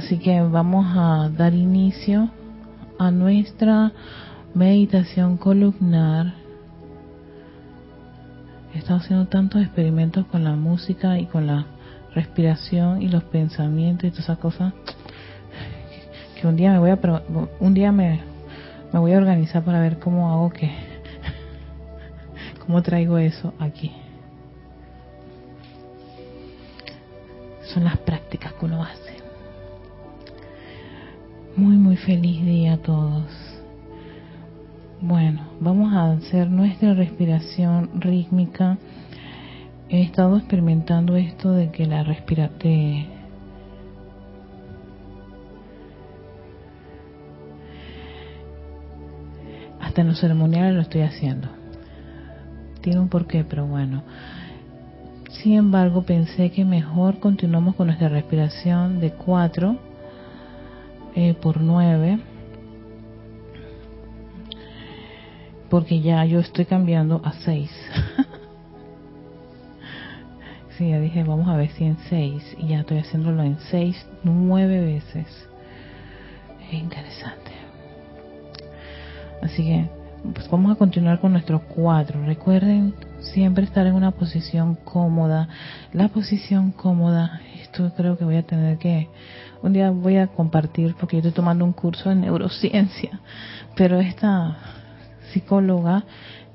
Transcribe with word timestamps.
Así 0.00 0.16
que 0.16 0.40
vamos 0.40 0.86
a 0.96 1.28
dar 1.28 1.52
inicio 1.52 2.30
a 2.98 3.10
nuestra 3.10 3.92
meditación 4.54 5.36
columnar. 5.36 6.32
He 8.72 8.78
estado 8.78 9.00
haciendo 9.00 9.26
tantos 9.26 9.60
experimentos 9.60 10.24
con 10.24 10.42
la 10.42 10.52
música 10.52 11.18
y 11.18 11.26
con 11.26 11.46
la 11.46 11.66
respiración 12.14 13.02
y 13.02 13.08
los 13.08 13.24
pensamientos 13.24 14.04
y 14.04 14.10
todas 14.10 14.24
esas 14.24 14.38
cosas 14.38 14.72
que 16.40 16.46
un 16.46 16.56
día 16.56 16.72
me 16.72 16.78
voy 16.78 16.90
a 16.92 16.98
un 17.60 17.74
día 17.74 17.92
me, 17.92 18.22
me 18.94 18.98
voy 18.98 19.12
a 19.12 19.18
organizar 19.18 19.62
para 19.62 19.80
ver 19.80 19.98
cómo 19.98 20.32
hago 20.32 20.48
que 20.48 20.72
cómo 22.64 22.80
traigo 22.80 23.18
eso 23.18 23.52
aquí. 23.58 23.92
Son 27.74 27.84
las 27.84 27.98
prácticas 27.98 28.54
que 28.54 28.64
uno 28.64 28.82
hace. 28.82 29.09
Muy, 31.56 31.76
muy 31.76 31.96
feliz 31.96 32.44
día 32.44 32.74
a 32.74 32.76
todos. 32.78 33.24
Bueno, 35.00 35.48
vamos 35.60 35.92
a 35.92 36.12
hacer 36.12 36.48
nuestra 36.48 36.94
respiración 36.94 37.90
rítmica. 38.00 38.78
He 39.88 40.02
estado 40.02 40.36
experimentando 40.36 41.16
esto 41.16 41.50
de 41.50 41.72
que 41.72 41.86
la 41.86 42.04
respiración 42.04 43.06
hasta 49.80 50.02
en 50.02 50.06
los 50.06 50.20
ceremoniales 50.20 50.74
lo 50.74 50.82
estoy 50.82 51.00
haciendo. 51.00 51.48
Tiene 52.80 53.00
un 53.00 53.08
porqué, 53.08 53.42
pero 53.42 53.66
bueno. 53.66 54.04
Sin 55.42 55.54
embargo, 55.54 56.02
pensé 56.02 56.52
que 56.52 56.64
mejor 56.64 57.18
continuamos 57.18 57.74
con 57.74 57.88
nuestra 57.88 58.08
respiración 58.08 59.00
de 59.00 59.10
4 59.10 59.89
eh, 61.14 61.34
por 61.34 61.60
9. 61.60 62.18
Porque 65.68 66.00
ya 66.00 66.24
yo 66.24 66.40
estoy 66.40 66.64
cambiando 66.64 67.20
a 67.24 67.32
6. 67.32 67.70
sí, 70.78 70.90
ya 70.90 70.98
dije, 70.98 71.22
vamos 71.22 71.48
a 71.48 71.56
ver 71.56 71.70
si 71.70 71.84
en 71.84 71.96
6. 72.08 72.56
Y 72.58 72.68
ya 72.68 72.80
estoy 72.80 72.98
haciéndolo 72.98 73.42
en 73.42 73.58
6, 73.70 74.06
9 74.24 74.80
veces. 74.80 75.48
Es 76.66 76.72
interesante. 76.74 77.50
Así 79.42 79.64
que 79.64 79.99
pues 80.34 80.50
vamos 80.50 80.72
a 80.72 80.74
continuar 80.74 81.20
con 81.20 81.32
nuestros 81.32 81.62
cuatro. 81.62 82.24
Recuerden 82.24 82.94
siempre 83.20 83.64
estar 83.64 83.86
en 83.86 83.94
una 83.94 84.10
posición 84.10 84.74
cómoda. 84.74 85.48
La 85.92 86.08
posición 86.08 86.72
cómoda, 86.72 87.40
esto 87.60 87.92
creo 87.96 88.18
que 88.18 88.24
voy 88.24 88.36
a 88.36 88.42
tener 88.42 88.78
que, 88.78 89.08
un 89.62 89.72
día 89.72 89.90
voy 89.90 90.16
a 90.16 90.26
compartir 90.26 90.94
porque 90.98 91.16
yo 91.16 91.20
estoy 91.20 91.32
tomando 91.32 91.64
un 91.64 91.72
curso 91.72 92.08
de 92.08 92.16
neurociencia, 92.16 93.20
pero 93.76 94.00
esta 94.00 94.58
psicóloga 95.32 96.04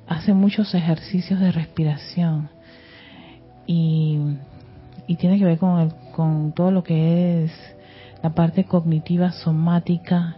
hace 0.08 0.34
muchos 0.34 0.74
ejercicios 0.76 1.40
de 1.40 1.52
respiración 1.52 2.50
y, 3.66 4.20
y 5.08 5.16
tiene 5.16 5.40
que 5.40 5.46
ver 5.46 5.58
con, 5.58 5.80
el, 5.80 5.94
con 6.16 6.52
todo 6.54 6.72
lo 6.72 6.84
que 6.84 7.46
es 7.46 7.52
la 8.22 8.32
parte 8.32 8.66
cognitiva 8.66 9.32
somática 9.32 10.38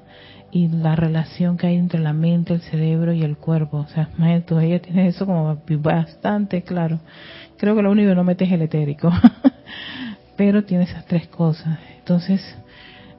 y 0.58 0.70
la 0.70 0.96
relación 0.96 1.56
que 1.56 1.68
hay 1.68 1.76
entre 1.76 2.00
la 2.00 2.14
mente, 2.14 2.52
el 2.52 2.62
cerebro 2.62 3.14
y 3.14 3.22
el 3.22 3.38
cuerpo. 3.38 3.78
O 3.78 3.88
sea, 3.90 4.10
ella 4.20 4.82
tiene 4.82 5.08
eso 5.08 5.28
como 5.28 5.62
bastante 5.70 6.64
claro. 6.64 7.00
Creo 7.58 7.76
que 7.76 7.84
lo 7.84 7.92
único 7.92 8.10
que 8.10 8.16
no 8.16 8.24
mete 8.24 8.46
es 8.46 8.52
el 8.52 8.64
etérico, 8.64 9.12
pero 10.36 10.64
tiene 10.64 10.86
esas 10.86 11.06
tres 11.06 11.28
cosas. 11.28 11.78
Entonces, 12.00 12.42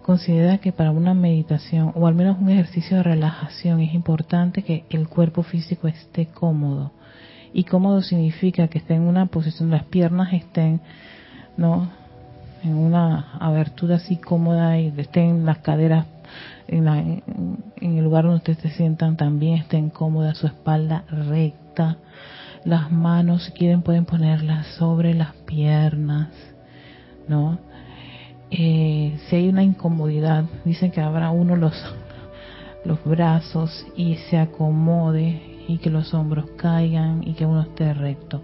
considera 0.02 0.58
que 0.58 0.72
para 0.72 0.90
una 0.90 1.14
meditación 1.14 1.92
o 1.94 2.08
al 2.08 2.16
menos 2.16 2.38
un 2.40 2.50
ejercicio 2.50 2.96
de 2.96 3.04
relajación 3.04 3.80
es 3.82 3.94
importante 3.94 4.64
que 4.64 4.84
el 4.90 5.06
cuerpo 5.06 5.44
físico 5.44 5.86
esté 5.86 6.26
cómodo. 6.26 6.90
Y 7.52 7.64
cómodo 7.64 8.02
significa 8.02 8.66
que 8.66 8.78
esté 8.78 8.94
en 8.94 9.02
una 9.02 9.26
posición, 9.26 9.70
las 9.70 9.84
piernas 9.84 10.32
estén, 10.32 10.80
¿no? 11.56 11.88
En 12.64 12.74
una 12.74 13.34
abertura 13.38 13.96
así 13.96 14.16
cómoda 14.16 14.76
y 14.80 14.92
estén 14.96 15.46
las 15.46 15.58
caderas 15.58 16.04
en, 16.66 17.22
el 17.80 18.04
lugar 18.04 18.24
donde 18.24 18.38
ustedes 18.38 18.58
se 18.58 18.70
sientan 18.70 19.16
también 19.16 19.58
estén 19.58 19.90
cómodas, 19.90 20.38
su 20.38 20.46
espalda 20.46 21.04
recta, 21.08 21.98
las 22.64 22.90
manos 22.90 23.44
si 23.44 23.52
quieren 23.52 23.82
pueden 23.82 24.04
ponerlas 24.04 24.66
sobre 24.78 25.14
las 25.14 25.34
piernas, 25.46 26.28
¿no? 27.28 27.58
Eh, 28.50 29.18
si 29.26 29.36
hay 29.36 29.48
una 29.48 29.62
incomodidad, 29.62 30.44
dicen 30.64 30.90
que 30.90 31.00
abra 31.00 31.30
uno 31.30 31.56
los, 31.56 31.74
los 32.84 33.02
brazos 33.04 33.86
y 33.96 34.16
se 34.30 34.38
acomode 34.38 35.58
y 35.68 35.78
que 35.78 35.90
los 35.90 36.14
hombros 36.14 36.46
caigan 36.56 37.22
y 37.26 37.34
que 37.34 37.44
uno 37.44 37.62
esté 37.62 37.92
recto. 37.92 38.42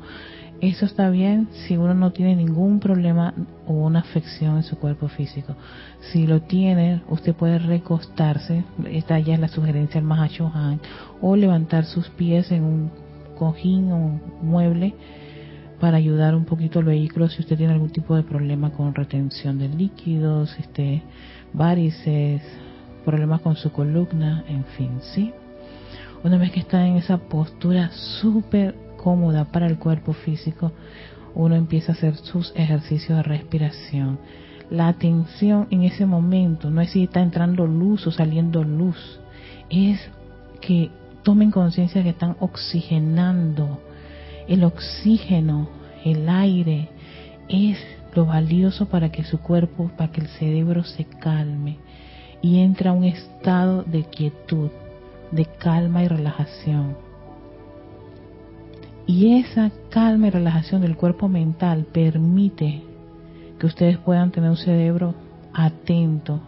Eso 0.64 0.86
está 0.86 1.10
bien 1.10 1.48
si 1.52 1.76
uno 1.76 1.92
no 1.92 2.12
tiene 2.12 2.36
ningún 2.36 2.80
problema 2.80 3.34
o 3.66 3.74
una 3.74 3.98
afección 3.98 4.56
en 4.56 4.62
su 4.62 4.78
cuerpo 4.78 5.08
físico. 5.08 5.54
Si 6.10 6.26
lo 6.26 6.40
tiene, 6.40 7.02
usted 7.10 7.34
puede 7.34 7.58
recostarse, 7.58 8.64
esta 8.86 9.18
ya 9.18 9.34
es 9.34 9.40
la 9.40 9.48
sugerencia 9.48 10.00
del 10.00 10.08
Mahashohan, 10.08 10.80
o 11.20 11.36
levantar 11.36 11.84
sus 11.84 12.08
pies 12.08 12.50
en 12.50 12.64
un 12.64 12.90
cojín 13.36 13.92
o 13.92 13.96
un 13.96 14.20
mueble 14.40 14.94
para 15.80 15.98
ayudar 15.98 16.34
un 16.34 16.46
poquito 16.46 16.78
al 16.78 16.86
vehículo 16.86 17.28
si 17.28 17.42
usted 17.42 17.58
tiene 17.58 17.74
algún 17.74 17.90
tipo 17.90 18.16
de 18.16 18.22
problema 18.22 18.70
con 18.70 18.94
retención 18.94 19.58
de 19.58 19.68
líquidos, 19.68 20.58
este, 20.58 21.02
varices, 21.52 22.40
problemas 23.04 23.42
con 23.42 23.56
su 23.56 23.70
columna, 23.70 24.44
en 24.48 24.64
fin, 24.64 24.92
¿sí? 25.12 25.30
Una 26.22 26.38
vez 26.38 26.52
que 26.52 26.60
está 26.60 26.86
en 26.86 26.96
esa 26.96 27.18
postura 27.18 27.90
súper 27.90 28.83
cómoda 29.04 29.44
para 29.44 29.66
el 29.66 29.78
cuerpo 29.78 30.14
físico, 30.14 30.72
uno 31.34 31.54
empieza 31.54 31.92
a 31.92 31.94
hacer 31.94 32.16
sus 32.16 32.52
ejercicios 32.56 33.18
de 33.18 33.22
respiración. 33.22 34.18
La 34.70 34.88
atención 34.88 35.68
en 35.70 35.82
ese 35.82 36.06
momento 36.06 36.70
no 36.70 36.80
es 36.80 36.90
si 36.90 37.04
está 37.04 37.20
entrando 37.20 37.66
luz 37.66 38.06
o 38.06 38.10
saliendo 38.10 38.64
luz, 38.64 39.20
es 39.68 40.00
que 40.62 40.90
tomen 41.22 41.50
conciencia 41.50 42.02
que 42.02 42.10
están 42.10 42.36
oxigenando. 42.40 43.78
El 44.48 44.64
oxígeno, 44.64 45.68
el 46.02 46.26
aire, 46.30 46.88
es 47.48 47.78
lo 48.14 48.24
valioso 48.24 48.86
para 48.86 49.10
que 49.12 49.24
su 49.24 49.38
cuerpo, 49.38 49.90
para 49.98 50.10
que 50.12 50.22
el 50.22 50.28
cerebro 50.28 50.82
se 50.84 51.04
calme 51.04 51.76
y 52.40 52.60
entre 52.60 52.88
a 52.88 52.92
un 52.92 53.04
estado 53.04 53.82
de 53.82 54.04
quietud, 54.04 54.70
de 55.30 55.44
calma 55.44 56.02
y 56.04 56.08
relajación. 56.08 57.03
Y 59.06 59.38
esa 59.38 59.70
calma 59.90 60.28
y 60.28 60.30
relajación 60.30 60.80
del 60.80 60.96
cuerpo 60.96 61.28
mental 61.28 61.86
permite 61.92 62.82
que 63.58 63.66
ustedes 63.66 63.98
puedan 63.98 64.30
tener 64.30 64.50
un 64.50 64.56
cerebro 64.56 65.14
atento, 65.52 66.40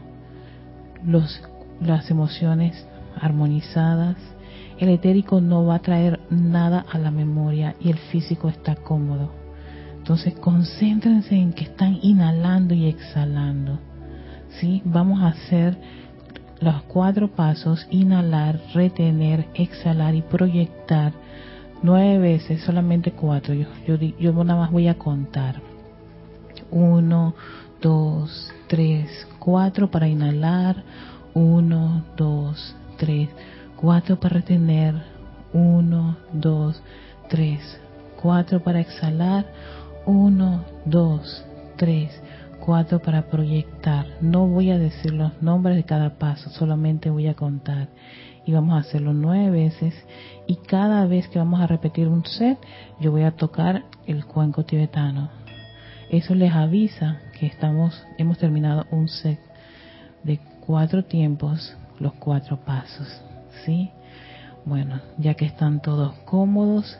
los, 1.05 1.43
las 1.81 2.11
emociones 2.11 2.87
armonizadas. 3.21 4.17
El 4.79 4.89
etérico 4.89 5.41
no 5.41 5.67
va 5.67 5.77
a 5.77 5.83
traer 5.83 6.21
nada 6.31 6.85
a 6.91 6.99
la 6.99 7.11
memoria 7.11 7.77
y 7.81 7.91
el 7.91 7.99
físico 7.99 8.49
está 8.49 8.75
cómodo. 8.75 9.31
Entonces 9.99 10.35
concéntrense 10.35 11.35
en 11.35 11.53
que 11.53 11.65
están 11.65 11.99
inhalando 12.01 12.75
y 12.75 12.87
exhalando. 12.87 13.79
¿sí? 14.61 14.81
Vamos 14.85 15.21
a 15.23 15.29
hacer 15.29 15.77
los 16.61 16.83
cuatro 16.85 17.29
pasos, 17.29 17.87
inhalar, 17.91 18.61
retener, 18.73 19.47
exhalar 19.55 20.15
y 20.15 20.23
proyectar 20.23 21.13
nueve 21.83 22.19
veces, 22.19 22.63
solamente 22.63 23.13
cuatro. 23.13 23.55
Yo, 23.55 23.67
yo, 23.87 23.97
yo 23.97 24.45
nada 24.45 24.61
más 24.61 24.71
voy 24.71 24.89
a 24.89 24.99
contar. 24.99 25.61
Uno, 26.71 27.35
dos, 27.81 28.53
tres, 28.67 29.27
cuatro 29.39 29.91
para 29.91 30.09
inhalar. 30.09 30.83
Uno, 31.35 32.05
dos, 32.17 32.75
tres, 32.97 33.29
cuatro 33.77 34.19
para 34.19 34.37
retener. 34.37 34.95
Uno, 35.53 36.17
dos, 36.33 36.83
tres, 37.29 37.61
cuatro 38.21 38.61
para 38.63 38.81
exhalar. 38.81 39.47
Uno, 40.07 40.65
dos, 40.85 41.45
tres, 41.77 42.11
cuatro 42.61 43.01
para 43.01 43.23
proyectar. 43.29 44.07
No 44.21 44.47
voy 44.47 44.71
a 44.71 44.79
decir 44.79 45.13
los 45.13 45.41
nombres 45.41 45.77
de 45.77 45.85
cada 45.85 46.19
paso, 46.19 46.51
solamente 46.51 47.11
voy 47.11 47.29
a 47.29 47.35
contar 47.35 47.89
y 48.47 48.53
vamos 48.53 48.75
a 48.75 48.89
hacerlo 48.89 49.13
nueve 49.13 49.51
veces. 49.51 49.95
Y 50.47 50.57
cada 50.57 51.07
vez 51.07 51.29
que 51.29 51.39
vamos 51.39 51.61
a 51.61 51.67
repetir 51.67 52.09
un 52.09 52.25
set 52.25 52.59
yo 53.01 53.11
voy 53.11 53.25
a 53.25 53.33
tocar 53.33 53.85
el 54.07 54.25
cuenco 54.25 54.65
tibetano. 54.65 55.29
Eso 56.11 56.35
les 56.35 56.53
avisa 56.53 57.21
que 57.39 57.47
estamos 57.47 58.03
hemos 58.17 58.39
terminado 58.39 58.87
un 58.91 59.09
set 59.09 59.41
de 60.23 60.39
cuatro 60.65 61.05
tiempos 61.05 61.77
los 61.99 62.13
cuatro 62.15 62.59
pasos 62.65 63.23
sí 63.65 63.91
bueno 64.65 65.01
ya 65.19 65.35
que 65.35 65.47
están 65.47 65.81
todos 65.81 66.15
cómodos 66.25 66.99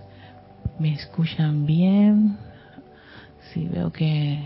me 0.79 0.93
escuchan 0.93 1.67
bien. 1.67 2.37
Sí 3.53 3.67
veo 3.67 3.91
que 3.93 4.39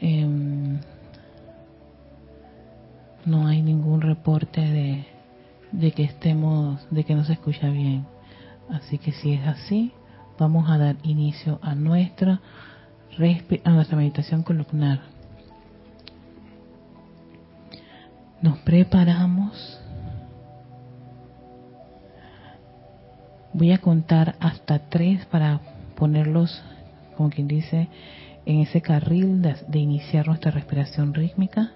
eh, 0.00 0.78
no 3.26 3.46
hay 3.46 3.60
ningún 3.60 4.00
reporte 4.00 4.60
de, 4.60 5.04
de 5.72 5.92
que 5.92 6.04
estemos, 6.04 6.86
de 6.90 7.04
que 7.04 7.14
no 7.14 7.24
se 7.24 7.34
escucha 7.34 7.68
bien. 7.68 8.06
Así 8.70 8.98
que 8.98 9.12
si 9.12 9.34
es 9.34 9.46
así, 9.46 9.92
vamos 10.38 10.70
a 10.70 10.78
dar 10.78 10.96
inicio 11.02 11.58
a 11.62 11.74
nuestra 11.74 12.40
a 13.64 13.70
nuestra 13.70 13.96
meditación 13.96 14.42
columnar. 14.42 15.00
Nos 18.42 18.58
preparamos. 18.58 19.80
Voy 23.54 23.72
a 23.72 23.78
contar 23.78 24.36
hasta 24.38 24.90
tres 24.90 25.24
para 25.26 25.60
ponerlos, 25.96 26.62
como 27.16 27.30
quien 27.30 27.48
dice, 27.48 27.88
en 28.44 28.60
ese 28.60 28.82
carril 28.82 29.40
de, 29.40 29.78
iniciar 29.78 30.26
nuestra 30.26 30.50
respiración 30.50 31.14
rítmica. 31.14 31.72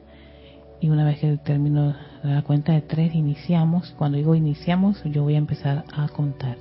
Y 0.80 0.88
una 0.88 1.04
vez 1.04 1.18
que 1.18 1.36
termino 1.36 1.94
la 2.22 2.42
cuenta 2.42 2.72
de 2.72 2.80
tres, 2.80 3.14
iniciamos. 3.14 3.94
Cuando 3.98 4.16
digo 4.16 4.34
iniciamos, 4.34 5.02
yo 5.04 5.22
voy 5.22 5.34
a 5.34 5.38
empezar 5.38 5.84
a 5.92 6.08
contar. 6.08 6.56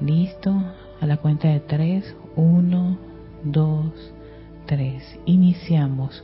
Listo. 0.00 0.54
A 1.00 1.06
la 1.06 1.16
cuenta 1.16 1.48
de 1.48 1.60
tres. 1.60 2.14
Uno, 2.36 2.98
dos, 3.42 3.92
tres. 4.66 5.02
Iniciamos. 5.24 6.22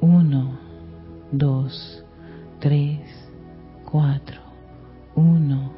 Uno, 0.00 0.58
dos, 1.30 2.04
tres, 2.58 3.00
cuatro. 3.84 4.40
Uno, 5.14 5.70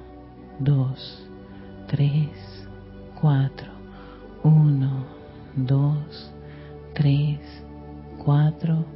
dos, 0.58 1.28
tres, 1.88 2.30
cuatro. 3.20 3.69
Uno, 4.42 5.04
dos, 5.56 6.32
tres, 6.94 7.40
cuatro. 8.24 8.95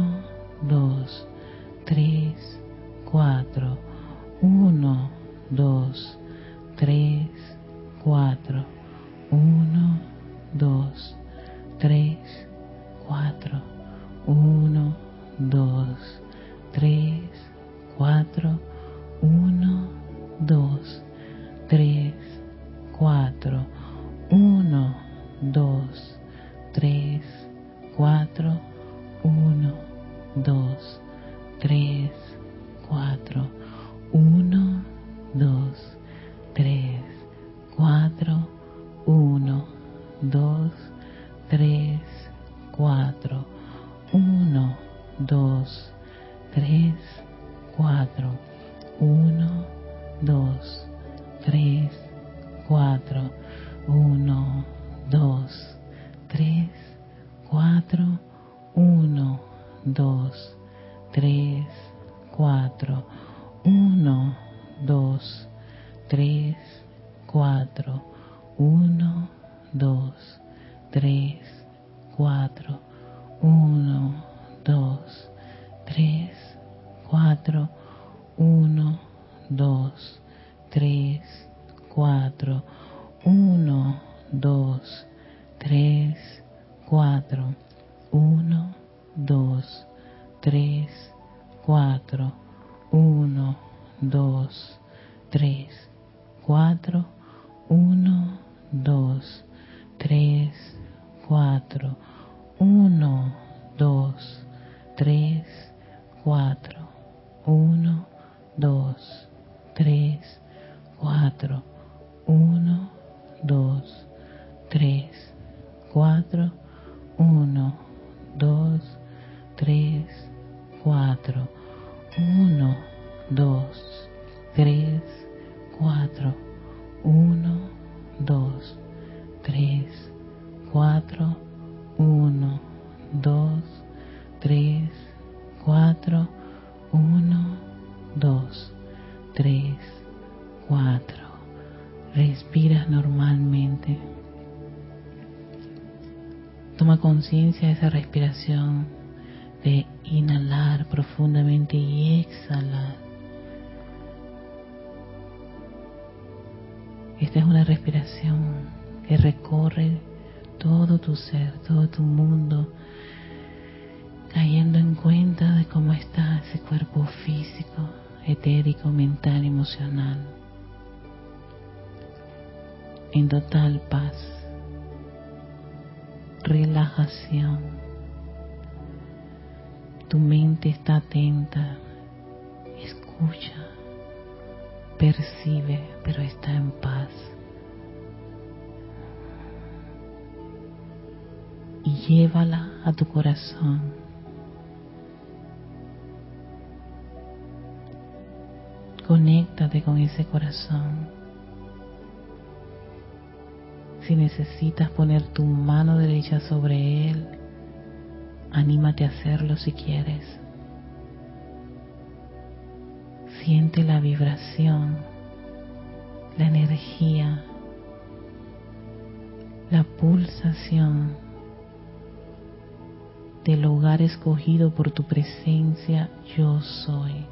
escogido 224.03 224.71
por 224.71 224.91
tu 224.91 225.03
presencia 225.03 226.09
yo 226.35 226.61
soy. 226.61 227.25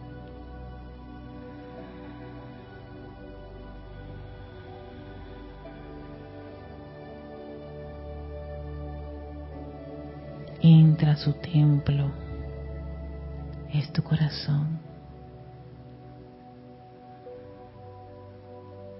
Entra 10.61 11.13
a 11.13 11.15
su 11.15 11.33
templo, 11.33 12.11
es 13.73 13.91
tu 13.93 14.03
corazón. 14.03 14.79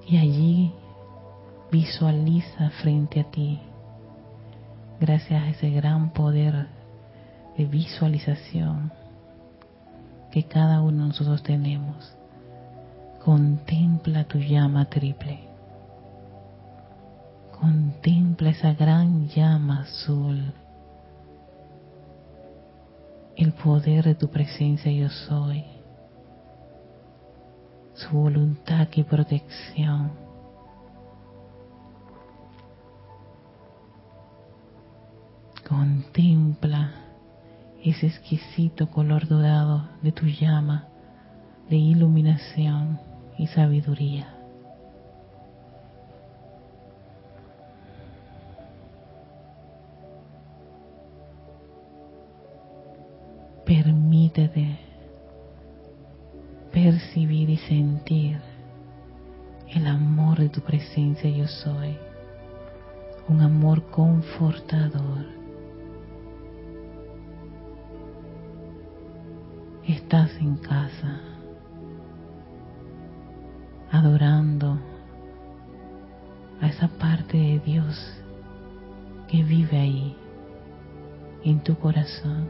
Y 0.07 0.17
allí 0.17 0.73
visualiza 1.71 2.71
frente 2.81 3.19
a 3.19 3.23
ti, 3.25 3.59
gracias 4.99 5.43
a 5.43 5.49
ese 5.49 5.69
gran 5.69 6.11
poder 6.11 6.78
de 7.59 7.65
visualización 7.65 8.89
que 10.31 10.45
cada 10.45 10.81
uno 10.81 11.03
de 11.03 11.07
nosotros 11.09 11.43
tenemos. 11.43 12.15
Contempla 13.21 14.23
tu 14.23 14.37
llama 14.37 14.85
triple. 14.85 15.41
Contempla 17.59 18.51
esa 18.51 18.73
gran 18.73 19.27
llama 19.27 19.81
azul. 19.81 20.53
El 23.35 23.51
poder 23.51 24.05
de 24.05 24.15
tu 24.15 24.29
presencia 24.29 24.89
yo 24.89 25.09
soy. 25.09 25.65
Su 27.93 28.11
voluntad 28.11 28.87
y 28.95 29.03
protección. 29.03 30.11
Contempla 35.67 37.08
ese 37.83 38.07
exquisito 38.07 38.89
color 38.89 39.27
dorado 39.27 39.88
de 40.01 40.12
tu 40.12 40.25
llama 40.25 40.88
de 41.69 41.77
iluminación 41.77 43.00
y 43.38 43.48
sabiduría. 43.48 44.36
Permítete 53.65 54.79
percibir 56.74 57.50
y 57.50 57.57
sentir 57.57 58.39
el 59.67 59.86
amor 59.86 60.39
de 60.39 60.50
tu 60.50 60.62
presencia 60.62 61.29
yo 61.29 61.48
soy, 61.48 61.95
un 63.27 63.41
amor 63.41 63.83
confortador 63.91 65.38
estás 69.93 70.31
en 70.39 70.55
casa, 70.58 71.19
adorando 73.91 74.77
a 76.62 76.67
esa 76.67 76.88
parte 76.88 77.38
de 77.38 77.60
Dios 77.60 78.13
que 79.27 79.43
vive 79.43 79.77
ahí, 79.77 80.15
en 81.43 81.60
tu 81.63 81.75
corazón. 81.75 82.50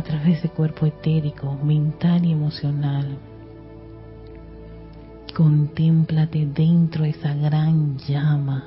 A 0.00 0.02
través 0.02 0.26
de 0.26 0.32
ese 0.32 0.48
cuerpo 0.48 0.86
etérico, 0.86 1.56
mental 1.62 2.24
y 2.24 2.32
emocional 2.32 3.18
Contémplate 5.34 6.44
dentro 6.44 7.04
de 7.04 7.10
esa 7.10 7.32
gran 7.34 7.96
llama, 7.98 8.64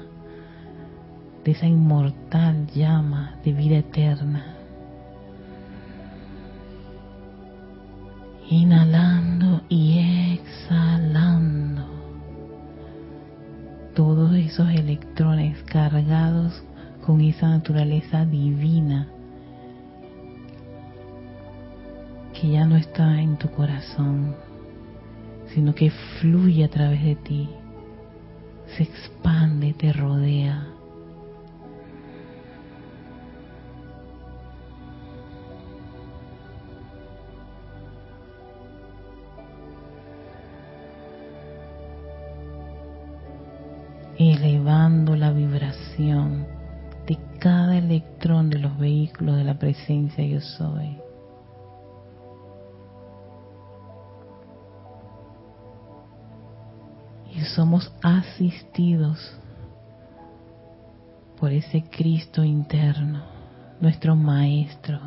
de 1.43 1.51
esa 1.51 1.67
inmortal 1.67 2.67
llama 2.73 3.35
de 3.43 3.51
vida 3.51 3.77
eterna. 3.77 4.55
Inhalando 8.49 9.61
y 9.67 10.39
exhalando 10.39 11.85
todos 13.93 14.33
esos 14.35 14.69
electrones 14.69 15.61
cargados 15.63 16.63
con 17.05 17.21
esa 17.21 17.49
naturaleza 17.49 18.25
divina 18.25 19.12
que 22.43 22.49
ya 22.49 22.65
no 22.65 22.75
está 22.75 23.21
en 23.21 23.37
tu 23.37 23.49
corazón 23.51 24.35
sino 25.53 25.73
que 25.73 25.91
fluye 26.19 26.65
a 26.65 26.67
través 26.67 27.01
de 27.01 27.15
ti, 27.15 27.49
se 28.75 28.83
expande, 28.83 29.73
te 29.73 29.93
rodea. 29.93 30.67
elevando 44.15 45.15
la 45.15 45.31
vibración 45.31 46.45
de 47.07 47.17
cada 47.39 47.77
electrón 47.77 48.49
de 48.49 48.59
los 48.59 48.77
vehículos 48.77 49.37
de 49.37 49.43
la 49.43 49.57
presencia 49.57 50.25
yo 50.25 50.39
soy. 50.39 50.97
Somos 57.55 57.91
asistidos 58.01 59.19
por 61.39 61.51
ese 61.51 61.83
Cristo 61.83 62.43
interno, 62.43 63.23
nuestro 63.79 64.15
Maestro, 64.15 64.99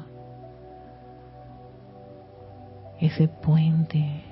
ese 3.00 3.26
puente 3.28 4.22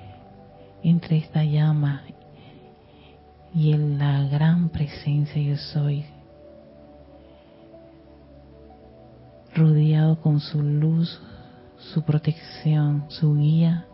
entre 0.83 1.17
esta 1.17 1.43
llama 1.43 2.03
y 3.53 3.73
la 3.73 4.23
gran 4.23 4.69
presencia 4.69 5.41
yo 5.41 5.57
soy, 5.57 6.05
rodeado 9.53 10.21
con 10.21 10.39
su 10.39 10.61
luz, 10.61 11.21
su 11.77 12.03
protección, 12.03 13.05
su 13.09 13.35
guía 13.35 13.87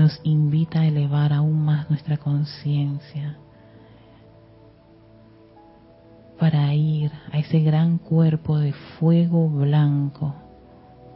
nos 0.00 0.18
invita 0.24 0.80
a 0.80 0.86
elevar 0.86 1.30
aún 1.30 1.62
más 1.62 1.90
nuestra 1.90 2.16
conciencia 2.16 3.36
para 6.38 6.72
ir 6.72 7.12
a 7.30 7.38
ese 7.38 7.60
gran 7.60 7.98
cuerpo 7.98 8.58
de 8.58 8.72
fuego 8.72 9.50
blanco, 9.50 10.34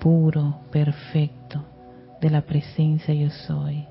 puro, 0.00 0.58
perfecto, 0.70 1.64
de 2.20 2.28
la 2.28 2.42
presencia 2.42 3.14
yo 3.14 3.30
soy. 3.30 3.86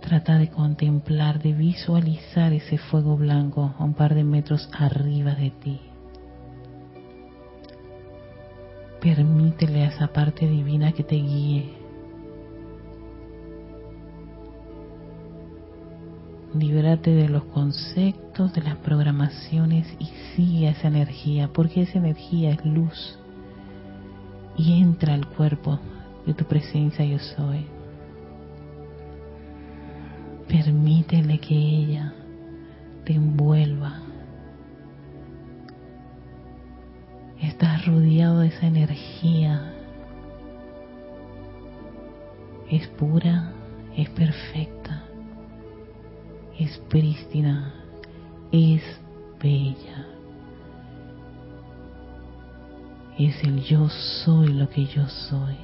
Trata 0.00 0.38
de 0.38 0.48
contemplar, 0.48 1.42
de 1.42 1.52
visualizar 1.52 2.54
ese 2.54 2.78
fuego 2.78 3.18
blanco 3.18 3.74
a 3.78 3.84
un 3.84 3.92
par 3.92 4.14
de 4.14 4.24
metros 4.24 4.70
arriba 4.72 5.34
de 5.34 5.50
ti. 5.50 5.80
Permítele 9.06 9.84
a 9.84 9.86
esa 9.86 10.08
parte 10.08 10.48
divina 10.48 10.90
que 10.90 11.04
te 11.04 11.14
guíe. 11.14 11.70
Libérate 16.52 17.12
de 17.12 17.28
los 17.28 17.44
conceptos, 17.44 18.52
de 18.52 18.62
las 18.62 18.74
programaciones 18.78 19.86
y 20.00 20.06
sigue 20.34 20.70
esa 20.70 20.88
energía, 20.88 21.48
porque 21.52 21.82
esa 21.82 21.98
energía 21.98 22.50
es 22.50 22.64
luz 22.64 23.16
y 24.56 24.82
entra 24.82 25.14
al 25.14 25.28
cuerpo 25.28 25.78
de 26.26 26.34
tu 26.34 26.44
presencia 26.44 27.04
yo 27.04 27.20
soy. 27.20 27.64
Permítele 30.48 31.38
que 31.38 31.54
ella 31.54 32.12
te 33.04 33.12
envuelva 33.12 34.05
Estás 37.46 37.86
rodeado 37.86 38.40
de 38.40 38.48
esa 38.48 38.66
energía. 38.66 39.72
Es 42.68 42.88
pura, 42.88 43.52
es 43.96 44.10
perfecta, 44.10 45.04
es 46.58 46.76
prístina, 46.88 47.72
es 48.50 48.82
bella. 49.40 50.06
Es 53.16 53.40
el 53.44 53.62
yo 53.62 53.88
soy 53.88 54.48
lo 54.48 54.68
que 54.68 54.84
yo 54.86 55.06
soy. 55.06 55.56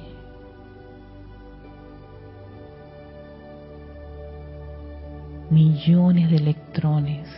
millones 5.49 6.31
de 6.31 6.37
electrones. 6.37 7.29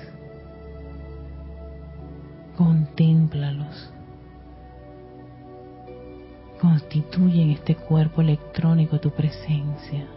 Contémplalos. 2.55 3.94
Constituyen 6.59 7.51
este 7.51 7.75
cuerpo 7.75 8.21
electrónico 8.21 9.00
tu 9.00 9.12
presencia. 9.12 10.07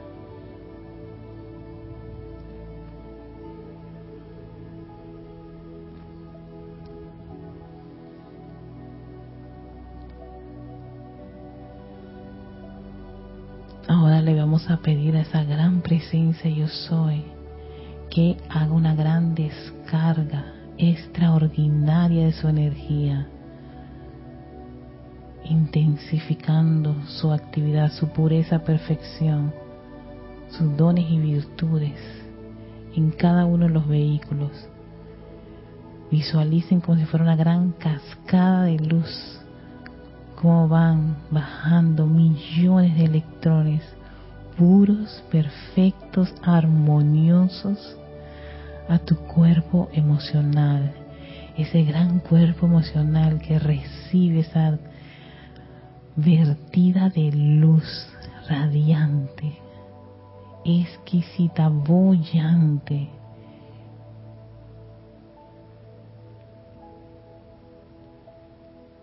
Ahora 13.88 14.20
le 14.20 14.34
vamos 14.34 14.68
a 14.70 14.76
pedir 14.76 15.16
a 15.16 15.22
esa 15.22 15.44
gran 15.44 15.80
presencia 15.80 16.50
yo 16.50 16.68
soy 16.68 17.24
que 18.10 18.36
haga 18.50 18.72
una 18.72 18.94
gran 18.94 19.34
descarga 19.34 20.52
extraordinaria 20.76 22.26
de 22.26 22.32
su 22.32 22.48
energía, 22.48 23.28
intensificando 25.48 26.94
su 27.06 27.32
actividad, 27.32 27.92
su 27.92 28.08
pureza, 28.08 28.60
perfección, 28.60 29.52
sus 30.50 30.76
dones 30.76 31.10
y 31.10 31.18
virtudes 31.18 31.94
en 32.94 33.10
cada 33.10 33.44
uno 33.44 33.66
de 33.66 33.72
los 33.72 33.86
vehículos. 33.86 34.50
Visualicen 36.10 36.80
como 36.80 36.98
si 36.98 37.04
fuera 37.04 37.24
una 37.24 37.36
gran 37.36 37.72
cascada 37.72 38.64
de 38.64 38.78
luz, 38.78 39.40
como 40.40 40.68
van 40.68 41.16
bajando 41.30 42.06
millones 42.06 42.96
de 42.96 43.04
electrones 43.04 43.82
puros, 44.56 45.22
perfectos, 45.30 46.34
armoniosos 46.42 47.96
a 48.88 48.98
tu 48.98 49.16
cuerpo 49.16 49.88
emocional, 49.92 50.92
ese 51.56 51.84
gran 51.84 52.18
cuerpo 52.18 52.66
emocional 52.66 53.38
que 53.38 53.58
recibe 53.58 54.40
esa 54.40 54.78
vertida 56.18 57.08
de 57.10 57.30
luz 57.30 58.08
radiante, 58.48 59.52
exquisita, 60.64 61.68
bollante. 61.68 63.08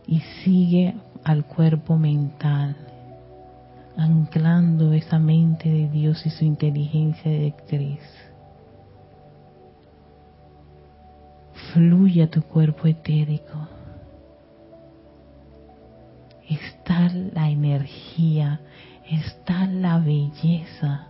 Y 0.08 0.20
sigue 0.44 0.94
al 1.24 1.46
cuerpo 1.46 1.98
mental 1.98 2.76
anclando 3.98 4.92
esa 4.92 5.18
mente 5.18 5.70
de 5.70 5.90
Dios 5.90 6.26
y 6.26 6.30
su 6.30 6.44
inteligencia 6.44 7.32
directriz. 7.32 8.02
Fluye 11.74 12.24
a 12.24 12.30
tu 12.30 12.42
cuerpo 12.44 12.88
etérico. 12.88 13.75
La 17.14 17.50
energía, 17.50 18.62
está 19.10 19.68
la 19.68 20.00
belleza, 20.00 21.08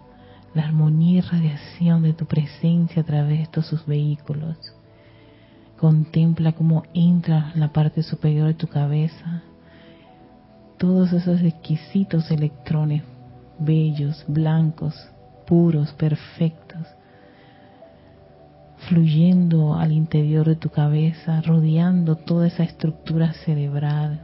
la 0.54 0.64
armonía 0.64 1.20
y 1.20 1.22
radiación 1.22 2.04
de 2.04 2.14
tu 2.14 2.26
presencia 2.26 3.02
a 3.02 3.06
través 3.06 3.38
de 3.38 3.44
estos 3.44 3.66
sus 3.68 3.86
vehículos. 3.86 4.58
Contempla 5.78 6.54
cómo 6.54 6.84
entra 6.94 7.52
la 7.56 7.74
parte 7.74 8.04
superior 8.04 8.48
de 8.48 8.54
tu 8.54 8.68
cabeza 8.68 9.44
todos 10.78 11.14
esos 11.14 11.42
exquisitos 11.42 12.30
electrones, 12.32 13.04
bellos, 13.60 14.26
blancos, 14.28 14.94
puros, 15.48 15.94
perfectos, 15.94 16.86
fluyendo 18.90 19.76
al 19.76 19.92
interior 19.92 20.48
de 20.48 20.56
tu 20.56 20.70
cabeza, 20.70 21.42
rodeando 21.42 22.18
toda 22.18 22.48
esa 22.48 22.64
estructura 22.64 23.34
cerebral, 23.46 24.22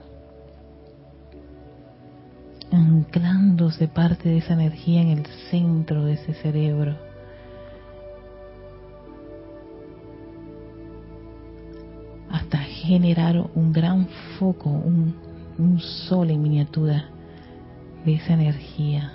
anclándose 2.71 3.87
parte 3.87 4.29
de 4.29 4.37
esa 4.37 4.53
energía 4.53 5.01
en 5.01 5.09
el 5.09 5.25
centro 5.49 6.05
de 6.05 6.13
ese 6.13 6.33
cerebro. 6.33 7.11
hasta 12.31 12.59
generar 12.59 13.49
un 13.55 13.73
gran 13.73 14.07
foco, 14.39 14.69
un, 14.69 15.13
sol 15.79 16.31
en 16.31 16.41
miniatura 16.41 17.09
de 18.03 18.15
esa 18.15 18.33
energía. 18.33 19.11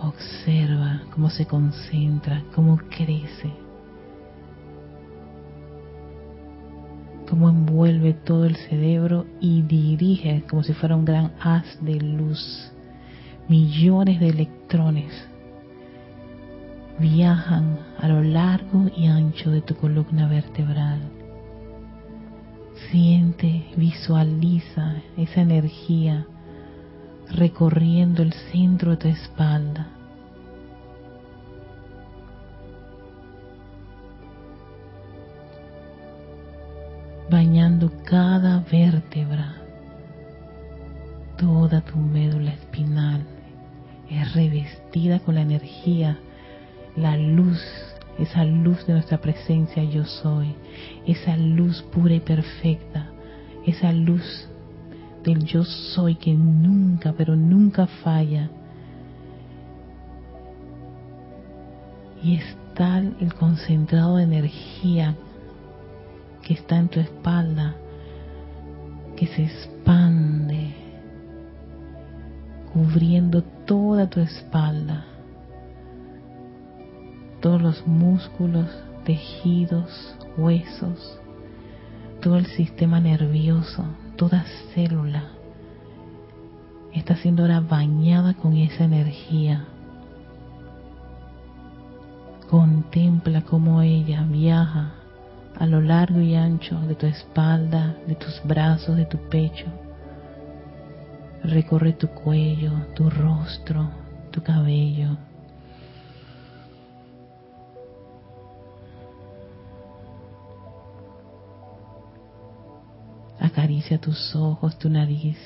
Observa 0.00 1.02
cómo 1.12 1.28
se 1.28 1.44
concentra, 1.44 2.42
cómo 2.54 2.78
crece, 2.78 3.52
cómo 7.32 7.48
envuelve 7.48 8.12
todo 8.12 8.44
el 8.44 8.56
cerebro 8.56 9.24
y 9.40 9.62
dirige 9.62 10.44
como 10.50 10.62
si 10.62 10.74
fuera 10.74 10.96
un 10.96 11.06
gran 11.06 11.32
haz 11.40 11.64
de 11.80 11.94
luz. 11.94 12.70
Millones 13.48 14.20
de 14.20 14.28
electrones 14.28 15.10
viajan 16.98 17.78
a 17.98 18.06
lo 18.08 18.22
largo 18.22 18.90
y 18.94 19.06
ancho 19.06 19.50
de 19.50 19.62
tu 19.62 19.74
columna 19.76 20.28
vertebral 20.28 21.00
Siente, 22.90 23.64
visualiza 23.78 24.96
esa 25.16 25.40
energía 25.40 26.26
recorriendo 27.30 28.22
el 28.22 28.34
centro 28.52 28.90
de 28.90 28.96
tu 28.98 29.08
espalda. 29.08 29.88
Bañando 37.32 37.90
cada 38.04 38.62
vértebra, 38.70 39.54
toda 41.38 41.80
tu 41.80 41.96
médula 41.96 42.52
espinal 42.52 43.22
es 44.10 44.34
revestida 44.34 45.18
con 45.20 45.36
la 45.36 45.40
energía, 45.40 46.18
la 46.94 47.16
luz 47.16 47.58
esa 48.18 48.44
luz 48.44 48.86
de 48.86 48.92
nuestra 48.92 49.18
presencia 49.18 49.82
yo 49.82 50.04
soy, 50.04 50.54
esa 51.06 51.34
luz 51.38 51.82
pura 51.94 52.14
y 52.14 52.20
perfecta, 52.20 53.06
esa 53.66 53.90
luz 53.90 54.46
del 55.24 55.42
yo 55.46 55.64
soy 55.64 56.16
que 56.16 56.34
nunca, 56.34 57.14
pero 57.16 57.34
nunca 57.34 57.86
falla. 57.86 58.50
Y 62.22 62.36
es 62.36 62.56
tal 62.74 63.16
el 63.20 63.32
concentrado 63.32 64.16
de 64.16 64.24
energía 64.24 65.16
que 66.42 66.54
está 66.54 66.76
en 66.76 66.88
tu 66.88 67.00
espalda, 67.00 67.74
que 69.16 69.26
se 69.26 69.44
expande, 69.44 70.74
cubriendo 72.72 73.42
toda 73.42 74.08
tu 74.08 74.20
espalda 74.20 75.06
todos 77.42 77.60
los 77.60 77.86
músculos, 77.86 78.68
tejidos, 79.04 80.16
huesos, 80.38 81.18
todo 82.22 82.36
el 82.36 82.46
sistema 82.46 83.00
nervioso, 83.00 83.84
toda 84.16 84.44
célula 84.72 85.24
está 86.94 87.16
siendo 87.16 87.42
ahora 87.42 87.60
bañada 87.60 88.34
con 88.34 88.56
esa 88.56 88.84
energía. 88.84 89.64
Contempla 92.48 93.42
cómo 93.42 93.82
ella 93.82 94.22
viaja 94.22 94.92
a 95.62 95.66
lo 95.66 95.80
largo 95.80 96.20
y 96.20 96.34
ancho 96.34 96.76
de 96.88 96.96
tu 96.96 97.06
espalda, 97.06 97.94
de 98.08 98.16
tus 98.16 98.42
brazos, 98.42 98.96
de 98.96 99.06
tu 99.06 99.16
pecho. 99.28 99.66
Recorre 101.44 101.92
tu 101.92 102.08
cuello, 102.08 102.72
tu 102.96 103.08
rostro, 103.08 103.88
tu 104.32 104.42
cabello. 104.42 105.16
Acaricia 113.38 114.00
tus 114.00 114.34
ojos, 114.34 114.76
tu 114.80 114.90
nariz, 114.90 115.38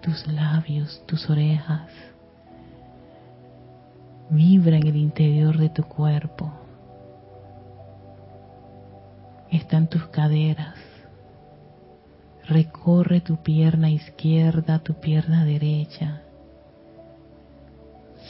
tus 0.00 0.26
labios, 0.28 1.02
tus 1.04 1.28
orejas. 1.28 1.90
Vibra 4.30 4.78
en 4.78 4.86
el 4.86 4.96
interior 4.96 5.58
de 5.58 5.68
tu 5.68 5.82
cuerpo. 5.82 6.61
Están 9.52 9.86
tus 9.86 10.06
caderas. 10.06 10.76
Recorre 12.48 13.20
tu 13.20 13.36
pierna 13.42 13.90
izquierda, 13.90 14.78
tu 14.78 14.94
pierna 14.94 15.44
derecha. 15.44 16.22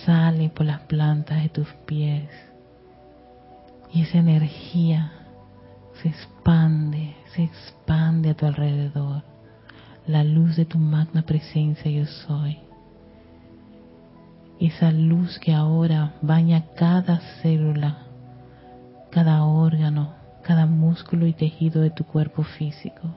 Sale 0.04 0.48
por 0.48 0.66
las 0.66 0.80
plantas 0.80 1.44
de 1.44 1.48
tus 1.48 1.68
pies. 1.86 2.28
Y 3.92 4.02
esa 4.02 4.18
energía 4.18 5.12
se 6.02 6.08
expande, 6.08 7.14
se 7.36 7.44
expande 7.44 8.30
a 8.30 8.34
tu 8.34 8.44
alrededor. 8.44 9.22
La 10.08 10.24
luz 10.24 10.56
de 10.56 10.64
tu 10.64 10.78
magna 10.78 11.22
presencia 11.22 11.88
yo 11.88 12.04
soy. 12.04 12.58
Esa 14.58 14.90
luz 14.90 15.38
que 15.38 15.54
ahora 15.54 16.14
baña 16.20 16.64
cada 16.74 17.20
célula, 17.40 17.98
cada 19.12 19.44
órgano, 19.44 20.21
cada 20.42 20.66
músculo 20.66 21.26
y 21.26 21.32
tejido 21.32 21.80
de 21.82 21.90
tu 21.90 22.04
cuerpo 22.04 22.42
físico. 22.42 23.14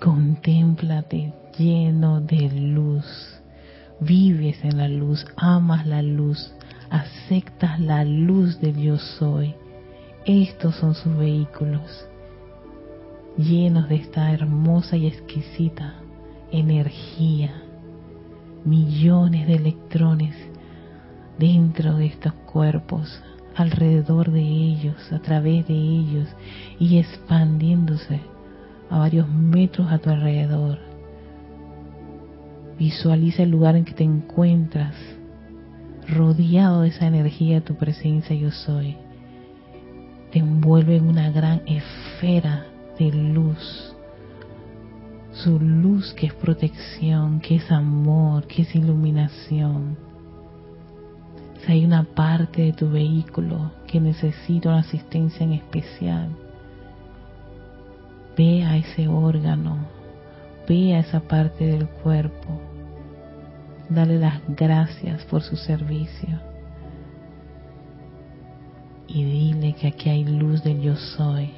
Contémplate 0.00 1.32
lleno 1.58 2.20
de 2.20 2.50
luz. 2.50 3.04
Vives 4.00 4.64
en 4.64 4.78
la 4.78 4.88
luz, 4.88 5.26
amas 5.36 5.86
la 5.86 6.00
luz, 6.00 6.54
aceptas 6.88 7.78
la 7.78 8.04
luz 8.04 8.58
del 8.60 8.76
yo 8.76 8.96
soy 8.96 9.54
estos 10.26 10.74
son 10.76 10.94
sus 10.94 11.16
vehículos, 11.16 12.06
llenos 13.38 13.88
de 13.88 13.96
esta 13.96 14.30
hermosa 14.32 14.96
y 14.96 15.06
exquisita 15.06 15.94
energía, 16.52 17.62
millones 18.64 19.46
de 19.46 19.54
electrones 19.54 20.36
dentro 21.38 21.96
de 21.96 22.06
estos 22.06 22.34
cuerpos, 22.34 23.22
alrededor 23.60 24.30
de 24.30 24.42
ellos, 24.42 24.96
a 25.12 25.18
través 25.20 25.66
de 25.68 25.74
ellos 25.74 26.28
y 26.78 26.98
expandiéndose 26.98 28.20
a 28.90 28.98
varios 28.98 29.28
metros 29.28 29.90
a 29.90 29.98
tu 29.98 30.10
alrededor. 30.10 30.78
Visualiza 32.78 33.42
el 33.42 33.50
lugar 33.50 33.76
en 33.76 33.84
que 33.84 33.92
te 33.92 34.04
encuentras, 34.04 34.94
rodeado 36.08 36.82
de 36.82 36.88
esa 36.88 37.06
energía 37.06 37.56
de 37.56 37.60
tu 37.60 37.74
presencia 37.76 38.34
yo 38.34 38.50
soy 38.50 38.96
te 40.30 40.38
envuelve 40.38 40.96
en 40.96 41.08
una 41.08 41.30
gran 41.30 41.62
esfera 41.66 42.66
de 42.98 43.10
luz. 43.12 43.94
Su 45.32 45.58
luz 45.58 46.12
que 46.14 46.26
es 46.26 46.34
protección, 46.34 47.40
que 47.40 47.56
es 47.56 47.70
amor, 47.70 48.46
que 48.46 48.62
es 48.62 48.74
iluminación. 48.74 49.96
Si 51.64 51.72
hay 51.72 51.84
una 51.84 52.04
parte 52.04 52.62
de 52.62 52.72
tu 52.72 52.90
vehículo 52.90 53.70
que 53.86 54.00
necesita 54.00 54.70
una 54.70 54.78
asistencia 54.78 55.44
en 55.44 55.52
especial, 55.52 56.30
ve 58.36 58.64
a 58.64 58.76
ese 58.76 59.08
órgano, 59.08 59.78
ve 60.68 60.94
a 60.94 61.00
esa 61.00 61.20
parte 61.20 61.66
del 61.66 61.86
cuerpo, 61.86 62.60
dale 63.88 64.18
las 64.18 64.40
gracias 64.48 65.24
por 65.24 65.42
su 65.42 65.56
servicio 65.56 66.50
y 69.08 69.24
dile 69.24 69.72
que 69.74 69.88
aquí 69.88 70.08
hay 70.08 70.24
luz 70.24 70.62
del 70.62 70.80
yo 70.80 70.94
soy 70.96 71.50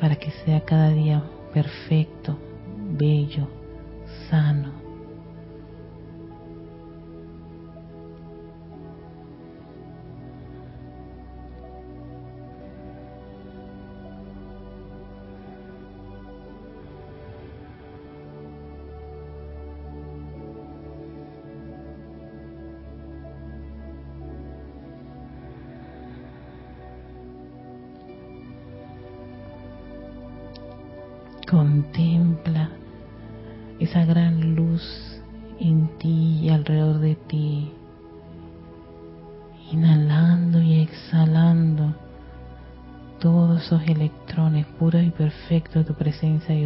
para 0.00 0.16
que 0.16 0.30
sea 0.44 0.60
cada 0.64 0.88
día 0.88 1.22
perfecto, 1.52 2.36
bello, 2.98 3.46
sano. 4.28 4.81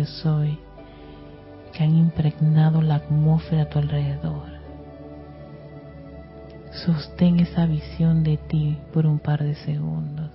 Soy 0.07 0.59
que 1.73 1.85
han 1.85 1.97
impregnado 1.97 2.81
la 2.81 2.97
atmósfera 2.97 3.63
a 3.63 3.69
tu 3.69 3.79
alrededor. 3.79 4.57
Sostén 6.85 7.41
esa 7.41 7.67
visión 7.67 8.23
de 8.23 8.37
ti 8.37 8.79
por 8.93 9.07
un 9.07 9.19
par 9.19 9.43
de 9.43 9.55
segundos. 9.55 10.26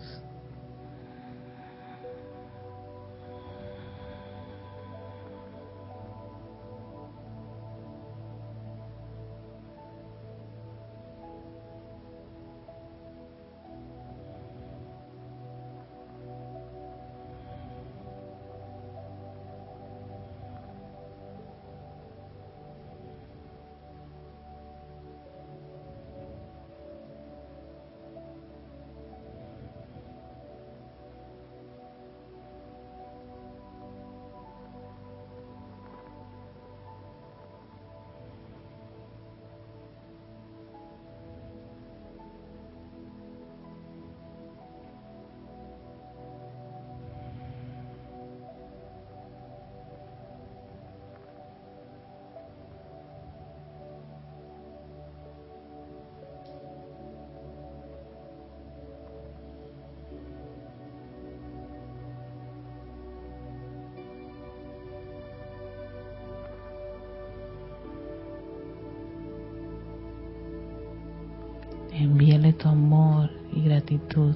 Envíale 72.01 72.53
tu 72.53 72.67
amor 72.67 73.29
y 73.53 73.61
gratitud 73.61 74.35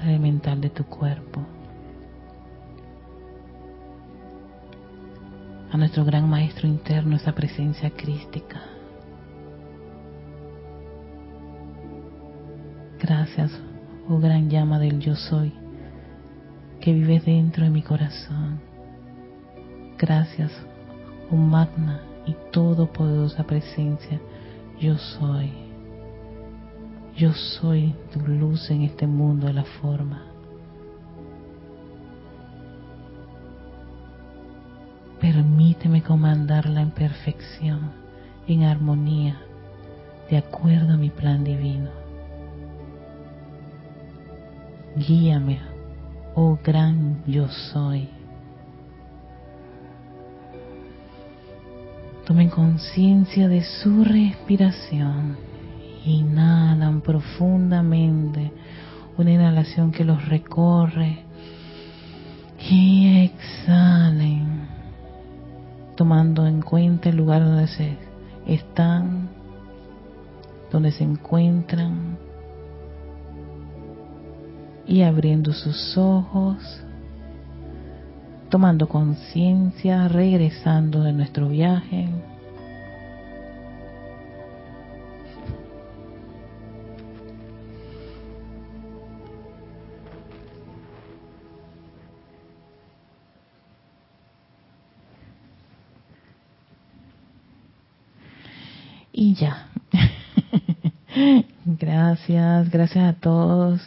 al 0.00 0.08
elemental 0.08 0.62
de 0.62 0.70
tu 0.70 0.82
cuerpo. 0.84 1.42
A 5.70 5.76
nuestro 5.76 6.06
gran 6.06 6.26
maestro 6.26 6.66
interno, 6.66 7.16
esa 7.16 7.32
presencia 7.32 7.90
crística. 7.90 8.62
Gracias, 12.98 13.52
oh 14.08 14.18
gran 14.18 14.48
llama 14.48 14.78
del 14.78 15.00
yo 15.00 15.16
soy, 15.16 15.52
que 16.80 16.94
vive 16.94 17.20
dentro 17.20 17.64
de 17.64 17.70
mi 17.70 17.82
corazón. 17.82 18.58
Gracias, 19.98 20.50
oh 21.30 21.36
magna 21.36 22.00
y 22.24 22.34
todopoderosa 22.52 23.44
presencia, 23.44 24.18
yo 24.80 24.96
soy. 24.96 25.63
Yo 27.16 27.32
soy 27.32 27.94
tu 28.12 28.20
luz 28.20 28.70
en 28.70 28.82
este 28.82 29.06
mundo 29.06 29.46
de 29.46 29.52
la 29.52 29.64
forma. 29.64 30.24
Permíteme 35.20 36.02
comandarla 36.02 36.82
en 36.82 36.90
perfección, 36.90 37.92
en 38.46 38.64
armonía, 38.64 39.40
de 40.28 40.38
acuerdo 40.38 40.94
a 40.94 40.96
mi 40.96 41.10
plan 41.10 41.44
divino. 41.44 41.90
Guíame 44.96 45.74
oh 46.34 46.58
gran 46.62 47.22
yo 47.26 47.48
soy. 47.48 48.08
Tomen 52.26 52.48
conciencia 52.48 53.48
de 53.48 53.62
su 53.62 54.02
respiración. 54.02 55.53
Inhalan 56.04 57.00
profundamente. 57.00 58.52
Una 59.16 59.32
inhalación 59.32 59.92
que 59.92 60.04
los 60.04 60.28
recorre. 60.28 61.20
Y 62.70 63.24
exhalen. 63.24 64.68
Tomando 65.96 66.46
en 66.46 66.60
cuenta 66.60 67.08
el 67.08 67.16
lugar 67.16 67.44
donde 67.44 67.68
se 67.68 67.96
están, 68.46 69.28
donde 70.70 70.90
se 70.92 71.04
encuentran. 71.04 72.18
Y 74.86 75.02
abriendo 75.02 75.52
sus 75.52 75.96
ojos, 75.96 76.56
tomando 78.50 78.88
conciencia, 78.88 80.08
regresando 80.08 81.02
de 81.02 81.12
nuestro 81.12 81.48
viaje. 81.48 82.08
Ya. 99.38 99.66
gracias, 101.64 102.70
gracias 102.70 103.04
a 103.04 103.12
todos 103.14 103.80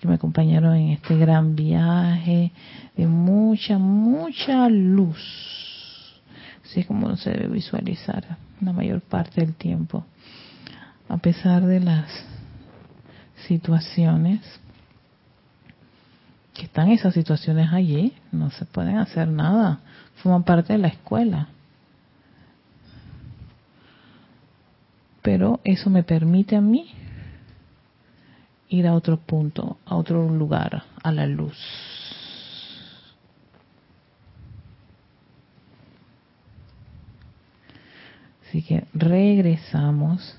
que 0.00 0.08
me 0.08 0.14
acompañaron 0.14 0.76
en 0.76 0.88
este 0.90 1.16
gran 1.16 1.54
viaje 1.54 2.52
de 2.96 3.06
mucha, 3.06 3.76
mucha 3.76 4.68
luz. 4.70 5.18
Así 6.64 6.80
es 6.80 6.86
como 6.86 7.16
se 7.16 7.30
debe 7.30 7.48
visualizar 7.48 8.38
la 8.62 8.72
mayor 8.72 9.02
parte 9.02 9.42
del 9.42 9.54
tiempo. 9.54 10.06
A 11.08 11.18
pesar 11.18 11.66
de 11.66 11.80
las 11.80 12.10
situaciones, 13.46 14.40
que 16.54 16.62
están 16.62 16.88
esas 16.88 17.12
situaciones 17.12 17.70
allí, 17.72 18.14
no 18.32 18.50
se 18.50 18.64
pueden 18.64 18.96
hacer 18.96 19.28
nada, 19.28 19.80
forman 20.22 20.44
parte 20.44 20.72
de 20.72 20.78
la 20.78 20.88
escuela. 20.88 21.48
Pero 25.24 25.58
eso 25.64 25.88
me 25.88 26.02
permite 26.02 26.54
a 26.54 26.60
mí 26.60 26.90
ir 28.68 28.86
a 28.86 28.92
otro 28.92 29.16
punto, 29.16 29.78
a 29.86 29.96
otro 29.96 30.28
lugar, 30.28 30.82
a 31.02 31.12
la 31.12 31.26
luz. 31.26 31.56
Así 38.46 38.62
que 38.62 38.84
regresamos 38.92 40.36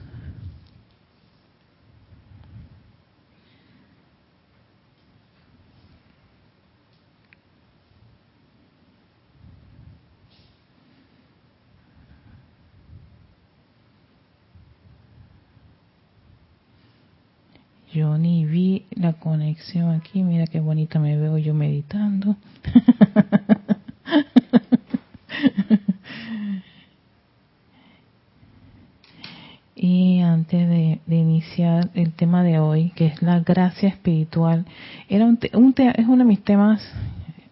Yo 17.95 18.17
ni 18.17 18.43
vi 18.43 18.86
la 18.91 19.13
conexión 19.13 19.91
aquí. 19.91 20.21
Mira 20.21 20.47
qué 20.47 20.60
bonita 20.60 20.99
me 20.99 21.15
veo 21.15 21.38
yo 21.38 21.53
meditando. 21.53 22.36
y 29.77 30.19
antes 30.19 30.67
de, 30.67 30.99
iniciar 31.08 31.89
el 31.93 32.12
tema 32.12 32.43
de 32.43 32.60
hoy, 32.60 32.91
que 32.97 33.05
es 33.05 33.21
la 33.21 33.39
gracia 33.39 33.88
espiritual, 33.88 34.65
era 35.08 35.23
un, 35.23 35.39
un 35.53 35.73
es 35.77 36.05
uno 36.05 36.17
de 36.17 36.25
mis 36.25 36.43
temas, 36.43 36.86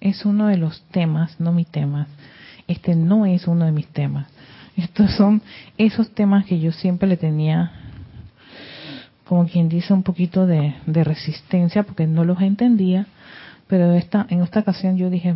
es 0.01 0.25
uno 0.25 0.47
de 0.47 0.58
los 0.58 0.82
temas, 0.91 1.39
no 1.39 1.53
mis 1.53 1.67
temas. 1.67 2.10
Este 2.67 2.97
no 2.97 3.25
es 3.25 3.47
uno 3.47 3.63
de 3.63 3.71
mis 3.71 3.88
temas. 3.88 4.27
Estos 4.75 5.15
son 5.15 5.41
esos 5.77 6.13
temas 6.13 6.45
que 6.45 6.60
yo 6.60 6.73
siempre 6.73 7.08
le 7.08 7.15
tenía 7.15 7.82
como 9.25 9.47
quien 9.47 9.69
dice, 9.69 9.93
un 9.93 10.03
poquito 10.03 10.45
de, 10.45 10.75
resistencia 10.86 11.83
porque 11.83 12.07
no 12.07 12.25
los 12.25 12.41
entendía, 12.41 13.07
pero 13.67 13.93
esta, 13.93 14.25
en 14.29 14.41
esta 14.41 14.59
ocasión 14.59 14.97
yo 14.97 15.09
dije, 15.09 15.33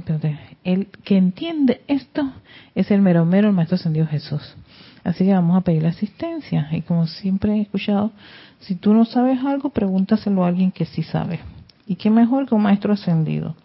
el 0.63 0.87
que 1.03 1.17
entiende 1.17 1.81
esto 1.87 2.31
es 2.75 2.91
el 2.91 3.01
mero 3.01 3.25
mero, 3.25 3.47
el 3.47 3.55
Maestro 3.55 3.75
Ascendido 3.75 4.05
Jesús. 4.05 4.55
Así 5.03 5.23
que 5.23 5.33
vamos 5.33 5.55
a 5.57 5.61
pedir 5.61 5.83
la 5.83 5.89
asistencia. 5.89 6.67
Y 6.71 6.81
como 6.81 7.07
siempre 7.07 7.55
he 7.55 7.61
escuchado, 7.61 8.11
si 8.59 8.75
tú 8.75 8.93
no 8.93 9.05
sabes 9.05 9.39
algo, 9.43 9.69
pregúntaselo 9.69 10.43
a 10.43 10.49
alguien 10.49 10.71
que 10.71 10.85
sí 10.85 11.01
sabe. 11.01 11.39
Y 11.87 11.95
qué 11.95 12.09
mejor 12.09 12.47
que 12.47 12.55
un 12.55 12.63
Maestro 12.63 12.93
Ascendido. 12.93 13.55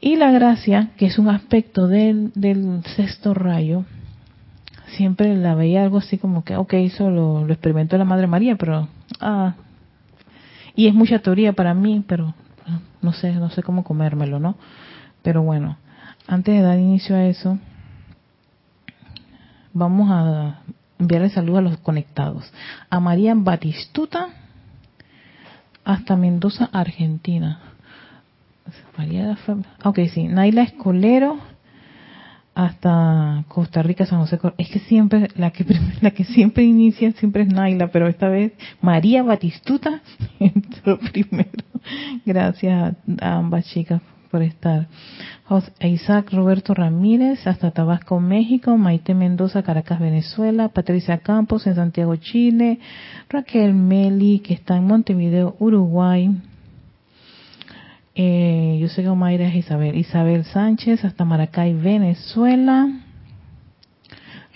Y 0.00 0.16
la 0.16 0.30
gracia, 0.30 0.90
que 0.98 1.06
es 1.06 1.18
un 1.18 1.28
aspecto 1.28 1.88
del, 1.88 2.30
del 2.34 2.82
sexto 2.94 3.32
rayo, 3.32 3.86
siempre 4.96 5.36
la 5.36 5.54
veía 5.54 5.82
algo 5.82 5.98
así 5.98 6.18
como 6.18 6.44
que, 6.44 6.56
ok, 6.56 6.74
eso 6.74 7.10
lo, 7.10 7.46
experimentó 7.48 7.96
la 7.98 8.04
Madre 8.04 8.26
María, 8.26 8.56
pero, 8.56 8.88
ah, 9.20 9.54
y 10.74 10.86
es 10.86 10.94
mucha 10.94 11.18
teoría 11.18 11.52
para 11.52 11.74
mí, 11.74 12.04
pero 12.06 12.34
ah, 12.66 12.80
no 13.02 13.12
sé, 13.12 13.32
no 13.32 13.50
sé 13.50 13.62
cómo 13.62 13.84
comérmelo, 13.84 14.38
¿no? 14.38 14.56
Pero 15.22 15.42
bueno, 15.42 15.76
antes 16.26 16.54
de 16.54 16.62
dar 16.62 16.78
inicio 16.78 17.16
a 17.16 17.24
eso, 17.24 17.58
vamos 19.72 20.10
a 20.10 20.60
enviarle 20.98 21.30
saludos 21.30 21.58
a 21.58 21.62
los 21.62 21.76
conectados. 21.78 22.52
A 22.90 23.00
María 23.00 23.34
Batistuta, 23.36 24.28
hasta 25.84 26.16
Mendoza, 26.16 26.68
Argentina. 26.72 27.60
María, 28.96 29.38
ok, 29.84 29.98
sí, 30.12 30.24
Naila 30.24 30.62
Escolero, 30.62 31.38
hasta 32.58 33.44
Costa 33.46 33.84
Rica, 33.84 34.04
San 34.04 34.18
José. 34.18 34.40
Es 34.58 34.68
que 34.68 34.80
siempre, 34.80 35.28
la 35.36 35.52
que, 35.52 35.64
la 36.00 36.10
que 36.10 36.24
siempre 36.24 36.64
inicia 36.64 37.12
siempre 37.12 37.42
es 37.42 37.48
Naila, 37.48 37.86
pero 37.92 38.08
esta 38.08 38.28
vez 38.28 38.52
María 38.82 39.22
Batistuta 39.22 40.02
entró 40.40 40.98
primero. 40.98 41.62
Gracias 42.26 42.96
a 43.20 43.36
ambas 43.36 43.64
chicas 43.66 44.02
por 44.32 44.42
estar. 44.42 44.88
Isaac 45.80 46.32
Roberto 46.32 46.74
Ramírez, 46.74 47.46
hasta 47.46 47.70
Tabasco, 47.70 48.18
México. 48.18 48.76
Maite 48.76 49.14
Mendoza, 49.14 49.62
Caracas, 49.62 50.00
Venezuela. 50.00 50.68
Patricia 50.68 51.18
Campos, 51.18 51.64
en 51.68 51.76
Santiago, 51.76 52.16
Chile. 52.16 52.80
Raquel 53.28 53.72
Meli, 53.72 54.40
que 54.40 54.54
está 54.54 54.76
en 54.76 54.84
Montevideo, 54.84 55.54
Uruguay. 55.60 56.28
Eh, 58.20 58.78
yo 58.80 58.88
sé 58.88 59.04
que 59.04 59.44
es 59.46 59.54
Isabel. 59.54 59.96
Isabel 59.96 60.44
Sánchez 60.44 61.04
hasta 61.04 61.24
Maracay, 61.24 61.72
Venezuela. 61.72 62.88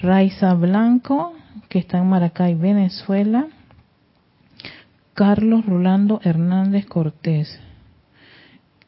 Raiza 0.00 0.52
Blanco, 0.54 1.32
que 1.68 1.78
está 1.78 1.98
en 1.98 2.08
Maracay, 2.08 2.56
Venezuela. 2.56 3.46
Carlos 5.14 5.64
Rolando 5.64 6.20
Hernández 6.24 6.86
Cortés, 6.86 7.60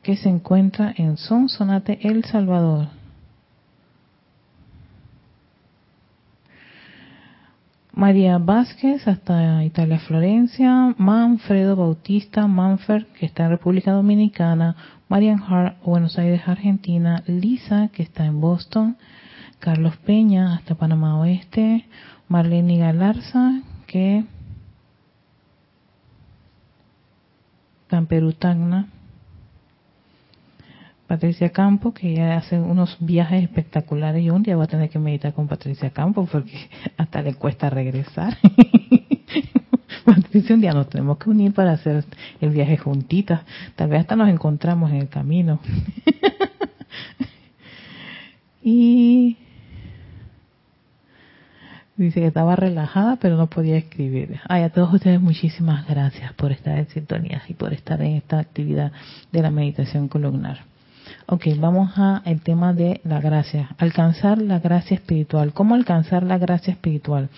que 0.03 0.17
se 0.17 0.29
encuentra 0.29 0.93
en 0.97 1.19
Sonsonate, 1.19 2.01
El 2.03 2.25
Salvador. 2.25 2.89
María 7.97 8.39
Vázquez 8.39 9.07
hasta 9.07 9.63
Italia, 9.63 10.01
Florencia, 10.01 10.97
Manfredo 10.99 11.77
Bautista 11.77 12.49
Manfer, 12.49 13.07
que 13.07 13.25
está 13.25 13.45
en 13.45 13.51
República 13.51 13.93
Dominicana, 13.93 14.75
Marian 15.09 15.41
Hart, 15.41 15.81
Buenos 15.85 16.19
Aires, 16.19 16.43
Argentina, 16.45 17.23
Lisa, 17.29 17.91
que 17.93 18.03
está 18.03 18.27
en 18.27 18.41
Boston, 18.41 18.97
Carlos 19.61 19.97
Peña 19.99 20.57
hasta 20.57 20.75
Panamá 20.75 21.21
Oeste, 21.21 21.87
Marlene 22.27 22.79
Galarza, 22.79 23.61
que 23.87 24.25
está 27.83 27.99
en 27.99 28.07
Perú 28.07 28.33
Tacna, 28.33 28.89
Patricia 31.07 31.51
Campo, 31.51 31.93
que 31.93 32.15
ya 32.15 32.37
hace 32.37 32.59
unos 32.59 32.97
viajes 33.01 33.43
espectaculares. 33.43 34.23
y 34.23 34.31
un 34.31 34.43
día 34.43 34.57
voy 34.57 34.65
a 34.65 34.69
tener 34.69 34.89
que 34.89 34.99
meditar 34.99 35.35
con 35.35 35.49
Patricia 35.49 35.91
Campo 35.91 36.27
porque 36.31 36.69
hasta 36.97 37.23
le 37.23 37.35
cuesta 37.35 37.71
regresar. 37.71 38.37
Patricia, 40.05 40.55
un 40.55 40.61
día 40.61 40.73
nos 40.73 40.89
tenemos 40.89 41.19
que 41.19 41.31
unir 41.31 41.53
para 41.53 41.73
hacer 41.73 42.05
el 42.41 42.51
viaje 42.51 42.77
juntitas. 42.77 43.43
Tal 43.77 43.89
vez 43.89 44.01
hasta 44.01 44.17
nos 44.17 44.29
encontramos 44.29 44.91
en 44.91 44.97
el 44.97 45.09
camino. 45.09 45.61
y 48.63 49.37
Dice 51.97 52.21
que 52.21 52.27
estaba 52.27 52.57
relajada, 52.57 53.17
pero 53.21 53.37
no 53.37 53.47
podía 53.47 53.77
escribir. 53.77 54.41
Ay, 54.49 54.63
a 54.63 54.71
todos 54.71 54.93
ustedes 54.93 55.21
muchísimas 55.21 55.87
gracias 55.87 56.33
por 56.33 56.51
estar 56.51 56.77
en 56.77 56.89
sintonía 56.89 57.43
y 57.49 57.55
por 57.55 57.73
estar 57.73 58.03
en 58.03 58.17
esta 58.17 58.41
actividad 58.41 58.91
de 59.31 59.43
la 59.43 59.53
meditación 59.53 60.09
columnar. 60.09 60.74
Ok, 61.27 61.47
vamos 61.59 61.93
a 61.97 62.21
el 62.27 62.43
tema 62.43 62.75
de 62.75 63.01
la 63.03 63.19
gracia. 63.19 63.71
Alcanzar 63.79 64.43
la 64.43 64.59
gracia 64.59 64.97
espiritual. 64.97 65.55
¿Cómo 65.55 65.75
alcanzar 65.75 66.23
la 66.23 66.37
gracia 66.37 66.73
espiritual? 66.73 67.31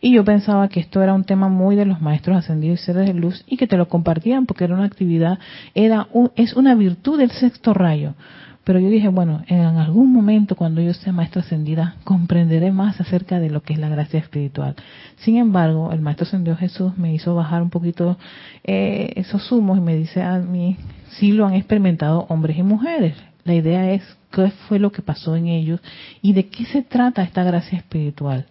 Y 0.00 0.14
yo 0.14 0.24
pensaba 0.24 0.68
que 0.68 0.80
esto 0.80 1.02
era 1.02 1.12
un 1.12 1.24
tema 1.24 1.50
muy 1.50 1.76
de 1.76 1.84
los 1.84 2.00
maestros 2.00 2.38
ascendidos 2.38 2.80
y 2.80 2.84
seres 2.84 3.06
de 3.06 3.12
luz 3.12 3.44
y 3.46 3.58
que 3.58 3.66
te 3.66 3.76
lo 3.76 3.88
compartían 3.88 4.46
porque 4.46 4.64
era 4.64 4.74
una 4.74 4.86
actividad, 4.86 5.38
era 5.74 6.08
es 6.34 6.54
una 6.54 6.74
virtud 6.74 7.18
del 7.18 7.30
sexto 7.30 7.74
rayo. 7.74 8.14
Pero 8.64 8.78
yo 8.78 8.90
dije, 8.90 9.08
bueno, 9.08 9.42
en 9.46 9.60
algún 9.60 10.12
momento 10.12 10.54
cuando 10.54 10.82
yo 10.82 10.92
sea 10.92 11.12
maestro 11.12 11.40
ascendida, 11.40 11.96
comprenderé 12.04 12.72
más 12.72 13.00
acerca 13.00 13.40
de 13.40 13.50
lo 13.50 13.62
que 13.62 13.72
es 13.72 13.78
la 13.78 13.88
gracia 13.88 14.20
espiritual. 14.20 14.76
Sin 15.16 15.36
embargo, 15.36 15.92
el 15.92 16.00
maestro 16.00 16.26
ascendido 16.26 16.56
Jesús 16.56 16.96
me 16.98 17.14
hizo 17.14 17.34
bajar 17.34 17.62
un 17.62 17.70
poquito 17.70 18.18
eh, 18.64 19.12
esos 19.16 19.50
humos 19.50 19.78
y 19.78 19.80
me 19.80 19.96
dice 19.96 20.22
a 20.22 20.38
mí, 20.38 20.76
sí 21.08 21.32
lo 21.32 21.46
han 21.46 21.54
experimentado 21.54 22.26
hombres 22.28 22.58
y 22.58 22.62
mujeres. 22.62 23.14
La 23.44 23.54
idea 23.54 23.92
es 23.92 24.02
qué 24.30 24.50
fue 24.68 24.78
lo 24.78 24.92
que 24.92 25.02
pasó 25.02 25.36
en 25.36 25.46
ellos 25.46 25.80
y 26.20 26.34
de 26.34 26.48
qué 26.48 26.66
se 26.66 26.82
trata 26.82 27.22
esta 27.22 27.42
gracia 27.42 27.78
espiritual. 27.78 28.46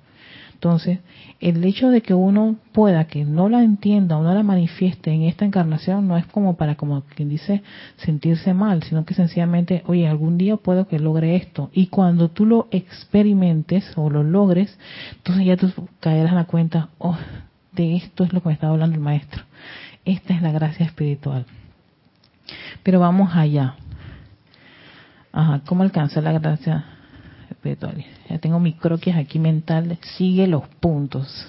Entonces, 0.59 0.99
el 1.39 1.63
hecho 1.63 1.89
de 1.89 2.01
que 2.01 2.13
uno 2.13 2.57
pueda, 2.73 3.05
que 3.05 3.23
no 3.23 3.47
la 3.47 3.63
entienda 3.63 4.17
o 4.17 4.23
no 4.23 4.33
la 4.33 4.43
manifieste 4.43 5.09
en 5.09 5.21
esta 5.21 5.45
encarnación, 5.45 6.05
no 6.05 6.17
es 6.17 6.25
como 6.25 6.57
para, 6.57 6.75
como 6.75 7.01
quien 7.15 7.29
dice, 7.29 7.63
sentirse 7.95 8.53
mal, 8.53 8.83
sino 8.83 9.05
que 9.05 9.13
sencillamente, 9.13 9.83
oye, 9.87 10.05
algún 10.05 10.37
día 10.37 10.57
puedo 10.57 10.85
que 10.85 10.99
logre 10.99 11.37
esto. 11.37 11.69
Y 11.71 11.87
cuando 11.87 12.27
tú 12.27 12.45
lo 12.45 12.67
experimentes 12.71 13.93
o 13.95 14.09
lo 14.09 14.21
logres, 14.21 14.77
entonces 15.15 15.45
ya 15.45 15.55
tú 15.55 15.71
caerás 16.01 16.31
en 16.31 16.35
la 16.35 16.43
cuenta, 16.43 16.89
oh, 16.97 17.17
de 17.71 17.95
esto 17.95 18.25
es 18.25 18.33
lo 18.33 18.41
que 18.41 18.49
me 18.49 18.53
estaba 18.53 18.73
hablando 18.73 18.97
el 18.97 19.01
maestro. 19.01 19.43
Esta 20.03 20.33
es 20.33 20.41
la 20.41 20.51
gracia 20.51 20.85
espiritual. 20.85 21.45
Pero 22.83 22.99
vamos 22.99 23.33
allá. 23.33 23.75
Ajá, 25.31 25.61
¿cómo 25.65 25.83
alcanzar 25.83 26.23
la 26.23 26.33
gracia 26.33 26.98
ya 28.29 28.39
tengo 28.39 28.59
mi 28.59 28.73
croquis 28.73 29.15
aquí 29.15 29.39
mental. 29.39 29.97
Sigue 30.17 30.47
los 30.47 30.67
puntos. 30.79 31.47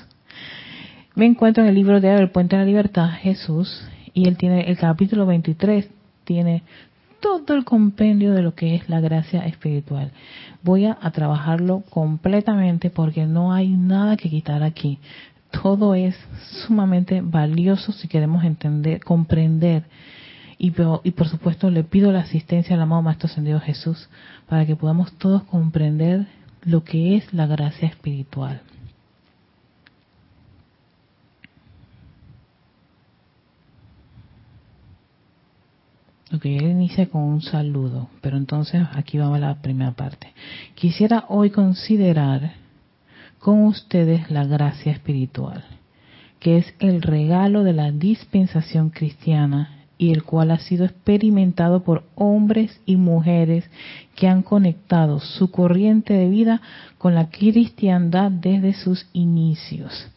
Me 1.15 1.27
encuentro 1.27 1.63
en 1.63 1.69
el 1.69 1.75
libro 1.75 2.01
de 2.01 2.15
El 2.15 2.31
Puente 2.31 2.57
de 2.57 2.63
la 2.63 2.67
Libertad, 2.67 3.11
Jesús, 3.11 3.85
y 4.15 4.29
él 4.29 4.37
tiene 4.37 4.71
el 4.71 4.77
capítulo 4.77 5.27
23, 5.27 5.89
tiene 6.25 6.63
todo 7.21 7.55
el 7.55 7.65
compendio 7.65 8.33
de 8.33 8.43
lo 8.43 8.55
que 8.55 8.75
es 8.75 8.89
la 8.89 9.01
gracia 9.01 9.45
espiritual. 9.47 10.13
Voy 10.63 10.87
a, 10.87 10.97
trabajarlo 11.13 11.83
completamente 11.91 12.91
porque 12.91 13.27
no 13.27 13.53
hay 13.53 13.69
nada 13.69 14.17
que 14.17 14.31
quitar 14.31 14.63
aquí. 14.63 14.99
Todo 15.51 15.95
es 15.95 16.17
sumamente 16.67 17.21
valioso 17.23 17.93
si 17.93 18.09
queremos 18.09 18.45
entender, 18.45 19.03
comprender 19.03 19.85
y, 20.63 20.71
por 20.73 21.29
supuesto 21.29 21.71
le 21.71 21.85
pido 21.85 22.13
la 22.13 22.21
asistencia 22.21 22.77
al 22.77 22.83
amado 22.83 23.01
Maestro 23.01 23.29
Ascendido 23.29 23.61
Jesús 23.61 24.11
para 24.51 24.67
que 24.67 24.75
podamos 24.75 25.13
todos 25.13 25.45
comprender 25.45 26.27
lo 26.65 26.83
que 26.83 27.17
es 27.17 27.33
la 27.33 27.47
gracia 27.47 27.87
espiritual. 27.87 28.61
Ok, 36.33 36.47
él 36.47 36.63
inicia 36.63 37.09
con 37.09 37.23
un 37.23 37.43
saludo, 37.43 38.09
pero 38.21 38.37
entonces 38.37 38.83
aquí 38.93 39.19
vamos 39.19 39.37
a 39.37 39.41
la 39.41 39.63
primera 39.63 39.93
parte. 39.93 40.33
Quisiera 40.75 41.27
hoy 41.29 41.51
considerar 41.51 42.55
con 43.39 43.67
ustedes 43.67 44.33
la 44.33 44.45
gracia 44.47 44.91
espiritual, 44.91 45.65
que 46.41 46.57
es 46.57 46.75
el 46.81 47.03
regalo 47.03 47.63
de 47.63 47.73
la 47.73 47.93
dispensación 47.93 48.91
cristiana 48.91 49.80
y 50.01 50.13
el 50.13 50.23
cual 50.23 50.51
ha 50.51 50.59
sido 50.59 50.87
experimentado 50.87 51.85
por 51.85 52.05
hombres 52.15 52.81
y 52.87 52.97
mujeres 52.97 53.71
que 54.17 54.29
han 54.29 54.41
conectado 54.41 55.21
su 55.21 55.51
corriente 55.51 56.15
de 56.15 56.31
vida 56.31 56.63
con 56.97 57.15
la 57.15 57.29
cristiandad 57.29 58.31
desde 58.31 58.73
sus 58.73 59.07
inicios. 59.13 60.11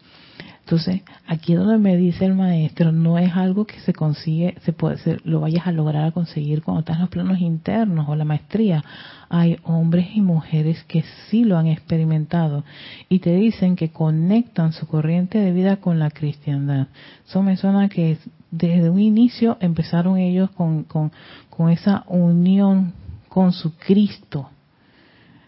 Entonces, 0.66 1.02
aquí 1.28 1.56
donde 1.56 1.78
me 1.78 1.98
dice 1.98 2.24
el 2.24 2.36
maestro, 2.36 2.94
no 2.94 3.18
es 3.18 3.34
algo 3.34 3.66
que 3.66 3.80
se 3.82 3.92
consigue, 3.92 4.56
se 4.64 4.72
puede, 4.72 5.18
lo 5.26 5.42
vayas 5.42 5.68
a 5.68 5.74
lograr 5.74 6.14
conseguir 6.14 6.64
cuando 6.64 6.80
estás 6.80 6.96
en 6.96 7.02
los 7.02 7.10
planos 7.10 7.40
internos 7.42 8.08
o 8.08 8.16
la 8.16 8.24
maestría. 8.24 8.82
Hay 9.28 9.58
hombres 9.64 10.08
y 10.16 10.22
mujeres 10.22 10.82
que 10.86 11.04
sí 11.28 11.44
lo 11.44 11.58
han 11.58 11.68
experimentado 11.68 12.64
y 13.10 13.20
te 13.20 13.36
dicen 13.36 13.76
que 13.76 13.92
conectan 13.92 14.72
su 14.72 14.88
corriente 14.88 15.38
de 15.38 15.52
vida 15.52 15.78
con 15.78 16.00
la 16.00 16.10
cristiandad. 16.12 16.88
Eso 17.28 17.44
me 17.44 17.58
suena 17.58 17.90
que 17.90 18.18
desde 18.50 18.90
un 18.90 19.02
inicio 19.02 19.58
empezaron 19.60 20.18
ellos 20.18 20.50
con, 20.52 20.86
con, 20.86 21.12
con 21.50 21.72
esa 21.72 22.06
unión 22.08 22.94
con 23.28 23.52
su 23.52 23.76
Cristo, 23.76 24.50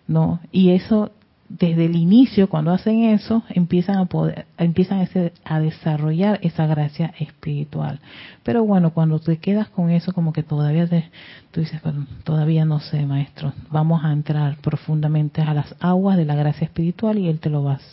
¿no? 0.08 0.42
Y 0.52 0.72
eso 0.72 1.12
desde 1.48 1.86
el 1.86 1.96
inicio, 1.96 2.50
cuando 2.50 2.72
hacen 2.72 3.04
eso, 3.04 3.44
empiezan 3.50 3.98
a 3.98 4.06
poder, 4.06 4.46
empiezan 4.58 5.08
a, 5.44 5.60
desarrollar 5.60 6.40
esa 6.42 6.66
gracia 6.66 7.14
espiritual. 7.20 8.00
Pero 8.44 8.64
bueno, 8.64 8.92
cuando 8.94 9.20
te 9.20 9.38
quedas 9.38 9.70
con 9.70 9.92
eso, 9.92 10.12
como 10.12 10.34
que 10.34 10.42
todavía 10.42 10.88
te, 10.88 11.12
tú 11.52 11.62
dices, 11.62 11.82
todavía 12.24 12.66
no 12.66 12.80
sé, 12.80 13.06
maestro, 13.06 13.54
vamos 13.70 14.04
a 14.04 14.12
entrar 14.12 14.58
profundamente 14.58 15.42
a 15.42 15.54
las 15.54 15.76
aguas 15.80 16.18
de 16.18 16.26
la 16.26 16.36
gracia 16.36 16.66
espiritual 16.66 17.20
y 17.20 17.28
él 17.28 17.40
te 17.40 17.50
lo 17.50 17.64
vas, 17.64 17.84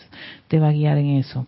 te 0.48 0.58
va 0.58 0.68
a 0.68 0.72
guiar 0.72 0.96
en 0.96 1.16
eso. 1.18 1.46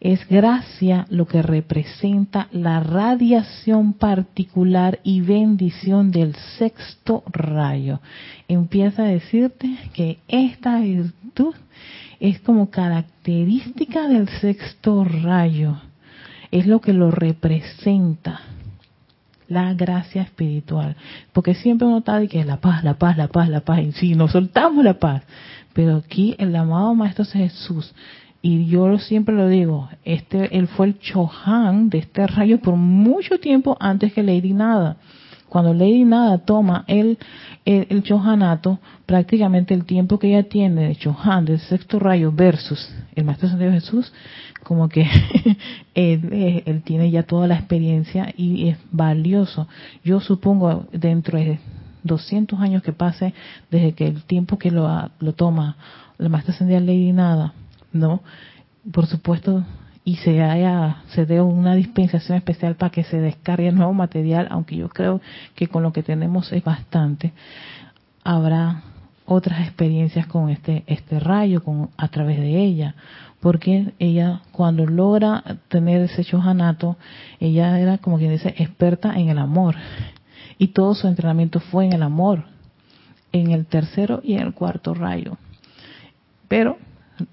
Es 0.00 0.28
gracia 0.28 1.06
lo 1.10 1.26
que 1.26 1.42
representa 1.42 2.46
la 2.52 2.80
radiación 2.80 3.94
particular 3.94 5.00
y 5.02 5.22
bendición 5.22 6.12
del 6.12 6.36
sexto 6.58 7.24
rayo. 7.26 8.00
Empieza 8.46 9.02
a 9.02 9.08
decirte 9.08 9.76
que 9.94 10.18
esta 10.28 10.78
virtud 10.78 11.54
es 12.20 12.38
como 12.40 12.70
característica 12.70 14.06
del 14.06 14.28
sexto 14.28 15.02
rayo. 15.04 15.80
Es 16.52 16.66
lo 16.66 16.80
que 16.80 16.92
lo 16.92 17.10
representa 17.10 18.40
la 19.48 19.74
gracia 19.74 20.22
espiritual. 20.22 20.94
Porque 21.32 21.54
siempre 21.54 21.88
uno 21.88 21.98
está 21.98 22.20
de 22.20 22.28
que 22.28 22.44
la 22.44 22.58
paz, 22.60 22.84
la 22.84 22.94
paz, 22.94 23.16
la 23.16 23.28
paz, 23.28 23.48
la 23.48 23.60
paz. 23.60 23.80
Y 23.80 23.92
sí, 23.92 24.14
nos 24.14 24.30
soltamos 24.30 24.84
la 24.84 24.94
paz. 24.94 25.24
Pero 25.72 25.96
aquí 25.96 26.36
el 26.38 26.54
amado 26.54 26.94
Maestro 26.94 27.24
Jesús 27.24 27.94
y 28.48 28.64
yo 28.64 28.98
siempre 28.98 29.34
lo 29.34 29.46
digo, 29.46 29.90
este, 30.06 30.56
él 30.56 30.68
fue 30.68 30.86
el 30.86 30.98
Chohan 30.98 31.90
de 31.90 31.98
este 31.98 32.26
rayo 32.26 32.58
por 32.62 32.76
mucho 32.76 33.38
tiempo 33.38 33.76
antes 33.78 34.14
que 34.14 34.22
Lady 34.22 34.54
Nada. 34.54 34.96
Cuando 35.50 35.74
Lady 35.74 36.04
Nada 36.04 36.38
toma 36.38 36.86
el, 36.86 37.18
el, 37.66 37.86
el 37.90 38.02
Chohanato, 38.02 38.78
prácticamente 39.04 39.74
el 39.74 39.84
tiempo 39.84 40.18
que 40.18 40.28
ella 40.28 40.48
tiene 40.48 40.88
de 40.88 40.96
Chohan, 40.96 41.44
del 41.44 41.58
sexto 41.58 41.98
rayo, 41.98 42.32
versus 42.32 42.90
el 43.14 43.24
Maestro 43.26 43.50
Santiago 43.50 43.74
Jesús, 43.74 44.10
como 44.62 44.88
que 44.88 45.02
él, 45.94 46.28
eh, 46.32 46.62
él, 46.64 46.80
tiene 46.80 47.10
ya 47.10 47.24
toda 47.24 47.46
la 47.48 47.56
experiencia 47.56 48.32
y 48.34 48.70
es 48.70 48.78
valioso. 48.90 49.68
Yo 50.02 50.20
supongo 50.20 50.86
dentro 50.90 51.38
de 51.38 51.58
200 52.02 52.58
años 52.60 52.82
que 52.82 52.94
pase 52.94 53.34
desde 53.70 53.92
que 53.92 54.06
el 54.06 54.22
tiempo 54.22 54.56
que 54.56 54.70
lo, 54.70 54.88
lo 55.20 55.34
toma 55.34 55.76
el 56.18 56.30
Maestro 56.30 56.54
Ascendido 56.54 56.80
Lady 56.80 57.12
Nada, 57.12 57.52
¿no? 57.92 58.22
Por 58.92 59.06
supuesto, 59.06 59.64
y 60.04 60.16
se 60.16 60.42
haya, 60.42 61.02
se 61.08 61.26
dé 61.26 61.42
una 61.42 61.74
dispensación 61.74 62.38
especial 62.38 62.76
para 62.76 62.90
que 62.90 63.04
se 63.04 63.20
descargue 63.20 63.70
nuevo 63.72 63.92
material, 63.92 64.48
aunque 64.50 64.76
yo 64.76 64.88
creo 64.88 65.20
que 65.54 65.68
con 65.68 65.82
lo 65.82 65.92
que 65.92 66.02
tenemos 66.02 66.50
es 66.52 66.64
bastante, 66.64 67.32
habrá 68.24 68.82
otras 69.26 69.60
experiencias 69.60 70.26
con 70.26 70.48
este, 70.48 70.84
este 70.86 71.20
rayo, 71.20 71.62
con, 71.62 71.90
a 71.98 72.08
través 72.08 72.38
de 72.38 72.58
ella, 72.58 72.94
porque 73.40 73.92
ella 73.98 74.40
cuando 74.50 74.86
logra 74.86 75.44
tener 75.68 76.00
ese 76.00 76.24
chojanato, 76.24 76.96
ella 77.38 77.78
era 77.78 77.98
como 77.98 78.16
quien 78.16 78.30
dice 78.30 78.54
experta 78.56 79.18
en 79.18 79.28
el 79.28 79.36
amor, 79.36 79.76
y 80.56 80.68
todo 80.68 80.94
su 80.94 81.06
entrenamiento 81.06 81.60
fue 81.60 81.84
en 81.84 81.92
el 81.92 82.02
amor, 82.02 82.44
en 83.32 83.50
el 83.50 83.66
tercero 83.66 84.22
y 84.24 84.34
en 84.34 84.40
el 84.40 84.54
cuarto 84.54 84.94
rayo. 84.94 85.36
Pero 86.48 86.78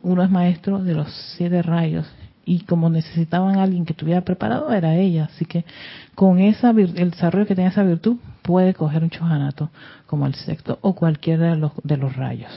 uno 0.02 0.24
es 0.24 0.30
maestro 0.30 0.84
de 0.84 0.94
los 0.94 1.12
siete 1.38 1.62
rayos 1.62 2.08
y 2.46 2.62
como 2.62 2.90
necesitaban 2.90 3.58
alguien 3.58 3.86
que 3.86 3.94
estuviera 3.94 4.22
preparado 4.22 4.72
era 4.72 4.96
ella, 4.96 5.26
así 5.26 5.46
que 5.46 5.66
con 6.14 6.40
esa 6.40 6.70
el 6.70 7.12
desarrollo 7.12 7.48
que 7.48 7.56
tenía 7.56 7.72
esa 7.72 7.84
virtud 7.84 8.18
puede 8.44 8.74
coger 8.74 9.04
un 9.04 9.10
chojanato 9.10 9.72
como 10.06 10.28
el 10.28 10.36
sexto 10.36 10.78
o 10.82 10.94
cualquiera 10.94 11.52
de 11.52 11.58
los, 11.58 11.72
de 11.84 11.98
los 11.98 12.16
rayos. 12.16 12.52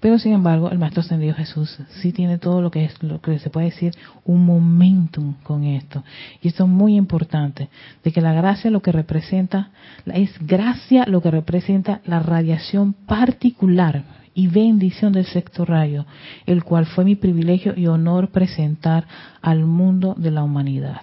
Pero 0.00 0.18
sin 0.18 0.32
embargo, 0.32 0.70
el 0.70 0.78
Maestro 0.78 1.02
Ascendido 1.02 1.34
Jesús 1.34 1.78
sí 2.00 2.12
tiene 2.12 2.38
todo 2.38 2.62
lo 2.62 2.70
que 2.70 2.84
es 2.84 3.02
lo 3.02 3.20
que 3.20 3.38
se 3.38 3.50
puede 3.50 3.66
decir 3.66 3.94
un 4.24 4.46
momentum 4.46 5.34
con 5.42 5.64
esto. 5.64 6.02
Y 6.40 6.48
esto 6.48 6.64
es 6.64 6.70
muy 6.70 6.96
importante, 6.96 7.68
de 8.02 8.10
que 8.10 8.22
la 8.22 8.32
gracia 8.32 8.70
lo 8.70 8.80
que 8.80 8.92
representa, 8.92 9.70
es 10.06 10.30
gracia 10.40 11.04
lo 11.06 11.20
que 11.20 11.30
representa 11.30 12.00
la 12.06 12.20
radiación 12.20 12.94
particular 12.94 14.19
y 14.34 14.48
bendición 14.48 15.12
del 15.12 15.26
sexto 15.26 15.64
rayo, 15.64 16.06
el 16.46 16.64
cual 16.64 16.86
fue 16.86 17.04
mi 17.04 17.16
privilegio 17.16 17.74
y 17.76 17.86
honor 17.86 18.28
presentar 18.28 19.06
al 19.42 19.64
mundo 19.64 20.14
de 20.16 20.30
la 20.30 20.42
humanidad. 20.42 21.02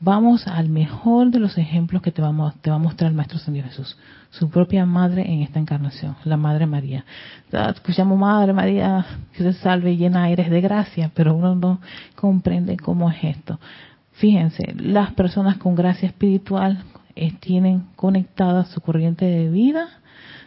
Vamos 0.00 0.46
al 0.46 0.68
mejor 0.68 1.30
de 1.30 1.38
los 1.38 1.56
ejemplos 1.56 2.02
que 2.02 2.12
te, 2.12 2.20
vamos, 2.20 2.54
te 2.60 2.68
va 2.68 2.76
a 2.76 2.78
mostrar 2.78 3.10
el 3.10 3.16
Maestro 3.16 3.38
San 3.38 3.54
Jesús, 3.54 3.96
su 4.28 4.50
propia 4.50 4.84
madre 4.84 5.22
en 5.32 5.40
esta 5.40 5.58
encarnación, 5.58 6.16
la 6.24 6.36
Madre 6.36 6.66
María. 6.66 7.06
Escuchamos 7.50 8.18
Madre 8.18 8.52
María, 8.52 9.06
que 9.32 9.42
se 9.42 9.54
salve, 9.54 9.96
llena 9.96 10.28
eres 10.28 10.50
de 10.50 10.60
gracia, 10.60 11.10
pero 11.14 11.34
uno 11.34 11.54
no 11.54 11.80
comprende 12.16 12.76
cómo 12.76 13.10
es 13.10 13.24
esto. 13.24 13.58
Fíjense, 14.12 14.74
las 14.76 15.12
personas 15.12 15.56
con 15.56 15.74
gracia 15.74 16.08
espiritual 16.08 16.84
eh, 17.16 17.32
tienen 17.40 17.86
conectada 17.96 18.66
su 18.66 18.80
corriente 18.82 19.24
de 19.24 19.48
vida 19.48 19.88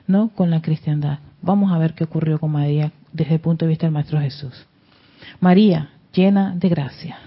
no 0.08 0.30
con 0.30 0.50
la 0.50 0.62
cristiandad. 0.62 1.20
Vamos 1.42 1.72
a 1.72 1.78
ver 1.78 1.94
qué 1.94 2.06
ocurrió 2.06 2.40
con 2.40 2.52
María 2.52 2.92
desde 3.14 3.36
el 3.36 3.42
punto 3.42 3.66
de 3.66 3.70
vista 3.70 3.86
del 3.86 3.94
Maestro 3.94 4.20
Jesús. 4.20 4.66
María, 5.40 5.90
llena 6.14 6.56
de 6.56 6.70
gracia. 6.70 7.18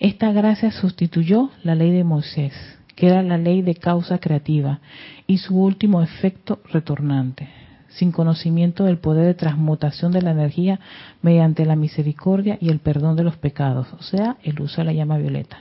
Esta 0.00 0.32
gracia 0.32 0.72
sustituyó 0.72 1.50
la 1.62 1.74
ley 1.74 1.92
de 1.92 2.04
Moisés, 2.04 2.52
que 2.96 3.06
era 3.06 3.22
la 3.22 3.38
ley 3.38 3.62
de 3.62 3.74
causa 3.74 4.18
creativa, 4.18 4.80
y 5.26 5.38
su 5.38 5.56
último 5.56 6.02
efecto 6.02 6.60
retornante, 6.70 7.48
sin 7.88 8.12
conocimiento 8.12 8.84
del 8.84 8.98
poder 8.98 9.26
de 9.26 9.34
transmutación 9.34 10.12
de 10.12 10.22
la 10.22 10.32
energía 10.32 10.80
mediante 11.22 11.64
la 11.64 11.76
misericordia 11.76 12.58
y 12.60 12.70
el 12.70 12.80
perdón 12.80 13.16
de 13.16 13.24
los 13.24 13.36
pecados, 13.36 13.92
o 13.92 14.02
sea, 14.02 14.36
el 14.42 14.60
uso 14.60 14.80
de 14.80 14.86
la 14.86 14.92
llama 14.92 15.18
violeta. 15.18 15.58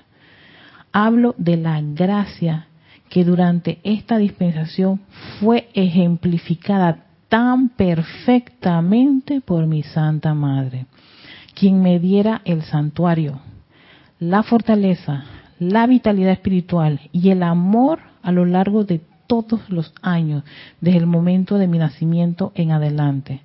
Hablo 0.92 1.36
de 1.38 1.58
la 1.58 1.80
gracia 1.82 2.68
que 3.14 3.24
durante 3.24 3.78
esta 3.84 4.18
dispensación 4.18 5.00
fue 5.40 5.70
ejemplificada 5.76 7.06
tan 7.30 7.70
perfectamente 7.70 9.40
por 9.40 9.68
mi 9.68 9.84
Santa 9.84 10.34
Madre, 10.34 10.88
quien 11.54 11.84
me 11.84 12.00
diera 12.00 12.42
el 12.44 12.64
santuario, 12.64 13.40
la 14.18 14.42
fortaleza, 14.42 15.26
la 15.60 15.86
vitalidad 15.86 16.32
espiritual 16.32 17.02
y 17.12 17.30
el 17.30 17.44
amor 17.44 18.00
a 18.24 18.32
lo 18.32 18.46
largo 18.46 18.84
de 18.84 19.00
todos 19.28 19.70
los 19.70 19.94
años, 20.02 20.44
desde 20.82 20.98
el 20.98 21.06
momento 21.06 21.60
de 21.60 21.68
mi 21.68 21.78
nacimiento 21.78 22.52
en 22.56 22.72
adelante, 22.72 23.42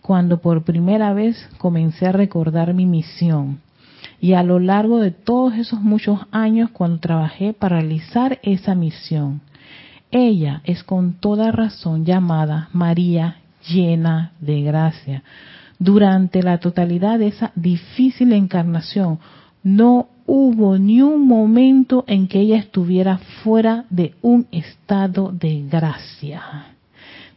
cuando 0.00 0.38
por 0.40 0.64
primera 0.64 1.14
vez 1.14 1.48
comencé 1.58 2.08
a 2.08 2.12
recordar 2.12 2.74
mi 2.74 2.86
misión 2.86 3.60
y 4.22 4.34
a 4.34 4.44
lo 4.44 4.60
largo 4.60 5.00
de 5.00 5.10
todos 5.10 5.54
esos 5.54 5.80
muchos 5.80 6.20
años 6.30 6.70
cuando 6.70 7.00
trabajé 7.00 7.52
para 7.54 7.80
realizar 7.80 8.38
esa 8.44 8.76
misión. 8.76 9.40
Ella 10.12 10.62
es 10.62 10.84
con 10.84 11.14
toda 11.14 11.50
razón 11.50 12.04
llamada 12.04 12.68
María 12.72 13.38
llena 13.68 14.30
de 14.40 14.62
gracia. 14.62 15.24
Durante 15.80 16.44
la 16.44 16.58
totalidad 16.58 17.18
de 17.18 17.26
esa 17.26 17.50
difícil 17.56 18.32
encarnación, 18.32 19.18
no 19.64 20.06
hubo 20.24 20.78
ni 20.78 21.02
un 21.02 21.26
momento 21.26 22.04
en 22.06 22.28
que 22.28 22.38
ella 22.38 22.58
estuviera 22.58 23.18
fuera 23.42 23.86
de 23.90 24.14
un 24.22 24.46
estado 24.52 25.32
de 25.32 25.64
gracia, 25.68 26.76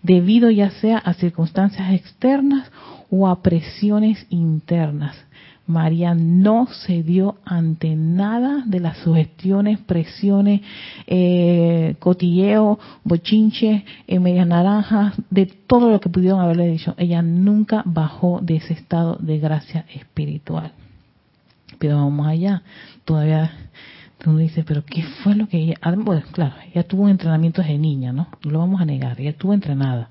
debido 0.04 0.52
ya 0.52 0.70
sea 0.70 1.00
a 1.00 1.16
circunstancias 1.16 1.92
externas 1.96 2.72
o 3.10 3.28
a 3.28 3.42
presiones 3.42 4.28
internas. 4.30 5.16
María 5.68 6.14
no 6.14 6.68
cedió 6.86 7.38
ante 7.44 7.96
nada 7.96 8.64
de 8.66 8.80
las 8.80 8.98
sugestiones, 9.00 9.80
presiones, 9.80 10.62
eh, 11.08 11.96
cotilleo, 12.00 12.80
bochinche, 13.04 13.84
eh, 14.08 14.20
medias 14.20 14.48
naranjas, 14.48 15.16
de 15.30 15.46
todo 15.46 15.90
lo 15.90 16.00
que 16.00 16.10
pudieron 16.10 16.40
haberle 16.40 16.68
dicho. 16.68 16.94
Ella 16.98 17.22
nunca 17.22 17.82
bajó 17.86 18.40
de 18.42 18.58
ese 18.58 18.74
estado 18.74 19.18
de 19.20 19.40
gracia 19.40 19.86
espiritual. 19.94 20.72
Pero 21.80 21.98
vamos 21.98 22.28
allá, 22.28 22.62
todavía 23.04 23.52
uno 24.26 24.40
dice, 24.40 24.64
pero 24.64 24.84
¿qué 24.84 25.04
fue 25.04 25.36
lo 25.36 25.48
que 25.48 25.58
ella? 25.58 25.76
Ah, 25.82 25.94
bueno, 25.96 26.24
claro, 26.32 26.56
ella 26.74 26.84
tuvo 26.84 27.04
un 27.04 27.10
entrenamiento 27.10 27.62
desde 27.62 27.78
niña, 27.78 28.12
¿no? 28.12 28.28
No 28.44 28.52
lo 28.52 28.60
vamos 28.60 28.82
a 28.82 28.86
negar, 28.86 29.20
ella 29.20 29.32
estuvo 29.32 29.54
entrenada. 29.54 30.10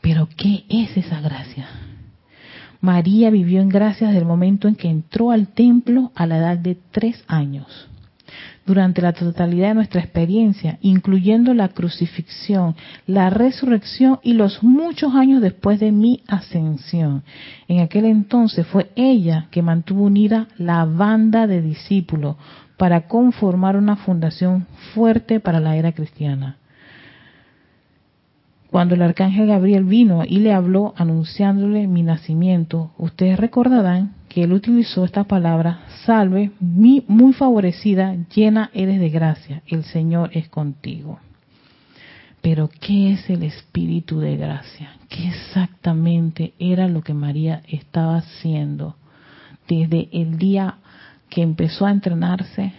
Pero 0.00 0.28
¿qué 0.36 0.64
es 0.68 0.96
esa 0.96 1.20
gracia? 1.20 1.66
María 2.82 3.30
vivió 3.30 3.60
en 3.60 3.68
gracia 3.68 4.08
desde 4.08 4.18
el 4.18 4.26
momento 4.26 4.66
en 4.66 4.74
que 4.74 4.90
entró 4.90 5.30
al 5.30 5.46
templo 5.46 6.10
a 6.16 6.26
la 6.26 6.38
edad 6.38 6.58
de 6.58 6.76
tres 6.90 7.22
años. 7.28 7.88
Durante 8.66 9.00
la 9.00 9.12
totalidad 9.12 9.68
de 9.68 9.74
nuestra 9.74 10.00
experiencia, 10.00 10.78
incluyendo 10.82 11.54
la 11.54 11.68
crucifixión, 11.68 12.74
la 13.06 13.30
resurrección 13.30 14.18
y 14.24 14.32
los 14.32 14.64
muchos 14.64 15.14
años 15.14 15.40
después 15.40 15.78
de 15.78 15.92
mi 15.92 16.22
ascensión. 16.26 17.22
En 17.68 17.80
aquel 17.80 18.04
entonces 18.04 18.66
fue 18.66 18.90
ella 18.96 19.46
que 19.52 19.62
mantuvo 19.62 20.02
unida 20.04 20.48
la 20.58 20.84
banda 20.84 21.46
de 21.46 21.62
discípulos 21.62 22.34
para 22.76 23.06
conformar 23.06 23.76
una 23.76 23.94
fundación 23.94 24.66
fuerte 24.92 25.38
para 25.38 25.60
la 25.60 25.76
era 25.76 25.92
cristiana 25.92 26.56
cuando 28.72 28.94
el 28.94 29.02
arcángel 29.02 29.48
Gabriel 29.48 29.84
vino 29.84 30.24
y 30.24 30.38
le 30.38 30.54
habló 30.54 30.94
anunciándole 30.96 31.86
mi 31.86 32.02
nacimiento, 32.02 32.90
ustedes 32.96 33.38
recordarán 33.38 34.14
que 34.30 34.44
él 34.44 34.54
utilizó 34.54 35.04
esta 35.04 35.24
palabra, 35.24 35.80
salve, 36.06 36.52
muy 36.58 37.34
favorecida, 37.34 38.16
llena 38.34 38.70
eres 38.72 38.98
de 38.98 39.10
gracia, 39.10 39.62
el 39.66 39.84
Señor 39.84 40.30
es 40.32 40.48
contigo. 40.48 41.20
Pero 42.40 42.70
¿qué 42.80 43.12
es 43.12 43.28
el 43.28 43.42
espíritu 43.42 44.20
de 44.20 44.38
gracia? 44.38 44.92
¿Qué 45.10 45.28
exactamente 45.28 46.54
era 46.58 46.88
lo 46.88 47.02
que 47.02 47.12
María 47.12 47.60
estaba 47.68 48.16
haciendo 48.16 48.96
desde 49.68 50.08
el 50.12 50.38
día 50.38 50.76
que 51.28 51.42
empezó 51.42 51.84
a 51.84 51.90
entrenarse 51.90 52.72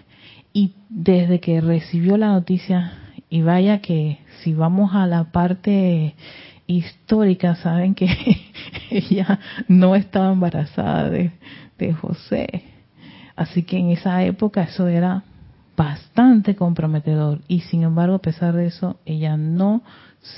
y 0.53 0.73
desde 0.89 1.39
que 1.39 1.61
recibió 1.61 2.17
la 2.17 2.29
noticia 2.29 2.93
y 3.33 3.41
vaya 3.41 3.79
que 3.79 4.19
si 4.43 4.53
vamos 4.53 4.93
a 4.93 5.07
la 5.07 5.31
parte 5.31 6.13
histórica, 6.67 7.55
saben 7.55 7.95
que 7.95 8.07
ella 8.91 9.39
no 9.67 9.95
estaba 9.95 10.31
embarazada 10.31 11.09
de, 11.09 11.31
José. 11.99 12.63
Así 13.35 13.63
que 13.63 13.79
en 13.79 13.89
esa 13.89 14.23
época 14.23 14.61
eso 14.61 14.87
era 14.87 15.23
bastante 15.75 16.55
comprometedor. 16.55 17.41
Y 17.47 17.61
sin 17.61 17.81
embargo, 17.81 18.17
a 18.17 18.21
pesar 18.21 18.53
de 18.53 18.67
eso, 18.67 18.99
ella 19.03 19.35
no 19.35 19.81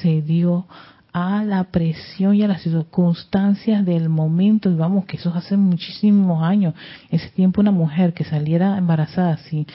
cedió 0.01 0.65
a 1.11 1.43
la 1.43 1.65
presión 1.65 2.35
y 2.35 2.43
a 2.43 2.47
las 2.47 2.61
circunstancias 2.61 3.85
del 3.85 4.07
momento. 4.07 4.71
Y 4.71 4.75
vamos, 4.75 5.03
que 5.03 5.17
eso 5.17 5.33
hace 5.35 5.57
muchísimos 5.57 6.41
años. 6.41 6.73
Ese 7.11 7.27
tiempo 7.31 7.59
una 7.59 7.71
mujer 7.71 8.13
que 8.13 8.23
saliera 8.23 8.77
embarazada 8.77 9.33
así 9.33 9.67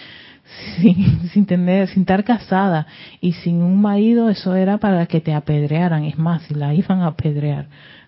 sin, 0.80 1.28
sin 1.30 1.46
tener, 1.46 1.88
sin 1.88 2.02
estar 2.02 2.24
casada 2.24 2.86
y 3.20 3.32
sin 3.32 3.62
un 3.62 3.80
marido, 3.80 4.28
eso 4.28 4.54
era 4.54 4.78
para 4.78 5.06
que 5.06 5.20
te 5.20 5.34
apedrearan, 5.34 6.04
es 6.04 6.18
más, 6.18 6.42
si 6.42 6.54
la 6.54 6.74
iban 6.74 7.00
a 7.00 7.08
apedrear. 7.08 7.66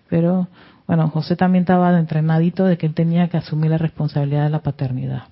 Pero 0.09 0.47
bueno, 0.87 1.07
José 1.09 1.35
también 1.35 1.63
estaba 1.63 1.97
entrenadito 1.97 2.65
de 2.65 2.77
que 2.77 2.85
él 2.85 2.93
tenía 2.93 3.27
que 3.29 3.37
asumir 3.37 3.71
la 3.71 3.77
responsabilidad 3.77 4.43
de 4.43 4.49
la 4.49 4.61
paternidad. 4.61 5.23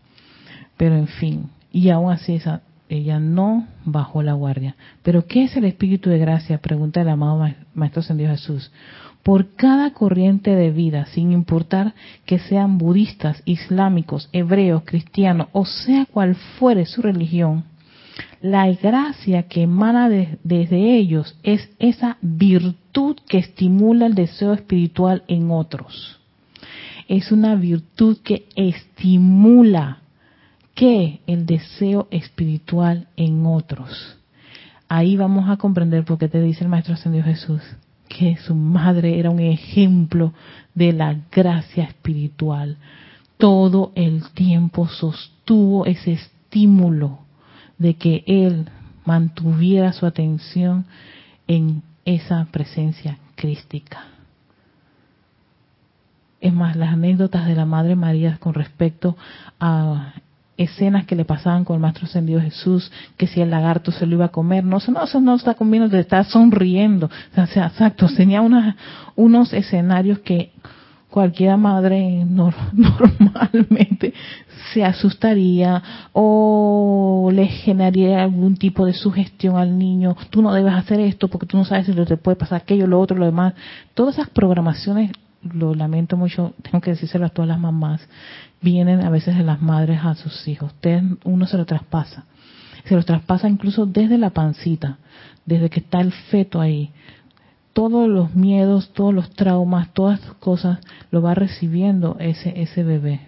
Pero 0.77 0.95
en 0.95 1.07
fin, 1.07 1.49
y 1.71 1.89
aún 1.89 2.11
así 2.11 2.35
esa, 2.35 2.61
ella 2.89 3.19
no 3.19 3.67
bajó 3.85 4.23
la 4.23 4.33
guardia. 4.33 4.75
Pero 5.03 5.25
¿qué 5.25 5.43
es 5.43 5.55
el 5.55 5.65
Espíritu 5.65 6.09
de 6.09 6.17
Gracia? 6.17 6.57
Pregunta 6.59 7.01
el 7.01 7.09
amado 7.09 7.47
Maestro 7.73 8.01
Sendido 8.01 8.31
Jesús 8.31 8.71
por 9.23 9.55
cada 9.55 9.91
corriente 9.93 10.55
de 10.55 10.71
vida, 10.71 11.05
sin 11.07 11.31
importar 11.31 11.93
que 12.25 12.39
sean 12.39 12.77
budistas, 12.77 13.41
islámicos, 13.45 14.29
hebreos, 14.33 14.83
cristianos, 14.85 15.47
o 15.51 15.65
sea 15.65 16.05
cual 16.05 16.35
fuere 16.35 16.85
su 16.85 17.01
religión, 17.01 17.65
la 18.41 18.71
gracia 18.71 19.43
que 19.43 19.63
emana 19.63 20.09
desde 20.09 20.95
ellos 20.95 21.37
es 21.43 21.69
esa 21.79 22.17
virtud 22.21 23.17
que 23.27 23.37
estimula 23.37 24.07
el 24.07 24.15
deseo 24.15 24.53
espiritual 24.53 25.23
en 25.27 25.51
otros. 25.51 26.19
Es 27.07 27.31
una 27.31 27.55
virtud 27.55 28.17
que 28.23 28.47
estimula 28.55 29.99
que 30.73 31.19
el 31.27 31.45
deseo 31.45 32.07
espiritual 32.09 33.07
en 33.15 33.45
otros. 33.45 34.17
Ahí 34.89 35.15
vamos 35.15 35.49
a 35.49 35.57
comprender 35.57 36.03
por 36.03 36.17
qué 36.17 36.27
te 36.27 36.41
dice 36.41 36.63
el 36.63 36.69
Maestro 36.69 36.95
Ascendido 36.95 37.25
Jesús 37.25 37.61
que 38.17 38.37
su 38.37 38.53
madre 38.53 39.19
era 39.19 39.29
un 39.29 39.39
ejemplo 39.39 40.33
de 40.75 40.91
la 40.91 41.15
gracia 41.31 41.85
espiritual. 41.85 42.77
Todo 43.37 43.91
el 43.95 44.29
tiempo 44.31 44.87
sostuvo 44.87 45.85
ese 45.85 46.13
estímulo 46.13 47.19
de 47.77 47.95
que 47.95 48.23
él 48.27 48.69
mantuviera 49.05 49.93
su 49.93 50.05
atención 50.05 50.85
en 51.47 51.81
esa 52.05 52.47
presencia 52.51 53.17
crística. 53.35 54.05
Es 56.41 56.53
más, 56.53 56.75
las 56.75 56.93
anécdotas 56.93 57.47
de 57.47 57.55
la 57.55 57.65
Madre 57.65 57.95
María 57.95 58.37
con 58.39 58.53
respecto 58.53 59.15
a 59.59 60.13
escenas 60.61 61.05
que 61.05 61.15
le 61.15 61.25
pasaban 61.25 61.65
con 61.65 61.75
el 61.75 61.81
Maestro 61.81 62.05
Ascendido 62.05 62.41
Jesús, 62.41 62.91
que 63.17 63.27
si 63.27 63.41
el 63.41 63.49
lagarto 63.49 63.91
se 63.91 64.05
lo 64.05 64.15
iba 64.15 64.25
a 64.25 64.29
comer, 64.29 64.63
no, 64.63 64.77
no, 64.87 65.03
eso 65.03 65.21
no 65.21 65.35
está 65.35 65.53
comiendo, 65.53 65.89
te 65.89 65.99
está 65.99 66.23
sonriendo. 66.23 67.09
O 67.35 67.47
sea, 67.47 67.67
exacto, 67.67 68.07
tenía 68.15 68.41
una, 68.41 68.75
unos 69.15 69.53
escenarios 69.53 70.19
que 70.19 70.51
cualquier 71.09 71.57
madre 71.57 72.25
normalmente 72.25 74.13
se 74.73 74.83
asustaría 74.83 75.83
o 76.13 77.29
le 77.33 77.47
generaría 77.47 78.23
algún 78.23 78.55
tipo 78.55 78.85
de 78.85 78.93
sugestión 78.93 79.57
al 79.57 79.77
niño, 79.77 80.15
tú 80.29 80.41
no 80.41 80.53
debes 80.53 80.73
hacer 80.73 80.99
esto 81.01 81.27
porque 81.27 81.45
tú 81.45 81.57
no 81.57 81.65
sabes 81.65 81.85
si 81.85 81.93
te 81.93 82.17
puede 82.17 82.37
pasar 82.37 82.61
aquello, 82.61 82.87
lo 82.87 82.99
otro, 82.99 83.17
lo 83.17 83.25
demás. 83.25 83.53
Todas 83.93 84.15
esas 84.15 84.29
programaciones, 84.29 85.11
lo 85.43 85.73
lamento 85.75 86.17
mucho, 86.17 86.53
tengo 86.61 86.81
que 86.81 86.91
decírselo 86.91 87.25
a 87.25 87.29
todas 87.29 87.49
las 87.49 87.59
mamás, 87.59 88.07
vienen 88.61 89.01
a 89.01 89.09
veces 89.09 89.37
de 89.37 89.43
las 89.43 89.61
madres 89.61 89.99
a 90.03 90.15
sus 90.15 90.47
hijos. 90.47 90.71
Ustedes, 90.73 91.03
uno 91.23 91.45
se 91.47 91.57
lo 91.57 91.65
traspasa. 91.65 92.25
Se 92.85 92.95
lo 92.95 93.03
traspasa 93.03 93.47
incluso 93.47 93.85
desde 93.85 94.17
la 94.17 94.31
pancita, 94.31 94.97
desde 95.45 95.69
que 95.69 95.81
está 95.81 96.01
el 96.01 96.11
feto 96.11 96.59
ahí 96.59 96.91
todos 97.73 98.09
los 98.09 98.35
miedos, 98.35 98.91
todos 98.93 99.13
los 99.13 99.29
traumas, 99.31 99.93
todas 99.93 100.21
las 100.21 100.33
cosas 100.35 100.79
lo 101.09 101.21
va 101.21 101.33
recibiendo 101.33 102.17
ese 102.19 102.61
ese 102.61 102.83
bebé. 102.83 103.21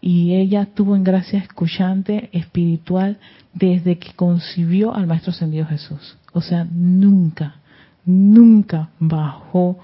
Y 0.00 0.34
ella 0.34 0.66
tuvo 0.74 0.96
en 0.96 1.04
gracia 1.04 1.38
escuchante 1.38 2.28
espiritual 2.32 3.18
desde 3.54 3.98
que 3.98 4.12
concibió 4.14 4.94
al 4.94 5.06
Maestro 5.06 5.30
Ascendido 5.30 5.66
Jesús. 5.66 6.16
O 6.32 6.40
sea, 6.40 6.66
nunca, 6.68 7.56
nunca 8.04 8.88
bajó 8.98 9.78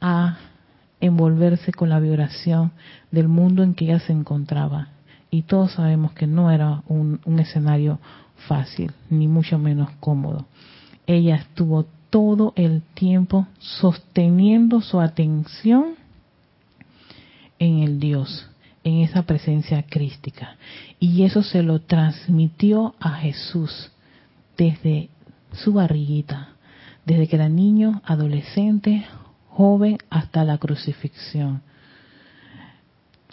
a 0.00 0.36
envolverse 1.02 1.72
con 1.72 1.90
la 1.90 2.00
vibración 2.00 2.70
del 3.10 3.28
mundo 3.28 3.62
en 3.62 3.74
que 3.74 3.84
ella 3.84 4.00
se 4.00 4.12
encontraba. 4.12 4.88
Y 5.30 5.42
todos 5.42 5.72
sabemos 5.72 6.12
que 6.12 6.26
no 6.26 6.50
era 6.50 6.82
un, 6.88 7.20
un 7.24 7.40
escenario 7.40 7.98
fácil, 8.46 8.92
ni 9.10 9.28
mucho 9.28 9.58
menos 9.58 9.90
cómodo. 10.00 10.46
Ella 11.06 11.36
estuvo 11.36 11.86
todo 12.08 12.52
el 12.56 12.82
tiempo 12.94 13.46
sosteniendo 13.58 14.80
su 14.80 15.00
atención 15.00 15.96
en 17.58 17.78
el 17.80 17.98
Dios, 17.98 18.48
en 18.84 18.98
esa 18.98 19.22
presencia 19.22 19.82
crística. 19.82 20.56
Y 21.00 21.24
eso 21.24 21.42
se 21.42 21.62
lo 21.62 21.80
transmitió 21.80 22.94
a 23.00 23.14
Jesús 23.14 23.90
desde 24.56 25.08
su 25.52 25.72
barriguita, 25.72 26.50
desde 27.04 27.26
que 27.26 27.36
era 27.36 27.48
niño, 27.48 28.02
adolescente, 28.04 29.04
joven, 29.54 29.98
hasta 30.10 30.44
la 30.44 30.58
crucifixión. 30.58 31.62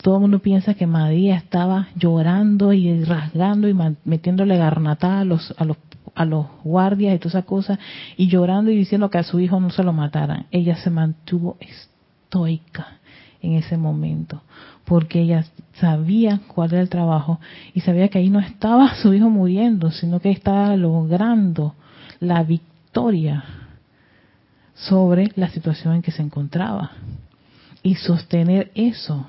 Todo 0.01 0.15
el 0.15 0.21
mundo 0.21 0.39
piensa 0.39 0.75
que 0.75 0.87
María 0.87 1.35
estaba 1.35 1.89
llorando 1.95 2.71
y 2.71 3.03
rasgando 3.03 3.67
y 3.67 3.75
metiéndole 4.05 4.57
garnatada 4.57 5.21
a 5.21 5.25
los, 5.25 5.53
a 5.57 5.65
los 5.65 5.77
a 6.15 6.25
los 6.25 6.47
guardias 6.63 7.15
y 7.15 7.19
todas 7.19 7.35
esas 7.35 7.45
cosas 7.45 7.79
y 8.17 8.27
llorando 8.27 8.71
y 8.71 8.75
diciendo 8.75 9.09
que 9.09 9.19
a 9.19 9.23
su 9.23 9.39
hijo 9.39 9.59
no 9.59 9.69
se 9.69 9.83
lo 9.83 9.93
mataran. 9.93 10.47
Ella 10.51 10.75
se 10.75 10.89
mantuvo 10.89 11.55
estoica 11.59 12.99
en 13.41 13.53
ese 13.53 13.77
momento 13.77 14.41
porque 14.83 15.21
ella 15.21 15.45
sabía 15.79 16.41
cuál 16.47 16.73
era 16.73 16.81
el 16.81 16.89
trabajo 16.89 17.39
y 17.73 17.81
sabía 17.81 18.09
que 18.09 18.17
ahí 18.17 18.29
no 18.29 18.39
estaba 18.39 18.95
su 18.95 19.13
hijo 19.13 19.29
muriendo, 19.29 19.91
sino 19.91 20.19
que 20.19 20.31
estaba 20.31 20.75
logrando 20.75 21.75
la 22.19 22.43
victoria 22.43 23.43
sobre 24.87 25.31
la 25.35 25.49
situación 25.49 25.95
en 25.95 26.01
que 26.01 26.11
se 26.11 26.21
encontraba. 26.21 26.91
Y 27.81 27.95
sostener 27.95 28.71
eso 28.75 29.25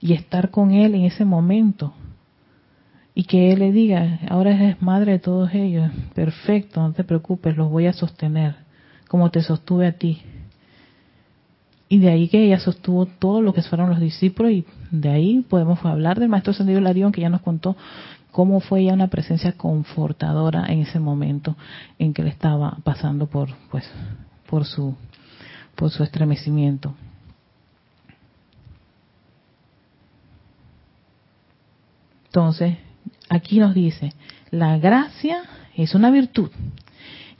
y 0.00 0.14
estar 0.14 0.50
con 0.50 0.70
él 0.70 0.94
en 0.94 1.04
ese 1.04 1.24
momento. 1.24 1.92
Y 3.14 3.24
que 3.24 3.52
él 3.52 3.58
le 3.58 3.72
diga, 3.72 4.20
ahora 4.28 4.52
eres 4.52 4.80
madre 4.80 5.12
de 5.12 5.18
todos 5.18 5.52
ellos, 5.52 5.90
perfecto, 6.14 6.80
no 6.80 6.92
te 6.92 7.04
preocupes, 7.04 7.56
los 7.56 7.70
voy 7.70 7.86
a 7.86 7.92
sostener, 7.92 8.54
como 9.08 9.30
te 9.30 9.42
sostuve 9.42 9.86
a 9.86 9.92
ti. 9.92 10.22
Y 11.88 11.98
de 11.98 12.08
ahí 12.08 12.28
que 12.28 12.44
ella 12.44 12.60
sostuvo 12.60 13.06
todo 13.06 13.42
lo 13.42 13.52
que 13.52 13.62
fueron 13.62 13.90
los 13.90 14.00
discípulos 14.00 14.52
y 14.52 14.64
de 14.92 15.08
ahí 15.10 15.44
podemos 15.48 15.84
hablar 15.84 16.20
del 16.20 16.28
maestro 16.28 16.52
Sendido 16.52 16.80
Larión 16.80 17.10
que 17.10 17.20
ya 17.20 17.28
nos 17.28 17.42
contó 17.42 17.76
cómo 18.30 18.60
fue 18.60 18.82
ella 18.82 18.94
una 18.94 19.08
presencia 19.08 19.52
confortadora 19.52 20.66
en 20.68 20.80
ese 20.80 21.00
momento 21.00 21.56
en 21.98 22.14
que 22.14 22.22
le 22.22 22.30
estaba 22.30 22.78
pasando 22.84 23.26
por 23.26 23.48
pues 23.72 23.84
por 24.50 24.64
su 24.66 24.96
por 25.76 25.90
su 25.90 26.02
estremecimiento. 26.02 26.94
Entonces, 32.26 32.76
aquí 33.28 33.58
nos 33.58 33.74
dice, 33.74 34.12
la 34.50 34.76
gracia 34.78 35.42
es 35.74 35.94
una 35.94 36.10
virtud 36.10 36.50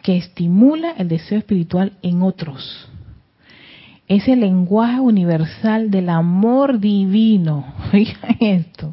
que 0.03 0.17
estimula 0.17 0.93
el 0.93 1.09
deseo 1.09 1.39
espiritual 1.39 1.93
en 2.03 2.23
otros. 2.23 2.89
Es 4.11 4.27
el 4.27 4.41
lenguaje 4.41 4.99
universal 4.99 5.93
del 5.93 6.09
amor 6.09 6.81
divino. 6.81 7.65
Oigan 7.93 8.37
esto. 8.41 8.93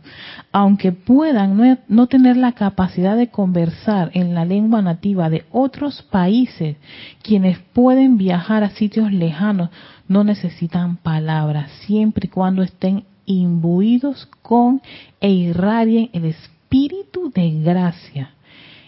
Aunque 0.52 0.92
puedan 0.92 1.58
no, 1.58 1.76
no, 1.88 2.06
tener 2.06 2.38
la 2.38 2.52
capacidad 2.52 3.18
de 3.18 3.32
conversar 3.32 4.12
en 4.14 4.36
la 4.36 4.46
lengua 4.46 4.84
nativa 4.84 5.32
de 5.32 5.46
otros 5.52 6.04
países, 6.04 6.78
quienes 7.24 7.58
pueden 7.58 8.20
viajar 8.20 8.64
a 8.64 8.70
sitios 8.70 9.12
lejanos 9.12 9.72
no 10.08 10.24
necesitan 10.24 10.98
palabras, 10.98 11.72
siempre 11.88 12.28
y 12.28 12.30
cuando 12.30 12.62
estén 12.62 13.04
imbuidos 13.26 14.30
con 14.44 14.84
e 15.20 15.32
irradien 15.32 16.12
el 16.14 16.26
espíritu 16.26 17.32
de 17.34 17.60
gracia. 17.64 18.36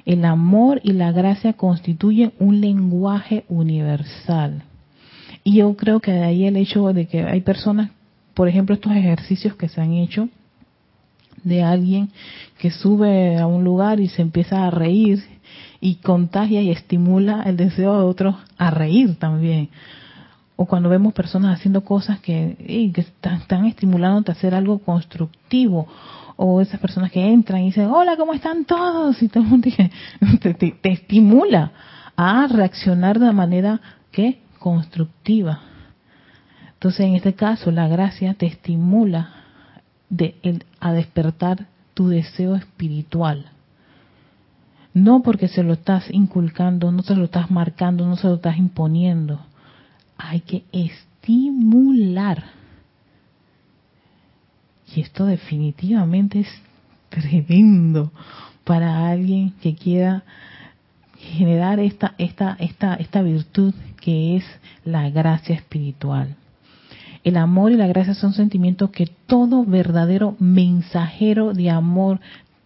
El 0.06 0.24
amor 0.26 0.80
y 0.84 0.94
la 0.94 1.12
gracia 1.12 1.54
constituyen 1.54 2.34
un 2.38 2.62
lenguaje 2.62 3.46
universal. 3.50 4.68
Y 5.50 5.56
yo 5.56 5.76
creo 5.76 6.00
que 6.00 6.12
de 6.12 6.24
ahí 6.24 6.45
el 6.45 6.58
hecho 6.58 6.93
de 6.93 7.08
que 7.08 7.24
hay 7.24 7.41
personas, 7.41 7.89
por 8.36 8.47
ejemplo, 8.47 8.76
estos 8.76 8.91
ejercicios 8.91 9.56
que 9.56 9.68
se 9.68 9.82
han 9.82 9.93
hecho 9.93 10.30
de 11.43 11.64
alguien 11.64 12.12
que 12.60 12.70
sube 12.70 13.36
a 13.39 13.47
un 13.47 13.64
lugar 13.64 14.00
y 14.00 14.10
se 14.10 14.22
empieza 14.22 14.68
a 14.68 14.70
reír 14.70 15.24
y 15.82 15.95
contagia 15.95 16.62
y 16.62 16.70
estimula 16.70 17.41
el 17.47 17.58
deseo 17.58 17.97
de 17.97 18.04
otros 18.04 18.36
a 18.60 18.70
reír 18.70 19.16
también. 19.18 19.70
O 20.56 20.68
cuando 20.68 20.88
vemos 20.88 21.14
personas 21.14 21.58
haciendo 21.58 21.84
cosas 21.84 22.20
que, 22.20 22.91
que 22.93 23.02
están, 23.02 23.41
están 23.41 23.66
estimulándote 23.66 24.32
a 24.32 24.36
hacer 24.36 24.54
algo 24.54 24.78
constructivo 24.78 25.88
o 26.36 26.62
esas 26.62 26.80
personas 26.80 27.12
que 27.12 27.26
entran 27.26 27.64
y 27.64 27.66
dicen, 27.70 27.88
hola, 27.88 28.18
¿cómo 28.18 28.36
están 28.36 28.66
todos? 28.66 29.20
Y 29.24 29.30
todo 29.30 29.41
el 29.45 29.50
mundo 29.50 29.68
te, 30.41 30.54
te, 30.54 30.91
estimula 30.91 31.72
a 32.16 32.45
reaccionar 32.45 33.18
de 33.18 33.32
manera 33.32 33.82
que 34.12 34.47
constructiva. 34.60 35.62
Entonces, 36.74 37.01
en 37.01 37.16
este 37.16 37.34
caso, 37.34 37.72
la 37.72 37.88
gracia 37.88 38.34
te 38.36 38.45
estimula 38.45 39.34
de, 40.10 40.64
a 40.80 40.93
despertar 40.93 41.68
tu 41.93 42.10
deseo 42.10 42.55
espiritual. 42.55 43.47
No 44.93 45.22
porque 45.22 45.47
se 45.47 45.64
lo 45.64 45.74
estás 45.74 46.05
inculcando, 46.12 46.91
no 46.91 47.03
se 47.03 47.16
lo 47.16 47.26
estás 47.26 47.51
marcando, 47.51 48.05
no 48.05 48.16
se 48.16 48.28
lo 48.28 48.36
estás 48.36 48.57
imponiendo. 48.57 49.39
Hay 50.18 50.41
que 50.41 50.64
estimular 50.72 52.60
y 54.95 55.01
esto 55.01 55.26
definitivamente 55.26 56.39
es 56.39 56.49
tremendo 57.10 58.12
para 58.64 59.10
alguien 59.10 59.51
que 59.62 59.76
quiera 59.76 60.24
generar 61.20 61.80
esta, 61.80 62.15
esta, 62.17 62.55
esta, 62.59 62.95
esta 62.95 63.22
virtud 63.22 63.74
que 64.01 64.38
es 64.38 64.45
la 64.86 65.09
gracia 65.09 65.55
espiritual. 65.55 66.36
El 67.24 67.38
amor 67.38 67.72
y 67.72 67.76
la 67.76 67.88
gracia 67.88 68.13
son 68.13 68.34
sentimientos 68.34 68.91
que 68.91 69.07
todo 69.28 69.65
verdadero 69.65 70.36
mensajero 70.39 71.53
de 71.53 71.70
amor 71.70 72.20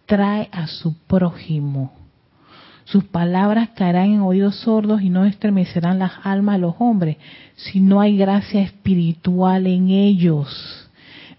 trae 0.06 0.48
a 0.52 0.68
su 0.68 0.94
prójimo. 1.06 1.92
Sus 2.84 3.04
palabras 3.04 3.70
caerán 3.74 4.10
en 4.10 4.20
oídos 4.20 4.56
sordos 4.56 5.02
y 5.02 5.08
no 5.08 5.24
estremecerán 5.24 5.98
las 5.98 6.12
almas 6.22 6.56
de 6.56 6.60
los 6.60 6.74
hombres 6.78 7.16
si 7.56 7.80
no 7.80 8.00
hay 8.00 8.16
gracia 8.16 8.60
espiritual 8.60 9.66
en 9.66 9.88
ellos. 9.88 10.83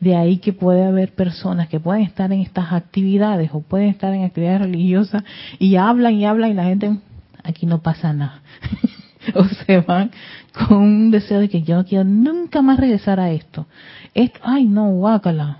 De 0.05 0.15
ahí 0.15 0.37
que 0.37 0.53
puede 0.53 0.85
haber 0.85 1.15
personas 1.15 1.67
que 1.67 1.79
pueden 1.79 2.03
estar 2.03 2.31
en 2.31 2.41
estas 2.41 2.71
actividades 2.71 3.49
o 3.51 3.61
pueden 3.61 3.89
estar 3.89 4.13
en 4.13 4.23
actividades 4.23 4.61
religiosas 4.61 5.23
y 5.57 5.77
hablan 5.77 6.13
y 6.13 6.27
hablan 6.27 6.51
y 6.51 6.53
la 6.53 6.65
gente, 6.65 6.99
aquí 7.43 7.65
no 7.65 7.81
pasa 7.81 8.13
nada. 8.13 8.39
o 9.33 9.45
se 9.45 9.79
van 9.79 10.11
con 10.53 10.77
un 10.77 11.09
deseo 11.09 11.39
de 11.39 11.49
que 11.49 11.63
yo 11.63 11.77
no 11.77 11.85
quiero 11.85 12.03
nunca 12.03 12.61
más 12.61 12.79
regresar 12.79 13.19
a 13.19 13.31
esto. 13.31 13.65
esto 14.13 14.39
ay, 14.43 14.65
no, 14.65 14.91
guácala. 14.91 15.57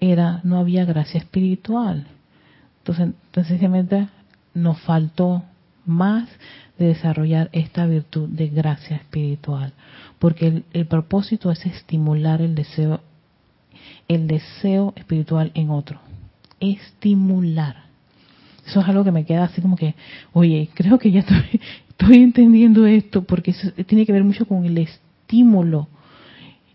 Era, 0.00 0.40
no 0.42 0.58
había 0.58 0.84
gracia 0.84 1.18
espiritual. 1.18 2.08
Entonces, 2.78 3.14
sencillamente 3.46 4.08
nos 4.54 4.80
faltó 4.80 5.44
más 5.86 6.28
de 6.80 6.86
desarrollar 6.86 7.48
esta 7.52 7.86
virtud 7.86 8.28
de 8.28 8.48
gracia 8.48 8.96
espiritual, 8.96 9.72
porque 10.18 10.48
el, 10.48 10.64
el 10.72 10.86
propósito 10.86 11.52
es 11.52 11.64
estimular 11.64 12.42
el 12.42 12.56
deseo 12.56 13.02
el 14.08 14.26
deseo 14.26 14.92
espiritual 14.96 15.50
en 15.54 15.70
otro. 15.70 16.00
estimular. 16.60 17.82
Eso 18.66 18.80
es 18.80 18.88
algo 18.88 19.02
que 19.02 19.10
me 19.10 19.24
queda 19.24 19.44
así 19.44 19.60
como 19.60 19.76
que, 19.76 19.94
oye, 20.32 20.68
creo 20.74 20.98
que 20.98 21.10
ya 21.10 21.20
estoy, 21.20 21.60
entendiendo 22.22 22.86
esto, 22.86 23.24
porque 23.24 23.54
tiene 23.86 24.06
que 24.06 24.12
ver 24.12 24.24
mucho 24.24 24.46
con 24.46 24.64
el 24.64 24.78
estímulo. 24.78 25.88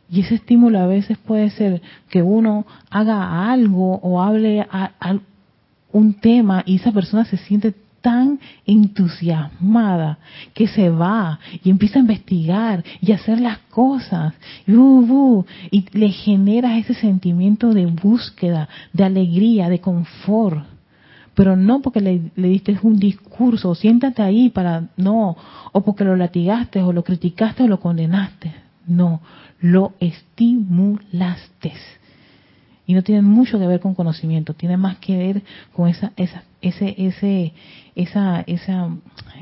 Y 0.09 0.21
ese 0.21 0.35
estímulo 0.35 0.79
a 0.79 0.87
veces 0.87 1.17
puede 1.17 1.49
ser 1.49 1.81
que 2.09 2.21
uno 2.21 2.65
haga 2.89 3.51
algo 3.51 3.95
o 3.95 4.21
hable 4.21 4.61
a, 4.61 5.19
un 5.91 6.13
tema 6.15 6.63
y 6.65 6.75
esa 6.75 6.91
persona 6.91 7.25
se 7.25 7.37
siente 7.37 7.73
tan 8.07 8.39
entusiasmada 8.65 10.17
que 10.53 10.65
se 10.69 10.89
va 10.89 11.41
y 11.61 11.69
empieza 11.69 11.99
a 11.99 12.03
investigar 12.03 12.81
y 13.01 13.11
a 13.11 13.15
hacer 13.15 13.41
las 13.41 13.57
cosas. 13.69 14.33
Y, 14.65 14.71
uh, 14.71 15.01
uh, 15.01 15.45
le 15.91 16.09
genera 16.11 16.77
ese 16.77 16.93
sentimiento 16.93 17.73
de 17.73 17.85
búsqueda, 17.85 18.69
de 18.93 19.03
alegría, 19.03 19.67
de 19.67 19.81
confort. 19.81 20.65
Pero 21.35 21.57
no 21.57 21.81
porque 21.81 21.99
le, 21.99 22.31
diste 22.37 22.79
un 22.81 22.97
discurso, 22.97 23.75
siéntate 23.75 24.21
ahí 24.21 24.47
para, 24.51 24.87
no, 24.95 25.35
o 25.73 25.81
porque 25.81 26.05
lo 26.05 26.15
latigaste 26.15 26.81
o 26.81 26.93
lo 26.93 27.03
criticaste 27.03 27.63
o 27.63 27.67
lo 27.67 27.81
condenaste, 27.81 28.55
no, 28.87 29.19
lo 29.59 29.95
estimulaste. 29.99 31.73
Y 32.87 32.93
no 32.93 33.03
tiene 33.03 33.21
mucho 33.21 33.59
que 33.59 33.67
ver 33.67 33.81
con 33.81 33.93
conocimiento, 33.93 34.53
tiene 34.53 34.77
más 34.77 34.97
que 34.97 35.17
ver 35.17 35.43
con 35.73 35.89
esa, 35.89 36.13
esa, 36.15 36.43
ese, 36.61 36.95
ese, 36.97 37.53
esa, 37.95 38.41
esa, 38.47 38.89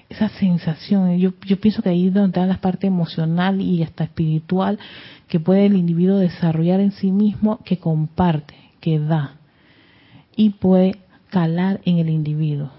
esa 0.09 0.29
sensación. 0.29 1.17
Yo, 1.19 1.31
yo 1.45 1.59
pienso 1.61 1.83
que 1.83 1.89
ahí 1.89 2.07
es 2.07 2.13
donde 2.13 2.29
está 2.29 2.45
la 2.47 2.59
parte 2.59 2.87
emocional 2.87 3.61
y 3.61 3.83
hasta 3.83 4.05
espiritual 4.05 4.79
que 5.27 5.39
puede 5.39 5.67
el 5.67 5.75
individuo 5.75 6.17
desarrollar 6.17 6.79
en 6.79 6.91
sí 6.91 7.11
mismo, 7.11 7.59
que 7.63 7.77
comparte, 7.77 8.55
que 8.81 8.99
da. 8.99 9.35
Y 10.35 10.49
puede 10.49 10.97
calar 11.29 11.81
en 11.85 11.99
el 11.99 12.09
individuo. 12.09 12.71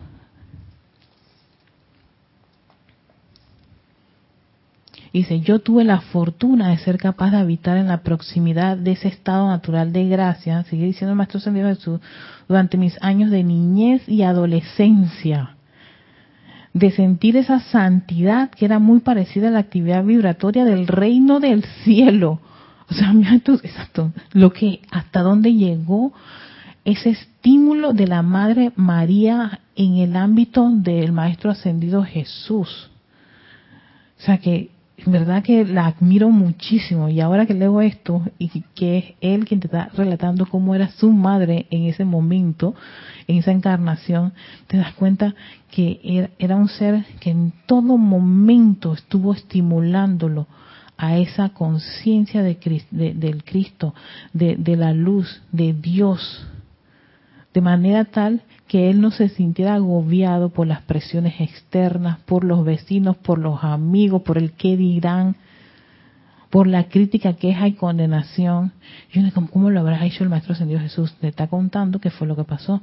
Dice, 5.17 5.41
yo 5.41 5.61
tuve 5.61 5.83
la 5.83 6.03
fortuna 6.03 6.69
de 6.69 6.77
ser 6.77 6.99
capaz 6.99 7.31
de 7.31 7.39
habitar 7.39 7.79
en 7.79 7.89
la 7.89 8.03
proximidad 8.03 8.77
de 8.77 8.93
ese 8.93 9.09
estado 9.09 9.49
natural 9.49 9.91
de 9.91 10.07
gracia, 10.09 10.63
sigue 10.65 10.85
diciendo 10.85 11.13
el 11.13 11.17
Maestro 11.17 11.41
Sendido 11.41 11.69
Jesús, 11.69 12.01
durante 12.47 12.77
mis 12.77 13.03
años 13.03 13.31
de 13.31 13.43
niñez 13.43 14.07
y 14.07 14.25
adolescencia, 14.25 15.57
de 16.75 16.91
sentir 16.91 17.39
esa 17.39 17.61
santidad 17.61 18.51
que 18.51 18.67
era 18.67 18.79
muy 18.79 19.01
parecida 19.01 19.49
a 19.49 19.53
la 19.53 19.61
actividad 19.61 20.05
vibratoria 20.05 20.67
del 20.67 20.87
reino 20.87 21.41
del 21.41 21.65
cielo. 21.65 22.43
O 22.91 22.93
sea, 22.93 23.15
mira, 23.15 23.37
exacto, 23.37 24.13
lo 24.35 24.53
que, 24.53 24.83
hasta 24.91 25.23
dónde 25.23 25.55
llegó 25.55 26.13
ese 26.85 27.09
estímulo 27.09 27.95
de 27.95 28.07
la 28.07 28.21
Madre 28.21 28.71
María 28.77 29.61
en 29.77 29.97
el 29.97 30.15
ámbito 30.15 30.69
del 30.71 31.13
Maestro 31.13 31.53
Ascendido 31.53 32.05
Jesús. 32.05 32.91
O 34.19 34.23
sea 34.23 34.37
que, 34.37 34.76
verdad 35.07 35.43
que 35.43 35.65
la 35.65 35.87
admiro 35.87 36.31
muchísimo. 36.31 37.09
Y 37.09 37.21
ahora 37.21 37.47
que 37.47 37.55
leo 37.55 37.81
esto 37.81 38.23
y 38.39 38.49
que 38.75 38.99
es 38.99 39.05
él 39.21 39.45
quien 39.45 39.61
te 39.61 39.69
está 39.69 39.91
relatando 39.95 40.47
cómo 40.47 40.75
era 40.75 40.89
su 40.89 41.13
madre 41.13 41.67
en 41.71 41.85
ese 41.85 42.05
momento, 42.05 42.75
en 43.27 43.39
esa 43.39 43.53
encarnación, 43.53 44.33
te 44.67 44.77
das 44.77 44.95
cuenta 44.95 45.35
que 45.71 46.29
era 46.39 46.57
un 46.57 46.69
ser 46.69 47.05
que 47.21 47.31
en 47.31 47.53
todo 47.67 47.97
momento 47.97 48.95
estuvo 48.95 49.33
estimulándolo 49.33 50.47
a 50.99 51.19
esa 51.19 51.51
conciencia 51.51 52.43
de, 52.43 52.59
del 52.91 53.45
Cristo, 53.45 53.95
de, 54.33 54.57
de 54.57 54.77
la 54.77 54.93
luz, 54.93 55.43
de 55.53 55.75
Dios, 55.75 56.47
de 57.57 57.63
manera 57.63 58.05
tal 58.05 58.43
que 58.69 58.91
él 58.91 59.01
no 59.01 59.11
se 59.11 59.31
sintiera 59.31 59.77
agobiado 59.77 60.51
por 60.51 60.67
las 60.67 60.83
presiones 60.83 61.41
externas, 61.41 62.19
por 62.27 62.45
los 62.45 62.67
vecinos, 62.67 63.17
por 63.17 63.39
los 63.39 63.65
amigos, 63.65 64.21
por 64.21 64.37
el 64.37 64.53
qué 64.53 64.77
dirán, 64.77 65.37
por 66.51 66.67
la 66.67 66.85
crítica, 66.85 67.33
queja 67.33 67.67
y 67.67 67.73
condenación. 67.73 68.73
Yo 69.11 69.23
no 69.23 69.31
sé 69.31 69.51
cómo 69.51 69.71
lo 69.71 69.81
habrá 69.81 70.05
hecho 70.05 70.23
el 70.23 70.29
Maestro 70.29 70.53
Ascendido 70.53 70.81
Jesús. 70.81 71.15
Te 71.15 71.29
está 71.29 71.47
contando 71.47 71.99
qué 71.99 72.11
fue 72.11 72.27
lo 72.27 72.37
que 72.37 72.45
pasó. 72.45 72.83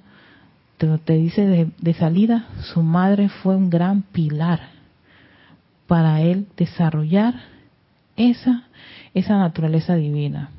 Te 0.78 1.13
dice 1.17 1.45
de, 1.45 1.69
de 1.80 1.93
salida, 1.93 2.47
su 2.74 2.82
madre 2.82 3.30
fue 3.30 3.55
un 3.55 3.69
gran 3.69 4.01
pilar 4.01 4.59
para 5.86 6.19
él 6.21 6.47
desarrollar 6.57 7.36
esa, 8.15 8.63
esa 9.13 9.38
naturaleza 9.38 9.93
divina. 9.93 10.49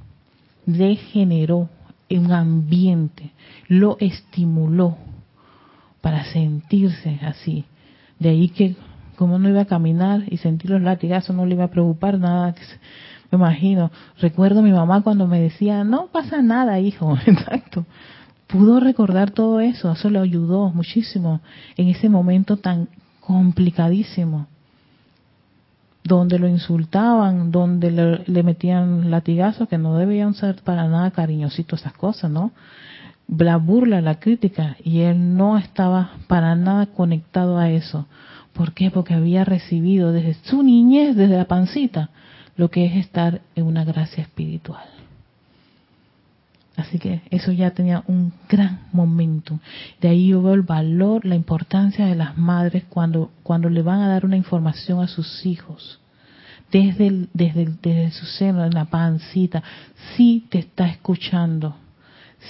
Le 0.67 0.95
generó 0.95 1.69
un 2.11 2.33
ambiente, 2.33 3.33
lo 3.69 3.97
estimuló 4.01 4.97
para 6.01 6.25
sentirse 6.25 7.19
así. 7.23 7.65
De 8.19 8.31
ahí 8.31 8.49
que 8.49 8.77
como 9.17 9.39
no 9.39 9.49
iba 9.49 9.63
a 9.63 9.67
caminar 9.67 10.25
y 10.29 10.39
sentir 10.39 10.71
los 10.71 10.83
latigazos 10.83 11.35
no 11.35 11.47
le 11.47 11.55
iba 11.55 11.65
a 11.65 11.71
preocupar 11.71 12.19
nada. 12.19 12.55
Me 13.31 13.39
imagino, 13.39 13.91
recuerdo 14.21 14.61
a 14.61 14.63
mi 14.63 14.73
mamá 14.73 15.03
cuando 15.03 15.27
me 15.27 15.41
decía, 15.41 15.85
no 15.85 16.09
pasa 16.09 16.43
nada, 16.43 16.79
hijo, 16.81 17.17
exacto. 17.27 17.87
Pudo 18.47 18.81
recordar 18.81 19.31
todo 19.31 19.61
eso, 19.61 19.93
eso 19.93 20.11
le 20.11 20.19
ayudó 20.19 20.71
muchísimo 20.71 21.41
en 21.77 21.89
ese 21.89 22.09
momento 22.09 22.59
tan 22.59 22.89
complicadísimo 23.21 24.47
donde 26.05 26.39
lo 26.39 26.47
insultaban, 26.47 27.51
donde 27.51 28.25
le, 28.27 28.43
metían 28.43 29.11
latigazos 29.11 29.69
que 29.69 29.79
no 29.79 29.97
debían 29.97 30.35
ser 30.35 30.57
para 30.63 30.87
nada 30.87 31.11
cariñositos 31.11 31.81
esas 31.81 31.95
cosas, 31.95 32.31
¿no? 32.31 32.53
La 33.27 33.57
burla, 33.57 34.03
la 34.03 34.21
crítica, 34.21 34.77
y 34.85 35.01
él 35.01 35.35
no 35.35 35.57
estaba 35.57 36.13
para 36.29 36.55
nada 36.57 36.87
conectado 36.87 37.57
a 37.57 37.71
eso. 37.71 38.07
¿Por 38.53 38.75
qué? 38.75 38.91
Porque 38.91 39.15
había 39.15 39.45
recibido 39.45 40.13
desde 40.13 40.35
su 40.45 40.63
niñez, 40.63 41.17
desde 41.17 41.39
la 41.39 41.47
pancita, 41.47 42.11
lo 42.57 42.71
que 42.71 42.85
es 42.85 42.97
estar 42.97 43.41
en 43.57 43.65
una 43.65 43.85
gracia 43.85 44.23
espiritual. 44.23 44.94
Así 46.77 46.99
que 46.99 47.23
eso 47.31 47.53
ya 47.53 47.71
tenía 47.71 48.03
un 48.09 48.33
gran 48.49 48.81
momento. 48.93 49.61
De 50.01 50.09
ahí 50.09 50.29
yo 50.29 50.43
veo 50.43 50.55
el 50.55 50.63
valor, 50.63 51.25
la 51.25 51.37
importancia 51.37 52.07
de 52.07 52.17
las 52.17 52.37
madres 52.37 52.85
cuando, 52.89 53.31
cuando 53.43 53.69
le 53.69 53.83
van 53.83 54.01
a 54.01 54.09
dar 54.09 54.25
una 54.25 54.37
información 54.37 55.01
a 55.01 55.07
sus 55.07 55.47
hijos. 55.47 56.01
Desde, 56.73 57.29
desde, 57.33 57.67
desde 57.81 58.11
su 58.11 58.27
seno, 58.27 58.65
en 58.65 58.75
la 58.75 58.87
pancita, 58.87 59.63
sí 60.17 60.47
te 60.51 60.59
está 60.59 60.89
escuchando. 60.89 61.77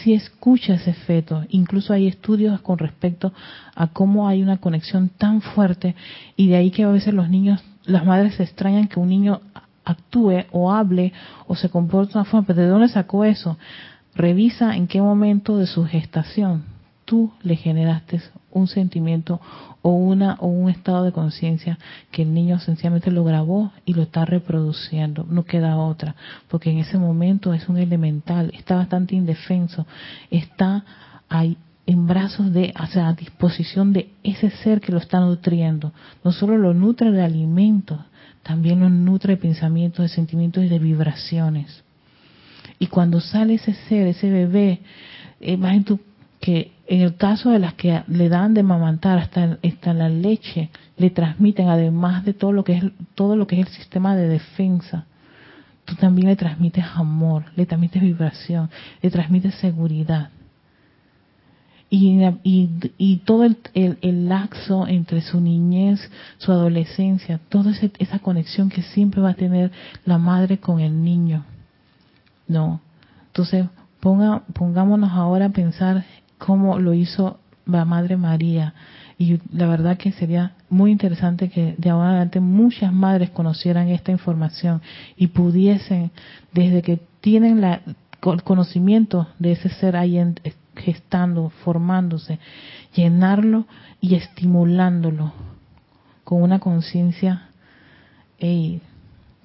Sí 0.03 0.14
escucha 0.14 0.75
ese 0.75 0.95
feto. 0.95 1.45
Incluso 1.51 1.93
hay 1.93 2.07
estudios 2.07 2.62
con 2.62 2.79
respecto 2.79 3.35
a 3.75 3.89
cómo 3.89 4.27
hay 4.27 4.43
una 4.43 4.57
conexión 4.57 5.11
tan 5.11 5.43
fuerte 5.43 5.95
y 6.37 6.49
de 6.49 6.57
ahí 6.57 6.70
que 6.70 6.85
a 6.85 6.89
veces 6.89 7.12
los 7.12 7.29
niños, 7.29 7.62
las 7.85 8.07
madres 8.07 8.37
se 8.37 8.45
extrañan 8.45 8.89
que 8.89 8.99
un 8.99 9.09
niño 9.09 9.43
actúe 9.85 10.47
o 10.51 10.72
hable 10.72 11.12
o 11.47 11.55
se 11.55 11.68
comporte 11.68 12.14
de 12.14 12.20
una 12.20 12.25
forma. 12.25 12.47
¿Pero 12.47 12.62
de 12.62 12.68
dónde 12.68 12.89
sacó 12.89 13.25
eso? 13.25 13.59
Revisa 14.15 14.77
en 14.77 14.87
qué 14.87 15.01
momento 15.01 15.59
de 15.59 15.67
su 15.67 15.85
gestación 15.85 16.65
tú 17.05 17.33
le 17.43 17.57
generaste 17.57 18.21
un 18.51 18.67
sentimiento 18.67 19.41
o 19.83 19.91
una 19.91 20.37
o 20.41 20.47
un 20.47 20.71
estado 20.71 21.05
de 21.05 21.12
conciencia 21.12 21.79
que 22.11 22.23
el 22.23 22.33
niño 22.33 22.59
sencillamente 22.61 23.11
lo 23.11 23.25
grabó 23.25 23.73
y 23.85 23.95
lo 23.95 24.03
está 24.03 24.25
reproduciendo, 24.25 25.27
no 25.29 25.45
queda 25.45 25.77
otra, 25.77 26.15
porque 26.49 26.71
en 26.71 26.79
ese 26.79 26.97
momento 26.97 27.53
es 27.53 27.69
un 27.69 27.77
elemental, 27.77 28.53
está 28.55 28.77
bastante 28.77 29.15
indefenso, 29.15 29.87
está 30.31 30.85
ahí 31.29 31.59
en 31.87 32.07
brazos 32.07 32.53
de, 32.53 32.73
o 32.81 32.87
sea, 32.87 33.09
a 33.09 33.12
disposición 33.12 33.93
de 33.93 34.11
ese 34.23 34.51
ser 34.51 34.81
que 34.81 34.93
lo 34.93 34.99
está 34.99 35.21
nutriendo. 35.21 35.93
No 36.23 36.33
solo 36.33 36.57
lo 36.57 36.73
nutre 36.73 37.11
de 37.11 37.23
alimentos, 37.23 37.99
también 38.43 38.81
lo 38.81 38.89
nutre 38.89 39.35
de 39.35 39.43
pensamientos, 39.43 40.03
de 40.03 40.09
sentimientos 40.09 40.65
y 40.65 40.69
de 40.69 40.79
vibraciones. 40.79 41.85
Y 42.85 42.87
cuando 42.89 43.18
sale 43.18 43.55
ese 43.55 43.72
ser, 43.89 44.09
ese 44.09 44.28
bebé, 44.30 44.80
imagínate 45.41 45.87
tú 45.87 46.01
que 46.39 46.72
en 46.87 47.01
el 47.01 47.16
caso 47.16 47.49
de 47.49 47.59
las 47.59 47.72
que 47.72 48.03
le 48.09 48.28
dan 48.28 48.53
de 48.53 48.62
mamantar 48.62 49.16
hasta, 49.16 49.57
hasta 49.64 49.95
la 49.95 50.11
leche, 50.11 50.68
le 50.99 51.09
transmiten 51.09 51.68
además 51.68 52.26
de 52.26 52.35
todo 52.35 52.53
lo 52.53 52.62
que 52.62 52.74
es 52.74 52.85
todo 53.14 53.37
lo 53.37 53.47
que 53.47 53.59
es 53.59 53.68
el 53.68 53.72
sistema 53.72 54.14
de 54.14 54.28
defensa, 54.28 55.07
tú 55.87 55.95
también 55.95 56.28
le 56.28 56.37
transmites 56.37 56.85
amor, 56.95 57.47
le 57.57 57.64
transmites 57.64 58.03
vibración, 58.03 58.68
le 59.01 59.11
transmites 59.11 59.55
seguridad. 59.55 60.28
Y, 61.89 62.20
y, 62.43 63.16
todo 63.24 63.45
el, 63.45 63.57
el, 63.72 64.28
laxo 64.28 64.87
entre 64.89 65.22
su 65.22 65.41
niñez, 65.41 66.11
su 66.37 66.53
adolescencia, 66.53 67.41
toda 67.49 67.72
esa 67.99 68.18
conexión 68.18 68.68
que 68.68 68.82
siempre 68.82 69.22
va 69.22 69.30
a 69.30 69.35
tener 69.35 69.72
la 70.05 70.18
madre 70.18 70.59
con 70.59 70.80
el 70.80 71.03
niño. 71.03 71.47
No. 72.47 72.81
Entonces, 73.27 73.67
ponga, 74.01 74.43
pongámonos 74.53 75.11
ahora 75.13 75.47
a 75.47 75.51
pensar 75.51 76.05
cómo 76.39 76.79
lo 76.79 76.95
hizo 76.95 77.41
la 77.67 77.85
Madre 77.85 78.17
María. 78.17 78.75
Y 79.17 79.41
la 79.53 79.67
verdad 79.67 79.97
que 79.97 80.13
sería 80.13 80.55
muy 80.69 80.91
interesante 80.91 81.49
que 81.49 81.75
de 81.79 81.91
ahora 81.91 82.09
en 82.09 82.11
adelante 82.17 82.41
muchas 82.41 82.93
madres 82.93 83.31
conocieran 83.31 83.89
esta 83.89 84.11
información 84.11 84.83
y 85.17 85.29
pudiesen, 85.29 86.11
desde 86.53 86.83
que 86.83 87.01
tienen 87.21 87.61
la, 87.61 87.81
el 88.23 88.43
conocimiento 88.43 89.29
de 89.39 89.53
ese 89.53 89.69
ser 89.69 89.97
ahí 89.97 90.19
en, 90.19 90.35
gestando, 90.77 91.51
formándose, 91.65 92.39
llenarlo 92.95 93.67
y 94.01 94.17
estimulándolo 94.17 95.33
con 96.25 96.43
una 96.43 96.59
conciencia, 96.59 97.49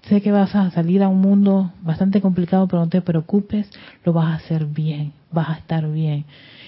sé 0.09 0.21
que 0.21 0.31
vas 0.31 0.55
a 0.55 0.71
salir 0.71 1.03
a 1.03 1.07
un 1.07 1.21
mundo 1.21 1.71
bastante 1.81 2.19
complicado, 2.19 2.67
pero 2.67 2.81
no 2.81 2.89
te 2.89 3.01
preocupes, 3.01 3.69
lo 4.03 4.11
vas 4.11 4.25
a 4.25 4.35
hacer 4.35 4.65
bien, 4.65 5.13
vas 5.31 5.49
a 5.49 5.53
estar 5.53 5.89
bien. 5.89 6.25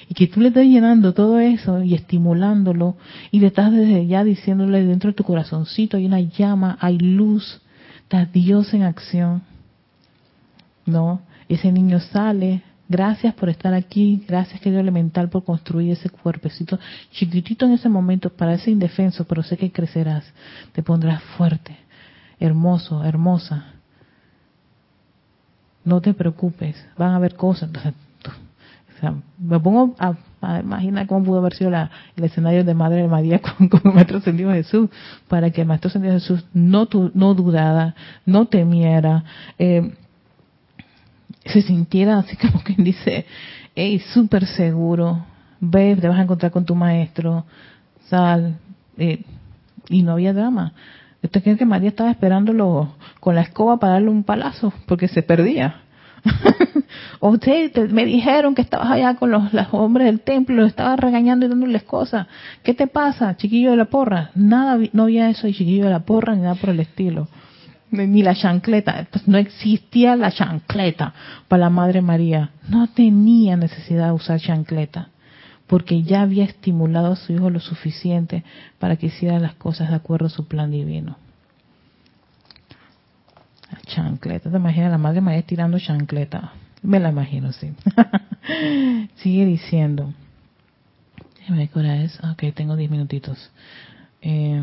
Y 0.08 0.14
que 0.14 0.28
tú 0.28 0.40
le 0.40 0.50
estés 0.50 0.68
llenando 0.68 1.14
todo 1.14 1.40
eso 1.40 1.82
y 1.84 1.96
estimulándolo 1.96 2.98
y 3.32 3.40
le 3.40 3.48
estás 3.48 3.72
desde 3.72 4.06
ya 4.06 4.24
diciéndole 4.24 4.86
dentro 4.86 5.10
de 5.10 5.16
tu 5.16 5.24
corazoncito 5.24 5.98
hay 5.98 6.06
una 6.06 6.20
llama, 6.20 6.78
hay 6.80 7.00
luz, 7.00 7.62
está 8.04 8.26
Dios 8.26 8.74
en 8.74 8.84
acción. 8.84 9.42
¿No? 10.86 11.22
Ese 11.48 11.72
niño 11.72 12.00
sale, 12.00 12.62
gracias 12.90 13.34
por 13.34 13.50
estar 13.50 13.74
aquí, 13.74 14.24
gracias 14.28 14.60
querido 14.60 14.82
elemental 14.82 15.30
por 15.30 15.44
construir 15.44 15.92
ese 15.92 16.10
cuerpecito 16.10 16.80
chiquitito 17.12 17.66
en 17.66 17.74
ese 17.74 17.90
momento, 17.90 18.30
para 18.30 18.54
ese 18.54 18.70
indefenso, 18.70 19.26
pero 19.26 19.44
sé 19.44 19.58
que 19.58 19.72
crecerás, 19.72 20.26
te 20.74 20.84
pondrás 20.84 21.24
fuerte, 21.38 21.78
hermoso, 22.42 23.04
hermosa. 23.04 23.66
No 25.86 26.02
te 26.02 26.14
preocupes, 26.14 26.76
van 26.98 27.12
a 27.12 27.16
haber 27.16 27.36
cosas. 27.36 27.70
Me 29.40 29.60
pongo 29.60 29.96
a, 29.98 30.60
imaginar 30.60 31.08
cómo 31.08 31.26
pudo 31.26 31.40
haber 31.40 31.54
sido 31.54 31.72
el 31.72 32.24
escenario 32.24 32.64
de 32.64 32.74
Madre 32.74 33.02
de 33.02 33.08
María 33.08 33.40
con, 33.70 33.82
el 33.84 33.94
Maestro 33.94 34.18
Ascendido 34.18 34.52
Jesús, 34.52 34.90
para 35.28 35.50
que 35.50 35.62
el 35.62 35.68
Maestro 35.68 35.90
Ascendido 35.90 36.14
Jesús 36.14 36.44
no, 36.54 36.88
no 37.14 37.34
dudara, 37.34 37.96
no 38.26 38.46
temiera, 38.46 39.24
eh, 39.58 39.92
se 41.46 41.62
sintiera 41.62 42.20
así 42.20 42.38
como 42.38 42.62
quien 42.64 42.84
dice, 42.84 43.26
hey, 43.76 44.00
súper 44.14 44.46
seguro, 44.46 45.26
ve, 45.60 45.96
te 45.96 46.08
vas 46.08 46.20
a 46.20 46.24
encontrar 46.24 46.52
con 46.52 46.66
tu 46.66 46.76
maestro, 46.76 47.46
sal, 48.08 48.58
eh, 48.98 49.24
y 49.90 50.04
no 50.04 50.12
había 50.12 50.34
drama. 50.34 50.74
¿Usted 51.24 51.44
cree 51.44 51.58
que 51.58 51.66
María 51.66 51.90
estaba 51.90 52.10
esperándolo 52.10 52.96
con 53.20 53.36
la 53.36 53.42
escoba 53.42 53.78
para 53.78 53.94
darle 53.94 54.10
un 54.10 54.24
palazo? 54.24 54.74
Porque 54.88 55.08
se 55.08 55.22
perdía. 55.22 55.82
o 57.20 57.30
usted 57.30 57.90
me 57.90 58.06
dijeron 58.06 58.56
que 58.56 58.62
estabas 58.62 58.92
allá 58.92 59.16
con 59.16 59.32
los, 59.32 59.44
hombres 59.72 60.06
del 60.06 60.22
templo, 60.22 60.66
estabas 60.66 61.00
regañando 61.00 61.46
y 61.46 61.50
dándoles 61.50 61.84
cosas. 61.84 62.28
¿Qué 62.64 62.74
te 62.74 62.88
pasa, 62.88 63.38
chiquillo 63.38 63.72
de 63.72 63.78
la 63.78 63.86
porra? 63.86 64.32
Nada, 64.36 64.80
no 64.94 65.04
había 65.04 65.30
eso 65.30 65.48
de 65.48 65.54
chiquillo 65.54 65.86
de 65.86 65.92
la 65.92 66.02
porra 66.02 66.36
ni 66.36 66.42
nada 66.42 66.56
por 66.56 66.72
el 66.72 66.80
estilo. 66.80 67.28
Ni 67.92 68.24
la 68.24 68.36
chancleta, 68.36 69.06
pues 69.12 69.28
no 69.28 69.38
existía 69.38 70.16
la 70.16 70.32
chancleta 70.32 71.14
para 71.50 71.62
la 71.62 71.70
Madre 71.70 72.02
María. 72.02 72.52
No 72.70 72.88
tenía 72.88 73.58
necesidad 73.58 74.08
de 74.08 74.14
usar 74.14 74.40
chancleta, 74.40 75.10
porque 75.72 76.04
ya 76.04 76.22
había 76.24 76.44
estimulado 76.44 77.14
a 77.14 77.16
su 77.16 77.32
hijo 77.32 77.50
lo 77.50 77.62
suficiente 77.62 78.44
para 78.78 78.98
que 78.98 79.06
hiciera 79.06 79.40
las 79.40 79.56
cosas 79.56 79.90
de 79.90 79.96
acuerdo 79.96 80.26
a 80.26 80.30
su 80.30 80.46
plan 80.46 80.70
divino. 80.70 81.16
Chancleta, 83.86 84.52
¿te 84.52 84.58
imaginas 84.58 84.92
la 84.92 84.98
Madre 84.98 85.22
María 85.22 85.44
tirando 85.44 85.80
chancleta? 85.80 86.52
Me 86.82 87.00
la 87.00 87.12
imagino, 87.12 87.54
sí. 87.54 87.72
Sigue 89.16 89.46
diciendo. 89.46 90.14
Déjame 91.40 91.60
ver 91.60 91.70
qué 91.70 92.04
es. 92.04 92.20
Ok, 92.22 92.54
tengo 92.54 92.76
diez 92.76 92.92
minutitos. 92.92 93.50
Eh, 94.22 94.62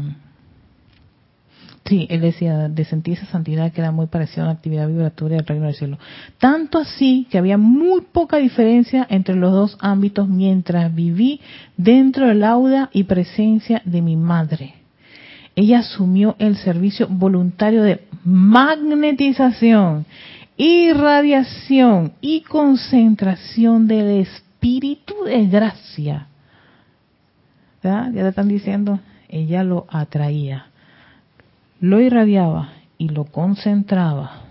Sí, 1.89 2.07
él 2.11 2.21
decía 2.21 2.69
de 2.69 2.85
sentir 2.85 3.15
esa 3.15 3.25
santidad 3.27 3.73
que 3.73 3.81
era 3.81 3.93
muy 3.93 4.09
parecida 4.09 4.43
a 4.43 4.45
una 4.45 4.53
actividad 4.53 4.89
vibratoria 4.89 5.39
del 5.39 5.47
reino 5.47 5.65
del 5.65 5.75
cielo. 5.75 5.99
Tanto 6.39 6.77
así 6.77 7.27
que 7.31 7.39
había 7.39 7.57
muy 7.57 8.03
poca 8.03 8.37
diferencia 8.37 9.07
entre 9.09 9.35
los 9.35 9.53
dos 9.53 9.79
ámbitos 9.81 10.29
mientras 10.29 10.95
viví 10.95 11.41
dentro 11.79 12.27
del 12.27 12.45
aula 12.45 12.91
y 12.93 13.05
presencia 13.05 13.81
de 13.87 14.03
mi 14.03 14.17
madre. 14.17 14.75
Ella 15.57 15.79
asumió 15.79 16.37
el 16.39 16.57
servicio 16.57 17.09
voluntario 17.09 17.83
de 17.83 18.03
magnetización, 18.23 20.05
irradiación 20.59 22.13
y 22.21 22.43
concentración 22.43 23.89
del 23.89 24.21
espíritu 24.21 25.15
de 25.25 25.47
gracia. 25.47 26.27
¿Ya? 27.83 28.11
Ya 28.13 28.23
le 28.25 28.29
están 28.29 28.49
diciendo, 28.49 29.01
ella 29.31 29.65
lo 29.65 29.87
atraía 29.89 30.68
lo 31.81 32.01
irradiaba 32.01 32.73
y 32.97 33.09
lo 33.09 33.25
concentraba. 33.25 34.43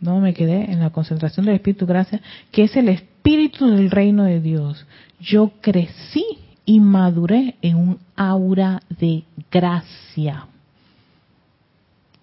No 0.00 0.20
me 0.20 0.34
quedé 0.34 0.70
en 0.70 0.80
la 0.80 0.90
concentración 0.90 1.46
del 1.46 1.56
Espíritu, 1.56 1.86
gracias, 1.86 2.20
que 2.52 2.64
es 2.64 2.76
el 2.76 2.88
Espíritu 2.88 3.66
del 3.66 3.90
reino 3.90 4.24
de 4.24 4.40
Dios. 4.40 4.86
Yo 5.20 5.52
crecí 5.60 6.24
y 6.64 6.80
maduré 6.80 7.56
en 7.62 7.76
un 7.76 7.98
aura 8.14 8.82
de 8.88 9.24
gracia. 9.50 10.46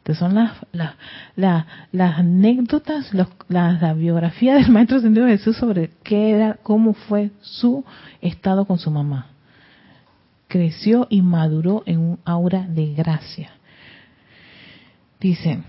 Estas 0.04 0.18
son 0.18 0.36
las, 0.66 1.66
anécdotas, 1.97 3.14
la, 3.14 3.93
biografía 3.93 4.56
del 4.56 4.70
Maestro 4.70 4.99
de 4.99 5.38
Jesús 5.38 5.56
sobre 5.56 5.91
qué 6.04 6.32
era, 6.32 6.58
cómo 6.62 6.93
fue 6.93 7.32
su 7.39 7.86
estado 8.20 8.66
con 8.66 8.80
su 8.80 8.91
mamá. 8.91 9.28
Creció 10.49 11.08
y 11.10 11.22
maduró 11.22 11.84
en 11.86 11.99
un 11.99 12.20
aura 12.26 12.68
de 12.68 12.93
gracia. 12.93 13.51
Dice, 15.22 15.64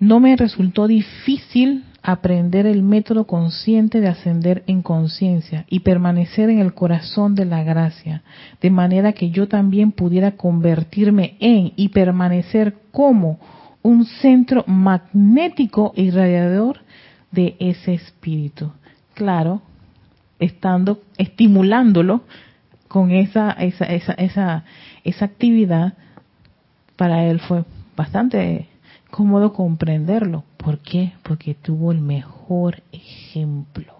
no 0.00 0.18
me 0.18 0.34
resultó 0.34 0.86
difícil 0.86 1.84
aprender 2.02 2.66
el 2.66 2.82
método 2.82 3.26
consciente 3.26 4.00
de 4.00 4.08
ascender 4.08 4.64
en 4.66 4.82
conciencia 4.82 5.64
y 5.68 5.80
permanecer 5.80 6.50
en 6.50 6.58
el 6.58 6.74
corazón 6.74 7.34
de 7.34 7.44
la 7.44 7.62
gracia, 7.62 8.22
de 8.60 8.70
manera 8.70 9.12
que 9.12 9.30
yo 9.30 9.46
también 9.46 9.92
pudiera 9.92 10.32
convertirme 10.32 11.36
en 11.38 11.72
y 11.76 11.90
permanecer 11.90 12.74
como 12.90 13.38
un 13.82 14.04
centro 14.04 14.64
magnético 14.66 15.92
y 15.96 16.10
radiador 16.10 16.80
de 17.30 17.56
ese 17.60 17.94
espíritu. 17.94 18.72
Claro, 19.14 19.62
estando 20.40 21.02
estimulándolo 21.18 22.22
con 22.88 23.10
esa 23.12 23.52
esa 23.52 23.84
esa 23.86 24.12
esa, 24.14 24.64
esa 25.04 25.24
actividad 25.24 25.94
para 26.96 27.24
él 27.24 27.40
fue 27.40 27.64
bastante 27.96 28.68
cómodo 29.12 29.52
comprenderlo. 29.52 30.42
¿Por 30.56 30.78
qué? 30.78 31.12
Porque 31.22 31.54
tuvo 31.54 31.92
el 31.92 32.00
mejor 32.00 32.82
ejemplo. 32.92 33.92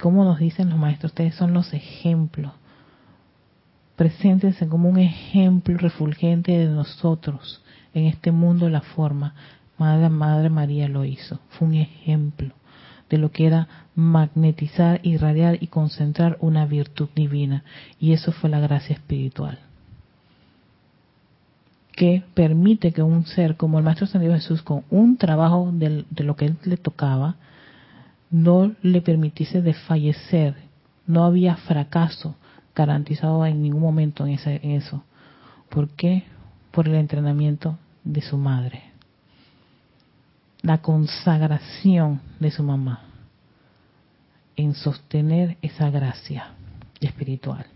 Como 0.00 0.24
nos 0.24 0.38
dicen 0.38 0.70
los 0.70 0.78
maestros, 0.78 1.10
ustedes 1.10 1.34
son 1.34 1.52
los 1.52 1.74
ejemplos. 1.74 2.52
Preséntense 3.96 4.68
como 4.68 4.88
un 4.88 4.98
ejemplo 4.98 5.76
refulgente 5.76 6.56
de 6.56 6.68
nosotros 6.68 7.62
en 7.94 8.06
este 8.06 8.30
mundo 8.30 8.70
la 8.70 8.80
forma. 8.80 9.34
Madre, 9.76 10.08
Madre 10.08 10.48
María 10.48 10.86
lo 10.86 11.04
hizo. 11.04 11.40
Fue 11.50 11.66
un 11.66 11.74
ejemplo 11.74 12.54
de 13.10 13.18
lo 13.18 13.32
que 13.32 13.48
era 13.48 13.66
magnetizar, 13.96 15.00
irradiar 15.02 15.58
y 15.60 15.66
concentrar 15.66 16.38
una 16.40 16.64
virtud 16.66 17.08
divina. 17.16 17.64
Y 17.98 18.12
eso 18.12 18.30
fue 18.30 18.48
la 18.50 18.60
gracia 18.60 18.94
espiritual 18.94 19.58
que 21.92 22.24
permite 22.34 22.92
que 22.92 23.02
un 23.02 23.26
ser 23.26 23.56
como 23.56 23.78
el 23.78 23.84
Maestro 23.84 24.06
Ascendido 24.06 24.34
Jesús, 24.34 24.62
con 24.62 24.84
un 24.90 25.16
trabajo 25.16 25.70
de, 25.72 26.04
lo 26.16 26.36
que 26.36 26.46
él 26.46 26.56
le 26.64 26.76
tocaba, 26.76 27.36
no 28.30 28.72
le 28.82 29.02
permitiese 29.02 29.60
desfallecer. 29.60 30.54
No 31.06 31.24
había 31.24 31.56
fracaso 31.56 32.36
garantizado 32.74 33.44
en 33.44 33.62
ningún 33.62 33.82
momento 33.82 34.26
en, 34.26 34.34
ese, 34.34 34.60
en 34.62 34.72
eso. 34.72 35.04
¿Por 35.68 35.90
qué? 35.90 36.24
Por 36.70 36.88
el 36.88 36.94
entrenamiento 36.94 37.78
de 38.04 38.22
su 38.22 38.38
madre. 38.38 38.84
La 40.62 40.78
consagración 40.78 42.20
de 42.40 42.50
su 42.50 42.62
mamá 42.62 43.02
en 44.56 44.74
sostener 44.74 45.58
esa 45.60 45.90
gracia 45.90 46.52
espiritual. 47.00 47.66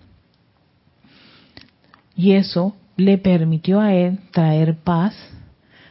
Y 2.14 2.32
eso 2.32 2.74
le 2.96 3.18
permitió 3.18 3.80
a 3.80 3.92
él 3.92 4.18
traer 4.32 4.76
paz, 4.76 5.14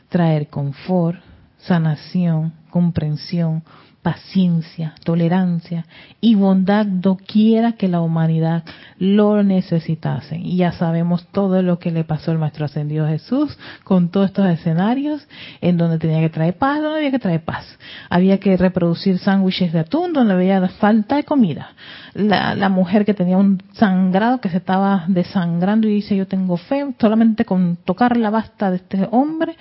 traer 0.10 0.47
confort, 0.47 1.20
sanación, 1.58 2.53
comprensión, 2.70 3.64
paciencia, 4.06 4.93
tolerancia 5.03 5.88
y 6.22 6.36
bondad 6.36 6.86
doquiera 6.86 7.72
que 7.72 7.88
la 7.88 8.01
humanidad 8.01 8.64
lo 8.99 9.41
necesitase. 9.41 10.38
Y 10.38 10.58
ya 10.58 10.74
sabemos 10.74 11.26
todo 11.32 11.64
lo 11.64 11.80
que 11.80 11.89
le 11.89 12.03
pasó 12.03 12.30
al 12.30 12.38
Maestro 12.38 12.66
Ascendido 12.66 13.08
Jesús 13.08 13.58
con 13.84 14.10
todos 14.10 14.28
estos 14.28 14.45
escenarios 14.45 15.28
en 15.60 15.78
donde 15.78 15.97
tenía 15.97 16.20
que 16.20 16.30
traer 16.30 16.56
paz, 16.56 16.84
donde 16.84 16.99
había 16.99 17.10
que 17.10 17.18
traer 17.18 17.43
paz. 17.43 17.66
Había 18.08 18.39
que 18.39 18.56
reproducir 18.58 19.18
sándwiches 19.18 19.74
de 19.74 19.80
atún 19.80 20.14
donde 20.14 20.36
había 20.36 20.68
falta 20.68 21.16
de 21.16 21.24
comida. 21.24 21.72
La, 22.14 22.53
la 22.53 22.70
mujer 22.70 23.06
que 23.06 23.16
tenía 23.16 23.38
un 23.38 23.60
sangrado 23.74 24.39
que 24.39 24.49
se 24.49 24.58
estaba 24.58 25.06
desangrando 25.08 25.88
y 25.88 25.95
dice 25.95 26.16
yo 26.16 26.28
tengo 26.28 26.58
fe, 26.58 26.93
solamente 27.01 27.43
con 27.43 27.76
tocar 27.78 28.18
la 28.18 28.30
basta 28.30 28.70
de 28.70 28.76
este 28.76 29.08
hombre 29.10 29.58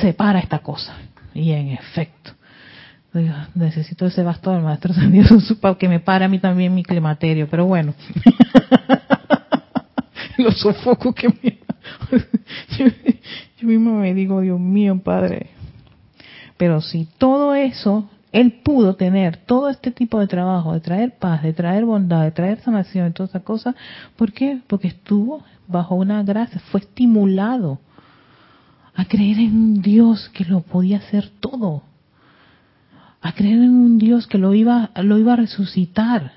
se 0.00 0.14
para 0.14 0.38
esta 0.38 0.60
cosa. 0.60 0.94
Y 1.34 1.52
en 1.52 1.68
efecto, 1.72 2.32
necesito 3.54 4.06
ese 4.06 4.22
bastón 4.22 4.56
del 4.56 4.64
maestro 4.64 4.94
para 5.60 5.74
que 5.76 5.88
me 5.88 6.00
pare 6.00 6.24
a 6.24 6.28
mí 6.28 6.38
también 6.38 6.74
mi 6.74 6.82
climaterio, 6.82 7.48
pero 7.48 7.66
bueno. 7.66 7.94
Los 10.38 10.58
sofocos 10.58 11.14
que 11.14 11.28
me... 11.28 11.58
yo, 12.78 12.86
yo 13.58 13.68
mismo 13.68 13.98
me 13.98 14.14
digo, 14.14 14.40
Dios 14.40 14.60
mío, 14.60 15.00
Padre. 15.02 15.50
Pero 16.56 16.80
si 16.80 17.06
todo 17.18 17.54
eso, 17.54 18.08
él 18.32 18.60
pudo 18.62 18.94
tener 18.94 19.38
todo 19.38 19.68
este 19.68 19.90
tipo 19.90 20.20
de 20.20 20.26
trabajo, 20.26 20.72
de 20.72 20.80
traer 20.80 21.16
paz, 21.18 21.42
de 21.42 21.52
traer 21.52 21.84
bondad, 21.84 22.22
de 22.22 22.30
traer 22.30 22.60
sanación 22.60 23.08
y 23.08 23.12
todas 23.12 23.30
esas 23.30 23.42
cosas, 23.42 23.74
¿por 24.16 24.32
qué? 24.32 24.60
Porque 24.66 24.88
estuvo 24.88 25.42
bajo 25.66 25.94
una 25.94 26.22
gracia, 26.22 26.60
fue 26.70 26.80
estimulado 26.80 27.80
a 28.94 29.04
creer 29.04 29.38
en 29.38 29.54
un 29.54 29.82
Dios 29.82 30.28
que 30.30 30.44
lo 30.44 30.60
podía 30.60 30.98
hacer 30.98 31.30
todo 31.40 31.82
a 33.20 33.32
creer 33.32 33.56
en 33.56 33.74
un 33.74 33.98
Dios 33.98 34.26
que 34.26 34.38
lo 34.38 34.54
iba, 34.54 34.90
lo 34.96 35.18
iba 35.18 35.34
a 35.34 35.36
resucitar, 35.36 36.32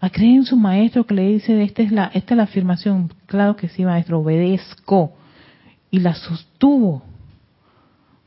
a 0.00 0.10
creer 0.10 0.36
en 0.36 0.44
su 0.44 0.56
maestro 0.56 1.06
que 1.06 1.14
le 1.14 1.28
dice, 1.28 1.62
esta 1.62 1.82
es 1.82 1.90
la, 1.90 2.10
esta 2.14 2.34
es 2.34 2.36
la 2.36 2.44
afirmación, 2.44 3.12
claro 3.26 3.56
que 3.56 3.68
sí 3.68 3.84
maestro, 3.84 4.20
obedezco, 4.20 5.14
y 5.90 6.00
la 6.00 6.14
sostuvo. 6.14 7.02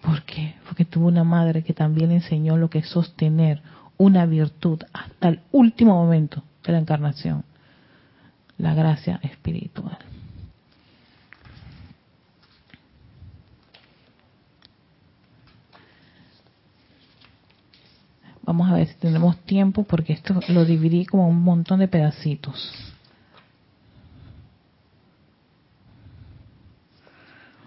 ¿Por 0.01 0.23
qué? 0.23 0.55
Porque 0.65 0.85
tuvo 0.85 1.07
una 1.07 1.23
madre 1.23 1.63
que 1.63 1.73
también 1.73 2.09
le 2.09 2.15
enseñó 2.15 2.57
lo 2.57 2.69
que 2.69 2.79
es 2.79 2.87
sostener 2.87 3.61
una 3.97 4.25
virtud 4.25 4.81
hasta 4.93 5.29
el 5.29 5.41
último 5.51 5.93
momento 5.93 6.43
de 6.65 6.73
la 6.73 6.79
encarnación, 6.79 7.43
la 8.57 8.73
gracia 8.73 9.19
espiritual. 9.23 9.97
Vamos 18.47 18.69
a 18.69 18.75
ver 18.75 18.87
si 18.87 18.95
tenemos 18.95 19.37
tiempo 19.39 19.83
porque 19.83 20.13
esto 20.13 20.39
lo 20.47 20.63
dividí 20.63 21.05
como 21.05 21.27
un 21.27 21.43
montón 21.43 21.79
de 21.79 21.89
pedacitos. 21.89 22.73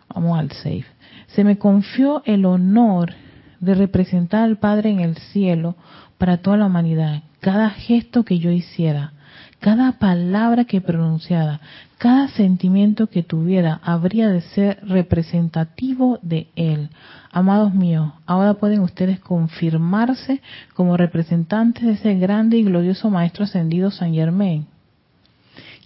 Vamos 0.08 0.38
al 0.38 0.50
safe. 0.52 0.86
Se 1.28 1.44
me 1.44 1.58
confió 1.58 2.22
el 2.24 2.46
honor 2.46 3.12
de 3.60 3.74
representar 3.74 4.44
al 4.44 4.56
Padre 4.56 4.88
en 4.88 5.00
el 5.00 5.18
cielo 5.18 5.76
para 6.16 6.38
toda 6.38 6.56
la 6.56 6.66
humanidad. 6.66 7.24
Cada 7.40 7.68
gesto 7.68 8.24
que 8.24 8.38
yo 8.38 8.50
hiciera, 8.50 9.12
cada 9.60 9.92
palabra 9.92 10.64
que 10.64 10.80
pronunciara, 10.80 11.60
cada 11.98 12.28
sentimiento 12.28 13.08
que 13.08 13.22
tuviera 13.22 13.78
habría 13.84 14.30
de 14.30 14.40
ser 14.40 14.80
representativo 14.86 16.18
de 16.22 16.48
Él. 16.56 16.88
Amados 17.30 17.74
míos, 17.74 18.10
ahora 18.26 18.54
pueden 18.54 18.80
ustedes 18.80 19.20
confirmarse 19.20 20.40
como 20.74 20.96
representantes 20.96 21.84
de 21.84 21.92
ese 21.92 22.14
grande 22.14 22.56
y 22.56 22.64
glorioso 22.64 23.10
Maestro 23.10 23.44
Ascendido 23.44 23.90
San 23.90 24.14
Germain, 24.14 24.66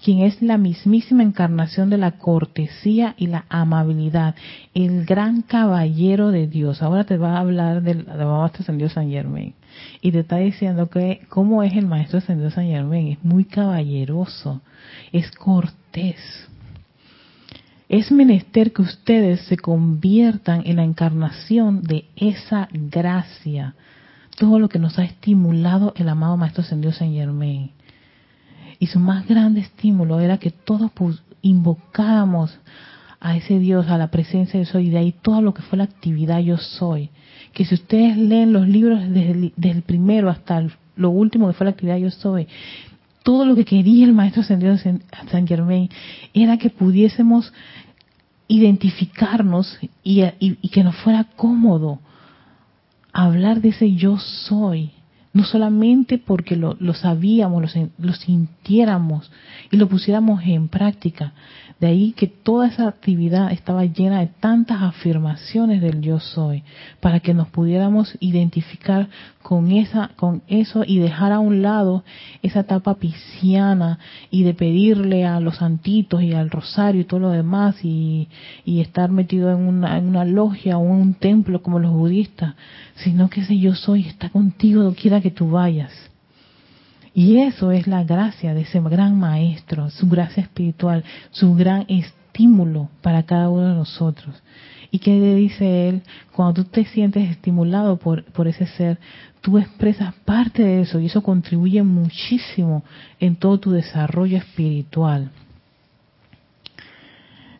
quien 0.05 0.21
es 0.21 0.41
la 0.41 0.57
mismísima 0.57 1.25
encarnación 1.25 1.91
de 1.91 1.99
la 1.99 2.13
cortesía 2.13 3.15
y 3.19 3.27
la 3.27 3.45
amabilidad, 3.49 4.37
el 4.73 5.05
gran 5.05 5.43
caballero 5.43 6.31
de 6.31 6.47
Dios. 6.47 6.81
Ahora 6.81 7.05
te 7.05 7.17
va 7.17 7.37
a 7.37 7.41
hablar 7.41 7.83
del, 7.83 8.07
Maestro 8.07 8.63
Ascendido 8.63 8.89
San 8.89 9.11
Germain 9.11 9.53
y 10.01 10.13
te 10.13 10.21
está 10.21 10.37
diciendo 10.37 10.89
que 10.89 11.23
cómo 11.29 11.63
es 11.63 11.75
el 11.75 11.87
Maestro 11.87 12.19
Ascendido 12.19 12.51
San 12.51 12.67
Germain, 12.67 13.09
es 13.09 13.25
muy 13.25 13.45
caballeroso, 13.45 14.63
es 15.13 15.31
cortés 15.31 16.49
es 17.89 18.11
menester 18.11 18.73
que 18.73 18.83
ustedes 18.83 19.43
se 19.43 19.57
conviertan 19.57 20.63
en 20.65 20.77
la 20.77 20.85
encarnación 20.85 21.83
de 21.83 22.07
esa 22.17 22.69
gracia, 22.73 23.75
todo 24.37 24.59
lo 24.59 24.69
que 24.69 24.79
nos 24.79 24.99
ha 24.99 25.05
estimulado 25.05 25.93
el 25.97 26.09
amado 26.09 26.37
Maestro 26.37 26.63
Ascendido 26.63 26.93
Saint 26.93 27.15
Germain. 27.15 27.71
Y 28.79 28.87
su 28.87 28.99
más 28.99 29.29
grande 29.29 29.61
estímulo 29.61 30.19
era 30.19 30.39
que 30.39 30.51
todos 30.51 30.91
invocáramos 31.43 32.59
a 33.21 33.37
ese 33.37 33.59
Dios, 33.59 33.87
a 33.89 33.99
la 33.99 34.11
presencia 34.11 34.59
de 34.59 34.67
Soy, 34.67 34.89
y 34.89 34.91
de 34.91 34.99
ahí 34.99 35.13
todo 35.13 35.41
lo 35.41 35.55
que 35.55 35.63
fue 35.63 35.79
la 35.79 35.85
actividad 35.85 36.41
Yo 36.41 36.57
Soy. 36.57 37.11
Que 37.55 37.65
si 37.65 37.75
ustedes 37.75 38.17
leen 38.17 38.53
los 38.53 38.69
libros 38.69 39.01
desde 39.09 39.53
el, 39.71 39.83
primero 39.83 40.29
hasta 40.29 40.67
lo 40.97 41.11
último 41.11 41.47
que 41.47 41.55
fue 41.55 41.65
la 41.65 41.71
actividad 41.71 41.97
Yo 41.97 42.11
Soy, 42.11 42.47
todo 43.23 43.47
lo 43.47 43.55
que 43.57 43.65
quería 43.65 44.05
el 44.05 44.13
maestro 44.13 44.43
ascendido 44.43 44.77
San 44.77 45.47
Germain 45.47 45.89
era 46.35 46.59
que 46.59 46.69
pudiésemos 46.69 47.53
identificarnos 48.49 49.79
y, 50.03 50.23
que 50.69 50.85
nos 50.85 50.97
fuera 50.97 51.25
cómodo 51.37 52.01
hablar 53.13 53.61
de 53.61 53.71
ese 53.71 53.95
yo 53.95 54.19
soy, 54.19 54.91
no 55.33 55.45
solamente 55.45 56.19
porque 56.19 56.57
lo, 56.57 56.77
sabíamos, 56.95 57.75
lo, 57.99 58.13
sintiéramos 58.13 59.31
y 59.71 59.77
lo 59.77 59.89
pusiéramos 59.89 60.43
en 60.45 60.69
práctica, 60.69 61.33
de 61.85 61.91
ahí 61.91 62.13
que 62.13 62.29
toda 62.29 62.69
esa 62.69 62.89
actividad 62.89 63.53
estaba 63.53 63.85
llena 63.85 64.21
de 64.21 64.29
tantas 64.29 64.81
afirmaciones 64.81 65.83
del 65.83 66.01
yo 66.01 66.19
soy, 66.19 66.63
para 67.01 67.21
que 67.21 67.35
nos 67.35 67.49
pudiéramos 67.49 68.17
identificar 68.21 69.11
con 69.43 69.71
esa, 69.71 70.13
con 70.17 70.41
eso 70.49 70.83
y 70.87 70.99
dejar 70.99 71.33
a 71.33 71.41
un 71.41 71.61
lado 71.61 72.03
esa 72.41 72.61
etapa 72.61 72.95
pisciana 72.95 73.99
y 74.31 74.45
de 74.45 74.55
pedirle 74.55 75.27
a 75.27 75.41
los 75.41 75.57
santitos 75.57 76.23
y 76.23 76.33
al 76.33 76.49
rosario 76.49 77.03
y 77.03 77.05
todo 77.05 77.21
lo 77.21 77.29
demás 77.29 77.77
y, 77.85 78.29
estar 78.65 79.11
metido 79.11 79.51
en 79.51 79.69
una, 79.69 79.99
en 79.99 80.07
una 80.07 80.25
logia 80.25 80.79
o 80.79 80.87
en 80.87 80.93
un 80.93 81.15
templo 81.15 81.63
como 81.63 81.81
los 81.81 81.93
budistas, 81.93 82.55
sino 82.95 83.29
que 83.29 83.43
ese 83.43 83.59
yo 83.59 83.75
soy 83.75 84.07
está 84.07 84.31
contigo 84.31 84.85
donde 84.85 84.99
quiera 84.99 85.21
que 85.21 85.31
tú 85.31 85.51
vayas 85.51 85.93
y 87.15 87.39
eso 87.39 87.71
es 87.71 87.87
la 87.87 88.03
gracia 88.03 88.55
de 88.55 88.63
ese 88.63 88.81
gran 88.81 89.17
maestro, 89.19 89.89
su 89.91 90.09
gracia 90.09 90.43
espiritual, 90.43 91.05
su 91.31 91.55
gran 91.55 91.87
estímulo 91.89 92.91
para 93.03 93.23
cada 93.23 93.49
uno 93.49 93.69
de 93.69 93.75
nosotros. 93.75 94.43
¿Y 94.91 94.99
qué 94.99 95.19
le 95.19 95.37
dice 95.37 95.89
él? 95.89 96.03
Cuando 96.33 96.65
tú 96.65 96.71
te 96.71 96.85
sientes 96.85 97.31
estimulado 97.31 97.99
por, 97.99 98.25
por 98.25 98.49
ese 98.49 98.67
ser, 98.67 98.99
tú 99.41 99.59
expresas 99.59 100.13
parte 100.25 100.65
de 100.65 100.81
eso 100.83 100.99
y 100.99 101.07
eso 101.07 101.23
contribuye 101.23 101.83
muchísimo 101.85 102.83
en 103.21 103.37
todo 103.37 103.61
tu 103.61 103.71
desarrollo 103.71 104.39
espiritual. 104.39 105.31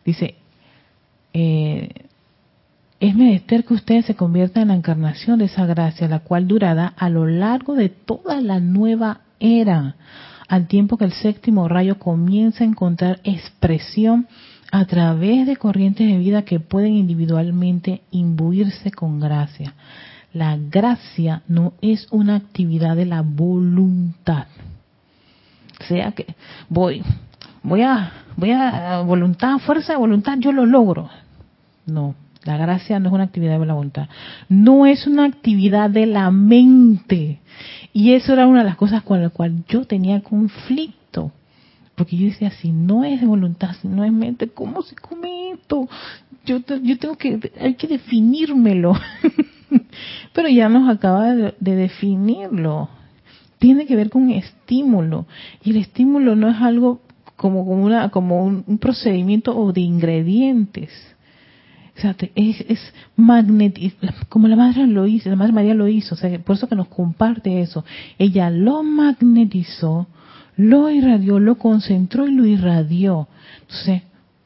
Dice, 0.03 0.35
eh, 1.33 1.89
es 2.99 3.15
menester 3.15 3.65
que 3.65 3.73
ustedes 3.73 4.05
se 4.05 4.15
conviertan 4.15 4.63
en 4.63 4.67
la 4.69 4.75
encarnación 4.75 5.39
de 5.39 5.45
esa 5.45 5.65
gracia, 5.65 6.07
la 6.07 6.19
cual 6.19 6.47
durará 6.47 6.87
a 6.97 7.09
lo 7.09 7.25
largo 7.25 7.75
de 7.75 7.89
toda 7.89 8.41
la 8.41 8.59
nueva 8.59 9.21
era, 9.45 9.95
al 10.47 10.67
tiempo 10.67 10.97
que 10.97 11.05
el 11.05 11.13
séptimo 11.13 11.67
rayo 11.67 11.97
comienza 11.99 12.63
a 12.63 12.67
encontrar 12.67 13.19
expresión 13.23 14.27
a 14.71 14.85
través 14.85 15.47
de 15.47 15.55
corrientes 15.55 16.07
de 16.07 16.17
vida 16.17 16.43
que 16.43 16.59
pueden 16.59 16.93
individualmente 16.93 18.01
imbuirse 18.11 18.91
con 18.91 19.19
gracia. 19.19 19.73
La 20.33 20.57
gracia 20.57 21.43
no 21.47 21.73
es 21.81 22.07
una 22.11 22.35
actividad 22.35 22.95
de 22.95 23.05
la 23.05 23.21
voluntad. 23.21 24.47
O 25.79 25.83
sea 25.85 26.11
que 26.11 26.35
voy, 26.67 27.03
voy 27.63 27.81
a, 27.81 28.11
voy 28.35 28.51
a 28.51 29.01
voluntad, 29.01 29.59
fuerza 29.59 29.93
de 29.93 29.99
voluntad, 29.99 30.37
yo 30.39 30.51
lo 30.51 30.65
logro. 30.65 31.09
No, 31.85 32.15
la 32.45 32.57
gracia 32.57 32.99
no 32.99 33.09
es 33.09 33.13
una 33.13 33.23
actividad 33.23 33.59
de 33.59 33.65
la 33.65 33.73
voluntad. 33.73 34.07
No 34.49 34.85
es 34.85 35.07
una 35.07 35.25
actividad 35.25 35.89
de 35.89 36.05
la 36.05 36.29
mente. 36.29 37.39
Y 37.91 38.13
eso 38.13 38.33
era 38.33 38.47
una 38.47 38.59
de 38.59 38.65
las 38.65 38.75
cosas 38.75 39.01
con 39.01 39.21
las 39.21 39.31
cuales 39.31 39.61
yo 39.67 39.85
tenía 39.85 40.21
conflicto. 40.21 41.31
Porque 41.95 42.17
yo 42.17 42.27
decía, 42.27 42.51
si 42.51 42.71
no 42.71 43.03
es 43.03 43.19
de 43.19 43.25
voluntad, 43.25 43.75
si 43.81 43.87
no 43.87 44.03
es 44.03 44.11
mente, 44.11 44.47
¿cómo 44.49 44.83
se 44.83 44.95
come 44.95 45.53
esto? 45.53 45.89
Yo, 46.45 46.59
yo 46.83 46.99
tengo 46.99 47.17
que, 47.17 47.51
hay 47.59 47.73
que 47.73 47.87
definírmelo. 47.87 48.93
Pero 50.33 50.47
ya 50.47 50.69
nos 50.69 50.87
acaba 50.87 51.33
de, 51.33 51.55
definirlo. 51.59 52.89
Tiene 53.57 53.87
que 53.87 53.95
ver 53.95 54.11
con 54.11 54.29
estímulo. 54.29 55.25
Y 55.63 55.71
el 55.71 55.77
estímulo 55.77 56.35
no 56.35 56.49
es 56.49 56.61
algo 56.61 57.01
como, 57.37 57.65
como, 57.65 57.83
una, 57.83 58.09
como 58.09 58.43
un 58.43 58.77
procedimiento 58.77 59.57
o 59.57 59.73
de 59.73 59.81
ingredientes 59.81 61.14
O 61.97 62.01
sea, 62.01 62.15
es, 62.35 62.61
es 62.67 62.93
como 64.27 64.47
la 64.47 64.55
Madre 64.55 64.85
lo 64.85 65.07
hizo, 65.07 65.29
la 65.29 65.37
Madre 65.37 65.53
María 65.53 65.73
lo 65.73 65.87
hizo, 65.87 66.15
o 66.15 66.17
sea, 66.17 66.37
por 66.39 66.57
eso 66.57 66.67
que 66.67 66.75
nos 66.75 66.87
comparte 66.89 67.61
eso. 67.61 67.85
Ella 68.17 68.49
lo 68.49 68.83
magnetizó, 68.83 70.07
lo 70.57 70.89
irradió, 70.89 71.39
lo 71.39 71.55
concentró 71.55 72.27
y 72.27 72.33
lo 72.33 72.45
irradió. 72.45 73.29
Entonces, 73.61 74.01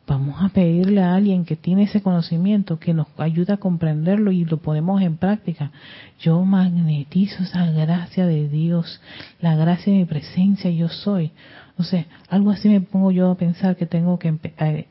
vamos 0.10 0.42
a 0.42 0.50
pedirle 0.50 1.02
a 1.02 1.14
alguien 1.16 1.46
que 1.46 1.56
tiene 1.56 1.84
ese 1.84 2.02
conocimiento, 2.02 2.80
que 2.80 2.94
nos 2.94 3.08
ayude 3.18 3.54
a 3.54 3.58
comprenderlo 3.58 4.32
y 4.32 4.44
lo 4.44 4.58
ponemos 4.58 5.02
en 5.02 5.18
práctica. 5.18 5.72
Yo 6.20 6.44
magnetizo 6.46 7.44
esa 7.44 7.70
gracia 7.72 8.26
de 8.26 8.50
Dios, 8.50 9.02
la 9.40 9.56
gracia 9.56 9.94
de 9.94 10.00
mi 10.00 10.06
presencia, 10.06 10.70
yo 10.72 10.90
soy. 10.90 11.32
No 11.80 11.86
sé, 11.86 12.08
algo 12.28 12.52
así 12.52 12.68
me 12.68 12.82
pongo 12.82 13.10
yo 13.10 13.32
a 13.32 13.38
pensar 13.38 13.78
que 13.78 13.86
tengo 13.86 14.20
que 14.20 14.38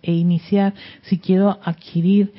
e 0.00 0.12
iniciar 0.12 0.72
si 1.02 1.18
quiero 1.18 1.58
adquirir 1.62 2.32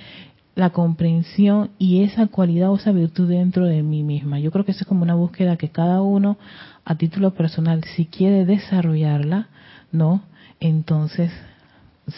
la 0.56 0.72
comprensión 0.72 1.70
y 1.78 2.02
esa 2.02 2.26
cualidad 2.26 2.72
o 2.72 2.78
esa 2.78 2.92
virtud 2.92 3.30
dentro 3.30 3.68
de 3.68 3.84
mí 3.84 4.02
misma. 4.02 4.40
Yo 4.40 4.50
creo 4.50 4.66
que 4.66 4.72
eso 4.72 4.82
es 4.82 4.88
como 4.88 5.04
una 5.04 5.14
búsqueda 5.14 5.56
que 5.56 5.70
cada 5.70 6.02
uno 6.02 6.40
a 6.84 6.96
título 6.96 7.36
personal, 7.36 7.84
si 7.96 8.08
quiere 8.08 8.44
desarrollarla, 8.44 9.50
¿no? 9.92 10.24
Entonces 10.60 11.32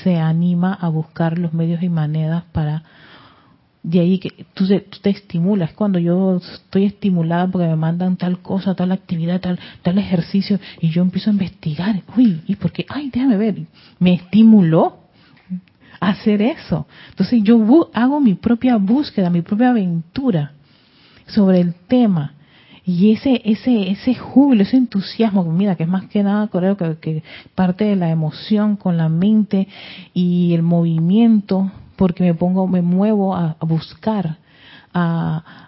se 0.02 0.18
anima 0.18 0.74
a 0.74 0.88
buscar 0.88 1.38
los 1.38 1.52
medios 1.52 1.84
y 1.84 1.90
maneras 1.90 2.46
para 2.54 2.84
de 3.84 4.00
ahí 4.00 4.20
que 4.20 4.46
tú, 4.54 4.68
te 4.68 5.10
estimulas. 5.10 5.74
Cuando 5.74 6.00
yo 6.00 6.38
estoy 6.38 6.86
estimulada 6.86 7.48
porque 7.48 7.68
me 7.68 7.76
mandan 7.76 8.18
tal 8.18 8.40
cosa, 8.40 8.76
tal 8.76 8.92
actividad, 8.92 9.42
tal, 9.42 9.60
tal 9.82 9.98
ejercicio, 9.98 10.60
y 10.80 10.90
yo 10.90 11.02
empiezo 11.02 11.30
a 11.30 11.34
investigar, 11.34 12.02
uy, 12.16 12.42
¿y 12.48 12.56
por 12.56 12.72
qué? 12.72 12.86
Ay, 12.90 13.10
déjame 13.12 13.38
ver, 13.38 13.62
me 14.00 14.14
estimuló 14.14 15.00
a 16.00 16.10
hacer 16.10 16.42
eso. 16.42 16.88
Entonces 17.10 17.42
yo 17.44 17.90
hago 17.94 18.20
mi 18.20 18.36
propia 18.36 18.78
búsqueda, 18.78 19.30
mi 19.30 19.42
propia 19.42 19.70
aventura 19.70 20.54
sobre 21.28 21.60
el 21.60 21.74
tema. 21.74 22.34
Y 22.84 23.12
ese, 23.12 23.42
ese, 23.46 23.92
ese 23.92 24.16
júbilo, 24.16 24.64
ese 24.64 24.78
entusiasmo, 24.78 25.44
mira, 25.44 25.76
que 25.76 25.84
es 25.84 25.90
más 25.90 26.06
que 26.06 26.24
nada, 26.24 26.48
creo 26.48 26.78
que, 26.78 26.98
que 26.98 27.24
parte 27.54 27.86
de 27.86 27.96
la 27.96 28.10
emoción 28.10 28.76
con 28.76 28.98
la 28.98 29.08
mente 29.08 29.68
y 30.14 30.54
el 30.56 30.64
movimiento 30.64 31.72
porque 32.02 32.24
me 32.24 32.34
pongo, 32.34 32.66
me 32.66 32.82
muevo 32.82 33.36
a, 33.36 33.56
buscar, 33.60 34.38
a, 34.92 35.68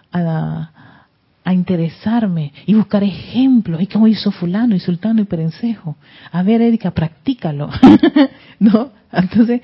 a, 1.44 1.52
interesarme 1.54 2.52
y 2.66 2.74
buscar 2.74 3.04
ejemplos. 3.04 3.80
¿Y 3.80 3.86
cómo 3.86 4.08
hizo 4.08 4.32
fulano 4.32 4.74
y 4.74 4.80
sultano 4.80 5.22
y 5.22 5.26
perencejo? 5.26 5.94
A 6.32 6.42
ver, 6.42 6.60
Erika, 6.60 6.90
practícalo. 6.90 7.70
¿No? 8.58 8.90
Entonces, 9.12 9.60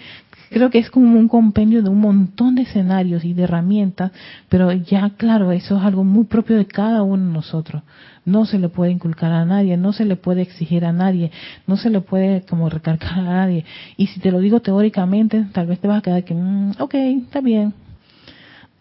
creo 0.50 0.70
que 0.70 0.78
es 0.78 0.90
como 0.90 1.18
un 1.18 1.28
compendio 1.28 1.82
de 1.82 1.88
un 1.88 2.00
montón 2.00 2.56
de 2.56 2.62
escenarios 2.62 3.24
y 3.24 3.32
de 3.32 3.44
herramientas, 3.44 4.12
pero 4.48 4.72
ya 4.72 5.10
claro, 5.16 5.52
eso 5.52 5.78
es 5.78 5.82
algo 5.82 6.04
muy 6.04 6.24
propio 6.24 6.56
de 6.56 6.66
cada 6.66 7.02
uno 7.02 7.26
de 7.26 7.32
nosotros. 7.32 7.82
No 8.24 8.44
se 8.44 8.58
le 8.58 8.68
puede 8.68 8.92
inculcar 8.92 9.32
a 9.32 9.44
nadie, 9.44 9.76
no 9.76 9.92
se 9.92 10.04
le 10.04 10.16
puede 10.16 10.42
exigir 10.42 10.84
a 10.84 10.92
nadie, 10.92 11.30
no 11.66 11.76
se 11.76 11.88
le 11.88 12.00
puede 12.00 12.42
como 12.42 12.68
recargar 12.68 13.18
a 13.18 13.22
nadie. 13.22 13.64
Y 13.96 14.08
si 14.08 14.20
te 14.20 14.30
lo 14.30 14.40
digo 14.40 14.60
teóricamente, 14.60 15.46
tal 15.52 15.66
vez 15.66 15.78
te 15.80 15.88
vas 15.88 15.98
a 15.98 16.02
quedar 16.02 16.24
que, 16.24 16.34
mm, 16.34 16.72
ok, 16.78 16.94
está 16.94 17.40
bien. 17.40 17.72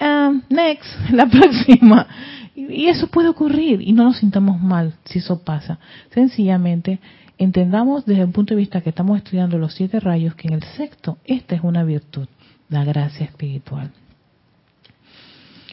Um, 0.02 0.42
next, 0.50 0.88
la 1.12 1.26
próxima. 1.26 2.08
Y, 2.56 2.88
eso 2.88 3.08
puede 3.08 3.30
ocurrir 3.30 3.82
y 3.82 3.94
no 3.94 4.04
nos 4.04 4.18
sintamos 4.18 4.60
mal 4.62 4.94
si 5.06 5.20
eso 5.20 5.44
pasa. 5.44 5.80
Sencillamente 6.14 7.00
entendamos 7.40 8.06
desde 8.06 8.24
el 8.24 8.30
punto 8.30 8.54
de 8.54 8.60
vista 8.60 8.82
que 8.82 8.90
estamos 8.90 9.18
estudiando 9.18 9.58
los 9.58 9.74
siete 9.74 10.00
rayos 10.00 10.36
que 10.36 10.50
en 10.50 10.56
el 10.56 10.64
sexto 10.64 11.18
esta 11.24 11.56
es 11.56 11.64
una 11.64 11.84
virtud, 11.84 12.28
la 12.70 12.84
gracia 12.84 13.26
espiritual. 13.26 13.92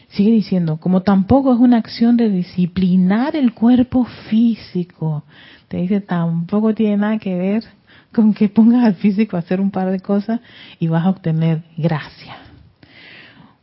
Sigue 0.09 0.31
diciendo, 0.31 0.79
como 0.79 1.03
tampoco 1.03 1.53
es 1.53 1.59
una 1.59 1.77
acción 1.77 2.17
de 2.17 2.31
disciplinar 2.31 3.37
el 3.37 3.53
cuerpo 3.53 4.07
físico. 4.31 5.25
Te 5.69 5.79
dice, 5.79 6.01
tampoco 6.01 6.73
tiene 6.73 6.97
nada 6.97 7.19
que 7.19 7.35
ver 7.35 7.65
con 8.15 8.33
que 8.33 8.49
pongas 8.49 8.85
al 8.85 8.95
físico 8.95 9.37
a 9.37 9.41
hacer 9.41 9.61
un 9.61 9.73
par 9.73 9.91
de 9.91 10.01
cosas 10.01 10.41
y 10.79 10.87
vas 10.87 11.05
a 11.05 11.11
obtener 11.11 11.65
gracia. 11.77 12.37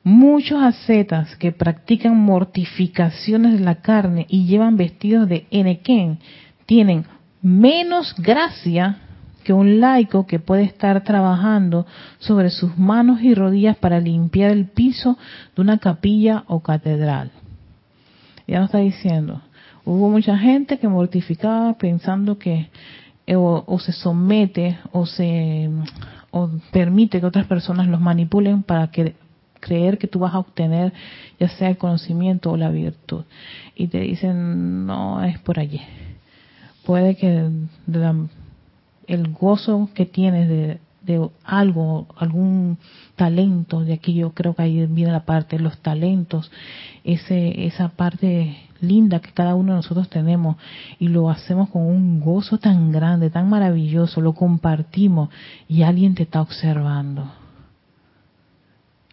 Muchos 0.04 0.62
ascetas 0.62 1.38
que 1.38 1.54
practican 1.54 2.18
mortificaciones 2.18 3.54
de 3.54 3.66
la 3.66 3.76
carne 3.76 4.26
y 4.30 4.46
llevan 4.46 4.76
vestidos 4.76 5.30
de 5.30 5.48
enequén 5.50 6.20
tienen 6.66 7.06
menos 7.44 8.16
gracia 8.18 8.98
que 9.44 9.54
un 9.54 9.82
laico 9.82 10.26
que 10.26 10.40
puede 10.40 10.64
estar 10.64 11.04
trabajando 11.04 11.86
sobre 12.20 12.50
sus 12.50 12.78
manos 12.78 13.22
y 13.22 13.36
rodillas 13.36 13.78
para 13.78 14.00
limpiar 14.00 14.52
el 14.52 14.68
piso 14.68 15.18
de 15.56 15.62
una 15.62 15.78
capilla 15.78 16.46
o 16.48 16.62
catedral. 16.62 17.32
Ya 18.48 18.60
nos 18.60 18.70
está 18.70 18.80
diciendo, 18.80 19.42
hubo 19.84 20.10
mucha 20.10 20.38
gente 20.38 20.80
que 20.80 20.88
mortificaba 20.88 21.78
pensando 21.78 22.40
que 22.40 22.70
eh, 23.28 23.36
o, 23.36 23.80
se 23.80 23.92
somete 23.92 24.80
o 24.92 25.06
se 25.06 25.70
o 26.32 26.50
permite 26.72 27.20
que 27.20 27.26
otras 27.26 27.46
personas 27.46 27.88
los 27.88 28.02
manipulen 28.02 28.64
para 28.64 28.88
que 28.88 29.16
creer 29.60 29.98
que 29.98 30.08
tú 30.08 30.20
vas 30.20 30.34
a 30.34 30.40
obtener 30.40 30.92
ya 31.40 31.48
sea 31.48 31.70
el 31.70 31.78
conocimiento 31.78 32.52
o 32.52 32.58
la 32.58 32.70
virtud. 32.70 33.26
Y 33.76 33.88
te 33.88 34.00
dicen 34.00 34.86
no 34.86 35.24
es 35.24 35.40
por 35.40 35.60
allí 35.60 35.82
puede 36.86 37.16
que 37.16 37.50
de 37.86 38.00
la 38.00 38.16
el 39.08 39.28
gozo 39.34 39.90
que 39.94 40.06
tienes 40.06 40.50
de, 40.50 40.80
algo, 41.44 42.08
algún 42.16 42.78
talento, 43.16 43.82
de 43.82 43.94
aquí 43.94 44.14
yo 44.14 44.32
creo 44.32 44.56
que 44.56 44.62
ahí 44.62 44.86
viene 44.86 45.12
la 45.12 45.26
parte, 45.26 45.60
los 45.60 45.78
talentos, 45.80 46.50
ese, 47.04 47.66
esa 47.66 47.90
parte 47.90 48.56
linda 48.80 49.20
que 49.20 49.32
cada 49.32 49.56
uno 49.56 49.74
de 49.74 49.78
nosotros 49.78 50.10
tenemos 50.10 50.56
y 51.00 51.10
lo 51.10 51.30
hacemos 51.30 51.70
con 51.70 51.82
un 51.82 52.22
gozo 52.22 52.58
tan 52.58 52.92
grande, 52.92 53.30
tan 53.30 53.50
maravilloso, 53.50 54.22
lo 54.22 54.34
compartimos 54.34 55.30
y 55.68 55.84
alguien 55.84 56.16
te 56.16 56.24
está 56.24 56.42
observando 56.42 57.30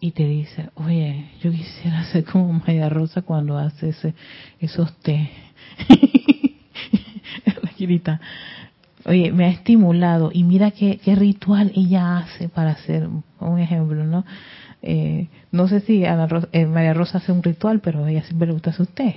y 0.00 0.12
te 0.12 0.24
dice, 0.24 0.70
oye, 0.76 1.26
yo 1.42 1.50
quisiera 1.50 2.04
ser 2.12 2.24
como 2.24 2.52
Maya 2.52 2.88
Rosa 2.88 3.22
cuando 3.22 3.58
hace 3.58 3.90
ese, 3.90 4.14
esos 4.60 4.96
té. 4.98 5.28
la 7.80 7.86
girita 7.86 8.20
oye, 9.04 9.32
me 9.32 9.46
ha 9.46 9.48
estimulado 9.48 10.30
y 10.32 10.44
mira 10.44 10.70
qué, 10.70 11.00
ritual 11.16 11.72
ella 11.74 12.18
hace 12.18 12.48
para 12.48 12.72
hacer 12.72 13.08
un 13.40 13.58
ejemplo, 13.58 14.04
¿no? 14.04 14.24
Eh, 14.82 15.28
no 15.52 15.68
sé 15.68 15.80
si 15.80 16.04
eh, 16.04 16.66
María 16.66 16.94
Rosa 16.94 17.18
hace 17.18 17.32
un 17.32 17.42
ritual, 17.42 17.80
pero 17.80 18.04
a 18.04 18.10
ella 18.10 18.22
siempre 18.22 18.46
le 18.46 18.54
gusta 18.54 18.70
hacer 18.70 18.82
usted. 18.82 19.14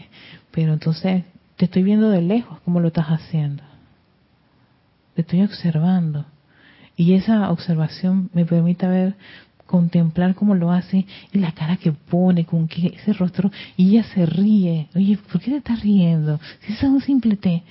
Pero 0.51 0.73
entonces 0.73 1.23
te 1.55 1.65
estoy 1.65 1.83
viendo 1.83 2.09
de 2.09 2.21
lejos 2.21 2.59
cómo 2.65 2.79
lo 2.79 2.89
estás 2.89 3.07
haciendo. 3.07 3.63
Te 5.15 5.21
estoy 5.21 5.43
observando. 5.43 6.25
Y 6.95 7.13
esa 7.13 7.49
observación 7.49 8.29
me 8.33 8.45
permite 8.45 8.87
ver, 8.87 9.15
contemplar 9.65 10.35
cómo 10.35 10.53
lo 10.53 10.71
hace 10.71 11.05
y 11.31 11.39
la 11.39 11.53
cara 11.53 11.77
que 11.77 11.91
pone, 11.91 12.45
con 12.45 12.67
que 12.67 12.87
ese 12.87 13.13
rostro, 13.13 13.51
y 13.77 13.91
ella 13.91 14.03
se 14.03 14.25
ríe. 14.25 14.89
Oye, 14.95 15.17
¿por 15.31 15.41
qué 15.41 15.51
te 15.51 15.57
estás 15.57 15.81
riendo? 15.81 16.39
Si 16.61 16.73
es 16.73 16.83
un 16.83 17.01
simple 17.01 17.37
té, 17.37 17.63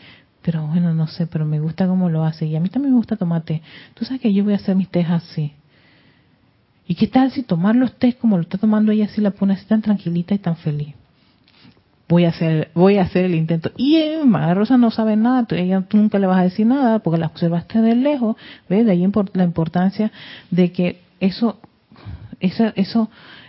pero 0.43 0.67
bueno, 0.67 0.93
no 0.93 1.07
sé, 1.07 1.27
pero 1.27 1.47
me 1.47 1.61
gusta 1.61 1.87
cómo 1.87 2.11
lo 2.11 2.25
hace. 2.25 2.47
Y 2.47 2.57
a 2.57 2.61
mí 2.61 2.69
también 2.69 2.93
me 2.93 2.99
gusta 2.99 3.17
tomar 3.17 3.43
té. 3.43 3.63
Tú 3.95 4.05
sabes 4.05 4.21
que 4.21 4.33
yo 4.33 4.45
voy 4.45 4.55
a 4.55 4.57
hacer 4.57 4.75
mis 4.75 4.89
tés 4.89 5.09
así. 5.09 5.53
¿Y 6.87 6.97
qué 6.97 7.07
tal 7.07 7.31
si 7.31 7.45
tomar 7.45 7.77
los 7.77 7.97
tés 7.99 8.17
como 8.17 8.37
lo 8.37 8.43
está 8.43 8.59
tomando 8.59 8.91
ella, 8.93 9.05
así 9.05 9.21
la 9.21 9.31
pone 9.31 9.55
así 9.55 9.65
tan 9.67 9.83
tranquilita 9.83 10.35
y 10.35 10.39
tan 10.39 10.57
feliz? 10.57 10.95
Voy 12.09 12.25
a 12.25 12.31
hacer, 12.31 12.71
voy 12.75 12.99
a 12.99 13.03
hacer 13.03 13.25
el 13.25 13.37
intento. 13.37 13.71
Y 13.77 13.97
eh, 13.97 14.21
Rosa 14.53 14.77
no 14.77 14.91
sabe 14.91 15.17
nada, 15.17 15.47
ella 15.51 15.83
tú 15.89 15.97
nunca 15.97 16.19
le 16.19 16.27
vas 16.27 16.41
a 16.41 16.43
decir 16.43 16.67
nada 16.67 16.99
porque 16.99 17.21
la 17.21 17.27
observaste 17.27 17.81
de 17.81 17.95
lejos. 17.95 18.37
¿Ves? 18.69 18.85
De 18.85 18.93
ahí 18.93 19.11
la 19.35 19.45
importancia 19.45 20.11
de 20.51 20.73
que 20.73 21.01
eso, 21.21 21.61
eso, 22.41 22.73
eso, 22.75 23.09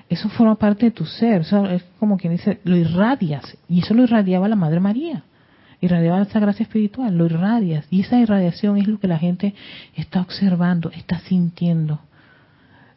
eso 0.09 0.29
forma 0.29 0.55
parte 0.55 0.85
de 0.85 0.91
tu 0.91 1.05
ser. 1.05 1.41
Eso 1.41 1.65
es 1.65 1.83
como 1.99 2.17
quien 2.17 2.33
dice, 2.33 2.59
lo 2.63 2.77
irradias. 2.77 3.57
Y 3.67 3.79
eso 3.79 3.95
lo 3.95 4.03
irradiaba 4.03 4.47
la 4.47 4.55
Madre 4.55 4.79
María 4.79 5.23
irradiaba 5.83 6.21
esa 6.21 6.39
gracia 6.39 6.63
espiritual, 6.63 7.17
lo 7.17 7.25
irradias. 7.25 7.85
Y 7.89 8.01
esa 8.01 8.17
irradiación 8.17 8.77
es 8.77 8.87
lo 8.87 8.99
que 8.99 9.07
la 9.07 9.19
gente 9.19 9.53
está 9.95 10.21
observando, 10.21 10.91
está 10.91 11.19
sintiendo, 11.19 11.99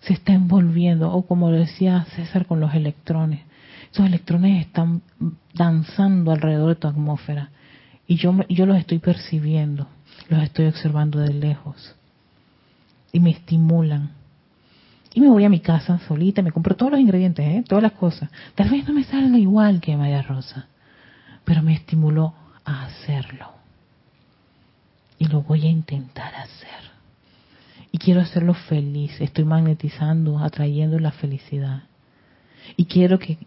se 0.01 0.12
está 0.12 0.32
envolviendo. 0.32 1.12
O 1.12 1.26
como 1.26 1.51
decía 1.51 2.07
César 2.14 2.47
con 2.47 2.61
los 2.61 2.74
electrones, 2.74 3.41
esos 3.93 4.07
electrones 4.07 4.64
están 4.64 5.03
danzando 5.53 6.30
alrededor 6.30 6.68
de 6.68 6.74
tu 6.76 6.87
atmósfera. 6.87 7.51
Y 8.07 8.16
yo, 8.16 8.32
yo 8.49 8.66
los 8.66 8.78
estoy 8.78 9.01
percibiendo, 9.01 9.89
los 10.28 10.43
estoy 10.45 10.66
observando 10.66 11.18
de 11.18 11.34
lejos. 11.34 11.97
Y 13.12 13.18
me 13.18 13.30
estimulan. 13.30 14.11
Y 15.12 15.20
me 15.20 15.28
voy 15.28 15.45
a 15.45 15.49
mi 15.49 15.59
casa 15.59 15.99
solita, 16.07 16.41
me 16.41 16.53
compro 16.53 16.76
todos 16.76 16.93
los 16.93 17.01
ingredientes, 17.01 17.45
¿eh? 17.45 17.64
todas 17.66 17.82
las 17.82 17.93
cosas. 17.93 18.30
Tal 18.55 18.70
vez 18.70 18.87
no 18.87 18.95
me 18.95 19.03
salga 19.03 19.39
igual 19.39 19.80
que 19.80 19.97
Maya 19.97 20.22
Rosa, 20.22 20.68
pero 21.45 21.62
me 21.62 21.72
estimuló 21.72 22.34
a 22.67 22.85
hacerlo. 22.85 23.47
Y 25.19 25.29
lo 25.29 25.41
voy 25.41 25.67
a 25.67 25.71
intentar 25.71 26.35
hacer. 26.35 26.69
Y 27.91 27.99
quiero 27.99 28.21
hacerlo 28.21 28.53
feliz. 28.53 29.19
Estoy 29.21 29.45
magnetizando, 29.45 30.39
atrayendo 30.39 30.99
la 30.99 31.12
felicidad. 31.12 31.85
Y 32.77 32.85
quiero 32.85 33.19
que 33.19 33.39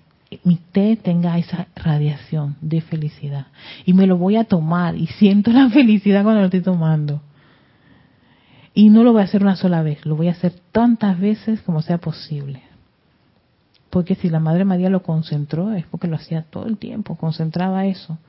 mi 0.44 0.56
té 0.72 0.96
tenga 0.96 1.38
esa 1.38 1.68
radiación 1.76 2.56
de 2.62 2.82
felicidad. 2.82 3.48
Y 3.86 3.94
me 3.94 4.08
lo 4.08 4.18
voy 4.18 4.38
a 4.38 4.46
tomar 4.46 4.96
y 4.96 5.08
siento 5.08 5.52
la 5.52 5.70
felicidad 5.72 6.24
cuando 6.24 6.42
lo 6.42 6.46
estoy 6.46 6.62
tomando. 6.62 7.22
Y 8.74 8.90
no 8.90 9.04
lo 9.04 9.12
voy 9.12 9.22
a 9.22 9.26
hacer 9.26 9.42
una 9.42 9.56
sola 9.56 9.82
vez, 9.82 10.06
lo 10.06 10.16
voy 10.16 10.30
a 10.30 10.32
hacer 10.32 10.54
tantas 10.72 11.20
veces 11.20 11.62
como 11.62 11.82
sea 11.82 11.98
posible. 11.98 12.64
Porque 13.90 14.16
si 14.16 14.30
la 14.30 14.40
Madre 14.40 14.66
María 14.66 14.90
lo 14.90 15.02
concentró, 15.02 15.74
es 15.74 15.86
porque 15.88 16.08
lo 16.08 16.16
hacía 16.16 16.44
todo 16.44 16.68
el 16.68 16.78
tiempo, 16.78 17.16
concentraba 17.16 17.88
eso. 17.88 18.20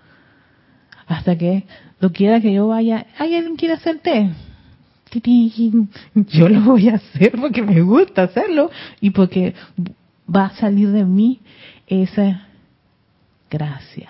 Hasta 1.10 1.36
que 1.36 1.64
lo 1.98 2.12
quiera 2.12 2.40
que 2.40 2.52
yo 2.52 2.68
vaya, 2.68 3.04
¿hay 3.18 3.34
alguien 3.34 3.56
quiere 3.56 3.74
hacer 3.74 3.98
té? 3.98 4.30
Yo 6.14 6.48
lo 6.48 6.60
voy 6.60 6.88
a 6.88 6.94
hacer 6.94 7.32
porque 7.32 7.62
me 7.62 7.82
gusta 7.82 8.22
hacerlo 8.22 8.70
y 9.00 9.10
porque 9.10 9.54
va 10.32 10.44
a 10.44 10.50
salir 10.50 10.92
de 10.92 11.04
mí 11.04 11.40
esa 11.88 12.46
gracia, 13.50 14.08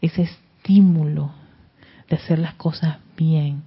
ese 0.00 0.22
estímulo 0.22 1.30
de 2.08 2.16
hacer 2.16 2.40
las 2.40 2.54
cosas 2.54 2.96
bien. 3.16 3.62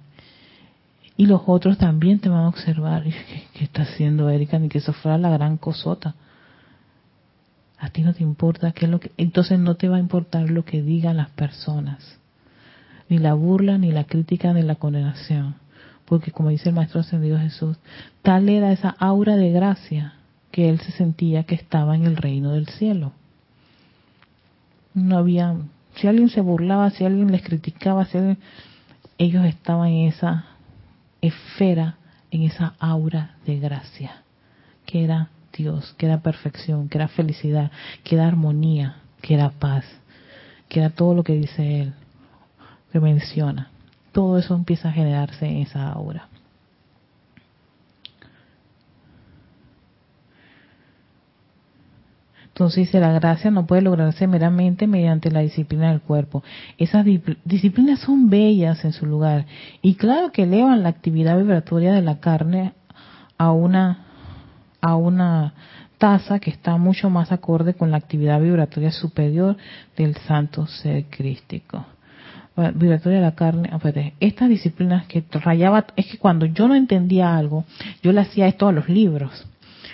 Y 1.16 1.24
los 1.24 1.40
otros 1.46 1.78
también 1.78 2.18
te 2.18 2.28
van 2.28 2.44
a 2.44 2.48
observar. 2.48 3.04
¿Qué, 3.04 3.64
está 3.64 3.82
haciendo 3.82 4.28
Erika? 4.28 4.58
Ni 4.58 4.68
que 4.68 4.78
eso 4.78 4.92
fuera 4.92 5.16
la 5.16 5.30
gran 5.30 5.56
cosota. 5.56 6.16
A 7.78 7.88
ti 7.88 8.02
no 8.02 8.12
te 8.12 8.22
importa 8.22 8.72
qué 8.72 8.84
es 8.84 8.90
lo 8.90 9.00
que... 9.00 9.10
Entonces 9.16 9.58
no 9.58 9.76
te 9.76 9.88
va 9.88 9.96
a 9.96 10.00
importar 10.00 10.50
lo 10.50 10.66
que 10.66 10.82
digan 10.82 11.16
las 11.16 11.30
personas. 11.30 12.18
Ni 13.12 13.18
la 13.18 13.34
burla, 13.34 13.76
ni 13.76 13.92
la 13.92 14.04
crítica, 14.04 14.54
ni 14.54 14.62
la 14.62 14.76
condenación. 14.76 15.56
Porque 16.06 16.32
como 16.32 16.48
dice 16.48 16.70
el 16.70 16.74
Maestro 16.74 17.00
Ascendido 17.00 17.38
Jesús, 17.38 17.76
tal 18.22 18.48
era 18.48 18.72
esa 18.72 18.88
aura 18.98 19.36
de 19.36 19.50
gracia 19.52 20.14
que 20.50 20.70
él 20.70 20.80
se 20.80 20.92
sentía 20.92 21.42
que 21.42 21.54
estaba 21.54 21.94
en 21.94 22.06
el 22.06 22.16
reino 22.16 22.52
del 22.52 22.68
cielo. 22.68 23.12
No 24.94 25.18
había, 25.18 25.54
si 25.96 26.06
alguien 26.06 26.30
se 26.30 26.40
burlaba, 26.40 26.88
si 26.88 27.04
alguien 27.04 27.30
les 27.30 27.42
criticaba, 27.42 28.06
si 28.06 28.16
ellos 29.18 29.44
estaban 29.44 29.88
en 29.88 30.08
esa 30.08 30.46
esfera, 31.20 31.96
en 32.30 32.44
esa 32.44 32.76
aura 32.78 33.36
de 33.44 33.58
gracia, 33.58 34.22
que 34.86 35.04
era 35.04 35.28
Dios, 35.54 35.94
que 35.98 36.06
era 36.06 36.22
perfección, 36.22 36.88
que 36.88 36.96
era 36.96 37.08
felicidad, 37.08 37.72
que 38.04 38.14
era 38.14 38.26
armonía, 38.26 39.02
que 39.20 39.34
era 39.34 39.50
paz, 39.50 39.84
que 40.70 40.80
era 40.80 40.88
todo 40.88 41.14
lo 41.14 41.24
que 41.24 41.34
dice 41.34 41.82
Él, 41.82 41.92
que 42.92 43.00
menciona. 43.00 43.70
Todo 44.12 44.38
eso 44.38 44.54
empieza 44.54 44.90
a 44.90 44.92
generarse 44.92 45.46
en 45.46 45.58
esa 45.58 45.90
aura. 45.90 46.28
Entonces 52.52 52.86
dice, 52.86 53.00
la 53.00 53.12
gracia 53.12 53.50
no 53.50 53.66
puede 53.66 53.80
lograrse 53.80 54.26
meramente 54.26 54.86
mediante 54.86 55.30
la 55.30 55.40
disciplina 55.40 55.90
del 55.90 56.02
cuerpo. 56.02 56.44
Esas 56.76 57.06
disciplinas 57.44 58.00
son 58.00 58.28
bellas 58.28 58.84
en 58.84 58.92
su 58.92 59.06
lugar 59.06 59.46
y 59.80 59.94
claro 59.94 60.32
que 60.32 60.42
elevan 60.42 60.82
la 60.82 60.90
actividad 60.90 61.38
vibratoria 61.38 61.94
de 61.94 62.02
la 62.02 62.20
carne 62.20 62.74
a 63.38 63.52
una, 63.52 64.04
a 64.82 64.96
una 64.96 65.54
tasa 65.96 66.40
que 66.40 66.50
está 66.50 66.76
mucho 66.76 67.08
más 67.08 67.32
acorde 67.32 67.72
con 67.72 67.90
la 67.90 67.96
actividad 67.96 68.38
vibratoria 68.40 68.92
superior 68.92 69.56
del 69.96 70.14
santo 70.16 70.66
ser 70.66 71.06
crístico. 71.06 71.86
Vibratoria 72.54 73.18
de 73.18 73.24
la 73.24 73.34
carne, 73.34 73.70
estas 74.20 74.48
disciplinas 74.48 75.06
que 75.06 75.24
rayaba, 75.32 75.86
es 75.96 76.06
que 76.06 76.18
cuando 76.18 76.44
yo 76.44 76.68
no 76.68 76.74
entendía 76.74 77.36
algo, 77.36 77.64
yo 78.02 78.12
le 78.12 78.20
hacía 78.20 78.46
esto 78.46 78.68
a 78.68 78.72
los 78.72 78.90
libros. 78.90 79.46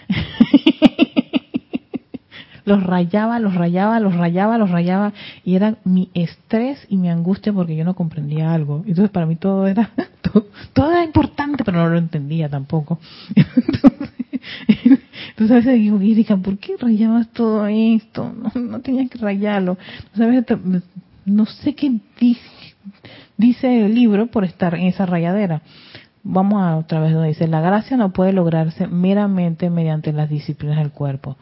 los 2.64 2.82
rayaba, 2.82 3.38
los 3.38 3.54
rayaba, 3.54 4.00
los 4.00 4.14
rayaba, 4.14 4.58
los 4.58 4.70
rayaba, 4.70 5.12
y 5.44 5.54
era 5.54 5.76
mi 5.84 6.10
estrés 6.14 6.84
y 6.88 6.96
mi 6.96 7.08
angustia 7.08 7.52
porque 7.52 7.76
yo 7.76 7.84
no 7.84 7.94
comprendía 7.94 8.52
algo. 8.52 8.82
Entonces 8.86 9.10
para 9.10 9.26
mí 9.26 9.36
todo 9.36 9.66
era, 9.66 9.90
todo, 10.74 10.90
era 10.90 11.04
importante, 11.04 11.64
pero 11.64 11.78
no 11.78 11.88
lo 11.88 11.98
entendía 11.98 12.48
tampoco. 12.48 12.98
Entonces, 15.30 15.50
a 15.50 15.54
veces 15.56 15.74
digo, 15.74 16.42
¿por 16.42 16.58
qué 16.58 16.74
rayabas 16.78 17.28
todo 17.28 17.66
esto? 17.68 18.32
No, 18.32 18.60
no 18.60 18.80
tenías 18.80 19.08
que 19.08 19.18
rayarlo. 19.18 19.78
No 21.28 21.46
sé 21.46 21.74
qué 21.74 21.98
dice, 23.36 23.84
el 23.84 23.94
libro 23.94 24.26
por 24.26 24.44
estar 24.44 24.74
en 24.74 24.86
esa 24.86 25.06
rayadera 25.06 25.62
vamos 26.30 26.62
a 26.62 26.76
otra 26.76 27.00
vez 27.00 27.12
donde 27.12 27.28
dice, 27.28 27.48
la 27.48 27.62
gracia 27.62 27.96
no 27.96 28.12
puede 28.12 28.32
lograrse 28.32 28.86
meramente 28.86 29.70
mediante 29.70 30.12
las 30.12 30.28
disciplinas 30.28 30.78
del 30.78 30.90
cuerpo. 30.90 31.36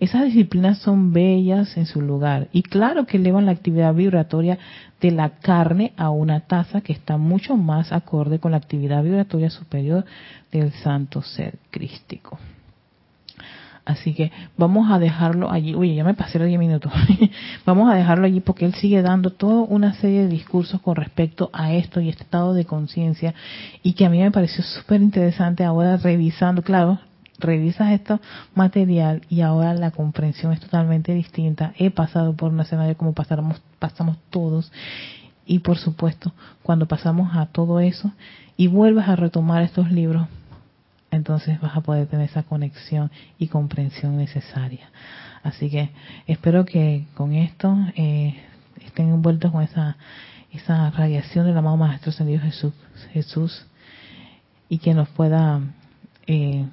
Esas 0.00 0.24
disciplinas 0.24 0.78
son 0.78 1.12
bellas 1.12 1.76
en 1.76 1.86
su 1.86 2.00
lugar 2.00 2.48
y 2.52 2.62
claro 2.62 3.06
que 3.06 3.18
elevan 3.18 3.46
la 3.46 3.52
actividad 3.52 3.94
vibratoria 3.94 4.58
de 5.00 5.12
la 5.12 5.30
carne 5.30 5.92
a 5.96 6.10
una 6.10 6.40
tasa 6.40 6.80
que 6.80 6.92
está 6.92 7.16
mucho 7.16 7.56
más 7.56 7.92
acorde 7.92 8.40
con 8.40 8.50
la 8.50 8.58
actividad 8.58 9.04
vibratoria 9.04 9.50
superior 9.50 10.04
del 10.50 10.72
santo 10.72 11.22
ser 11.22 11.58
crístico. 11.70 12.38
Así 13.84 14.14
que 14.14 14.30
vamos 14.56 14.90
a 14.92 14.98
dejarlo 15.00 15.50
allí. 15.50 15.74
Oye, 15.74 15.94
ya 15.94 16.04
me 16.04 16.14
pasé 16.14 16.38
los 16.38 16.46
10 16.46 16.58
minutos. 16.58 16.92
vamos 17.66 17.90
a 17.90 17.96
dejarlo 17.96 18.26
allí 18.26 18.40
porque 18.40 18.64
él 18.64 18.74
sigue 18.74 19.02
dando 19.02 19.30
toda 19.30 19.62
una 19.62 19.94
serie 19.94 20.22
de 20.22 20.28
discursos 20.28 20.80
con 20.80 20.94
respecto 20.94 21.50
a 21.52 21.72
esto 21.72 22.00
y 22.00 22.08
este 22.08 22.22
estado 22.22 22.54
de 22.54 22.64
conciencia 22.64 23.34
y 23.82 23.94
que 23.94 24.06
a 24.06 24.10
mí 24.10 24.20
me 24.20 24.30
pareció 24.30 24.62
súper 24.62 25.02
interesante 25.02 25.64
ahora 25.64 25.96
revisando, 25.96 26.62
claro, 26.62 27.00
revisas 27.38 27.90
esto 27.90 28.20
material 28.54 29.22
y 29.28 29.40
ahora 29.40 29.74
la 29.74 29.90
comprensión 29.90 30.52
es 30.52 30.60
totalmente 30.60 31.12
distinta. 31.12 31.72
He 31.76 31.90
pasado 31.90 32.34
por 32.34 32.52
un 32.52 32.60
escenario 32.60 32.96
como 32.96 33.14
pasamos, 33.14 33.60
pasamos 33.80 34.16
todos 34.30 34.70
y 35.44 35.58
por 35.58 35.76
supuesto 35.76 36.32
cuando 36.62 36.86
pasamos 36.86 37.36
a 37.36 37.46
todo 37.46 37.80
eso 37.80 38.12
y 38.56 38.68
vuelves 38.68 39.08
a 39.08 39.16
retomar 39.16 39.62
estos 39.62 39.90
libros 39.90 40.28
entonces 41.12 41.60
vas 41.60 41.76
a 41.76 41.82
poder 41.82 42.08
tener 42.08 42.28
esa 42.28 42.42
conexión 42.42 43.10
y 43.38 43.48
comprensión 43.48 44.16
necesaria. 44.16 44.90
Así 45.42 45.70
que 45.70 45.90
espero 46.26 46.64
que 46.64 47.04
con 47.14 47.34
esto 47.34 47.76
eh, 47.94 48.34
estén 48.84 49.10
envueltos 49.10 49.52
con 49.52 49.62
esa, 49.62 49.96
esa 50.50 50.90
radiación 50.90 51.46
del 51.46 51.56
amado 51.56 51.76
Maestro 51.76 52.10
Ascendido 52.10 52.40
Jesús, 52.40 52.72
Jesús 53.12 53.66
y 54.70 54.78
que 54.78 54.94
nos 54.94 55.08
pueda 55.10 55.60
eh, 56.26 56.64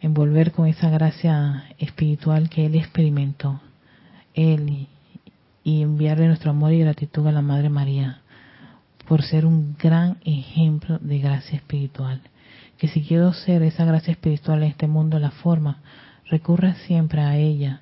envolver 0.00 0.52
con 0.52 0.68
esa 0.68 0.88
gracia 0.88 1.64
espiritual 1.78 2.48
que 2.48 2.66
Él 2.66 2.76
experimentó. 2.76 3.60
Él 4.34 4.86
y 5.64 5.82
enviarle 5.82 6.28
nuestro 6.28 6.52
amor 6.52 6.72
y 6.72 6.78
gratitud 6.78 7.26
a 7.26 7.32
la 7.32 7.42
Madre 7.42 7.70
María 7.70 8.20
por 9.08 9.22
ser 9.22 9.46
un 9.46 9.76
gran 9.76 10.18
ejemplo 10.24 10.98
de 11.00 11.18
gracia 11.18 11.56
espiritual 11.56 12.20
que 12.78 12.88
si 12.88 13.02
quiero 13.02 13.32
ser 13.32 13.62
esa 13.62 13.84
gracia 13.84 14.12
espiritual 14.12 14.62
en 14.62 14.70
este 14.70 14.86
mundo, 14.86 15.18
la 15.18 15.30
forma, 15.30 15.78
recurra 16.26 16.74
siempre 16.86 17.20
a 17.20 17.36
ella, 17.36 17.80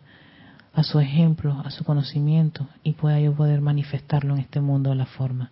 a 0.72 0.82
su 0.82 1.00
ejemplo, 1.00 1.62
a 1.64 1.70
su 1.70 1.84
conocimiento 1.84 2.66
y 2.82 2.92
pueda 2.92 3.20
yo 3.20 3.34
poder 3.34 3.60
manifestarlo 3.60 4.34
en 4.34 4.40
este 4.40 4.60
mundo 4.60 4.94
la 4.94 5.06
forma. 5.06 5.50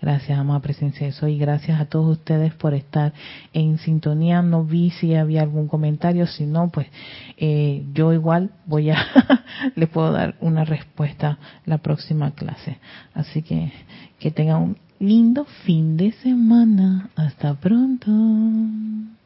Gracias, 0.00 0.38
amada 0.38 0.60
presencia 0.60 1.06
de 1.06 1.12
Soy. 1.12 1.38
Gracias 1.38 1.80
a 1.80 1.86
todos 1.86 2.18
ustedes 2.18 2.54
por 2.54 2.72
estar 2.72 3.12
en 3.52 3.78
sintonía. 3.78 4.42
No 4.42 4.64
vi 4.64 4.90
si 4.90 5.16
había 5.16 5.42
algún 5.42 5.66
comentario. 5.66 6.28
Si 6.28 6.46
no, 6.46 6.68
pues 6.68 6.86
eh, 7.36 7.84
yo 7.94 8.12
igual 8.12 8.52
voy 8.64 8.90
a, 8.90 8.96
le 9.74 9.88
puedo 9.88 10.12
dar 10.12 10.36
una 10.40 10.64
respuesta 10.64 11.38
la 11.66 11.78
próxima 11.78 12.30
clase. 12.30 12.78
Así 13.12 13.42
que 13.42 13.72
que 14.20 14.30
tengan 14.30 14.62
un 14.62 14.76
lindo 15.00 15.44
fin 15.44 15.96
de 15.96 16.12
semana. 16.12 17.10
Hasta 17.16 17.54
pronto. 17.54 18.10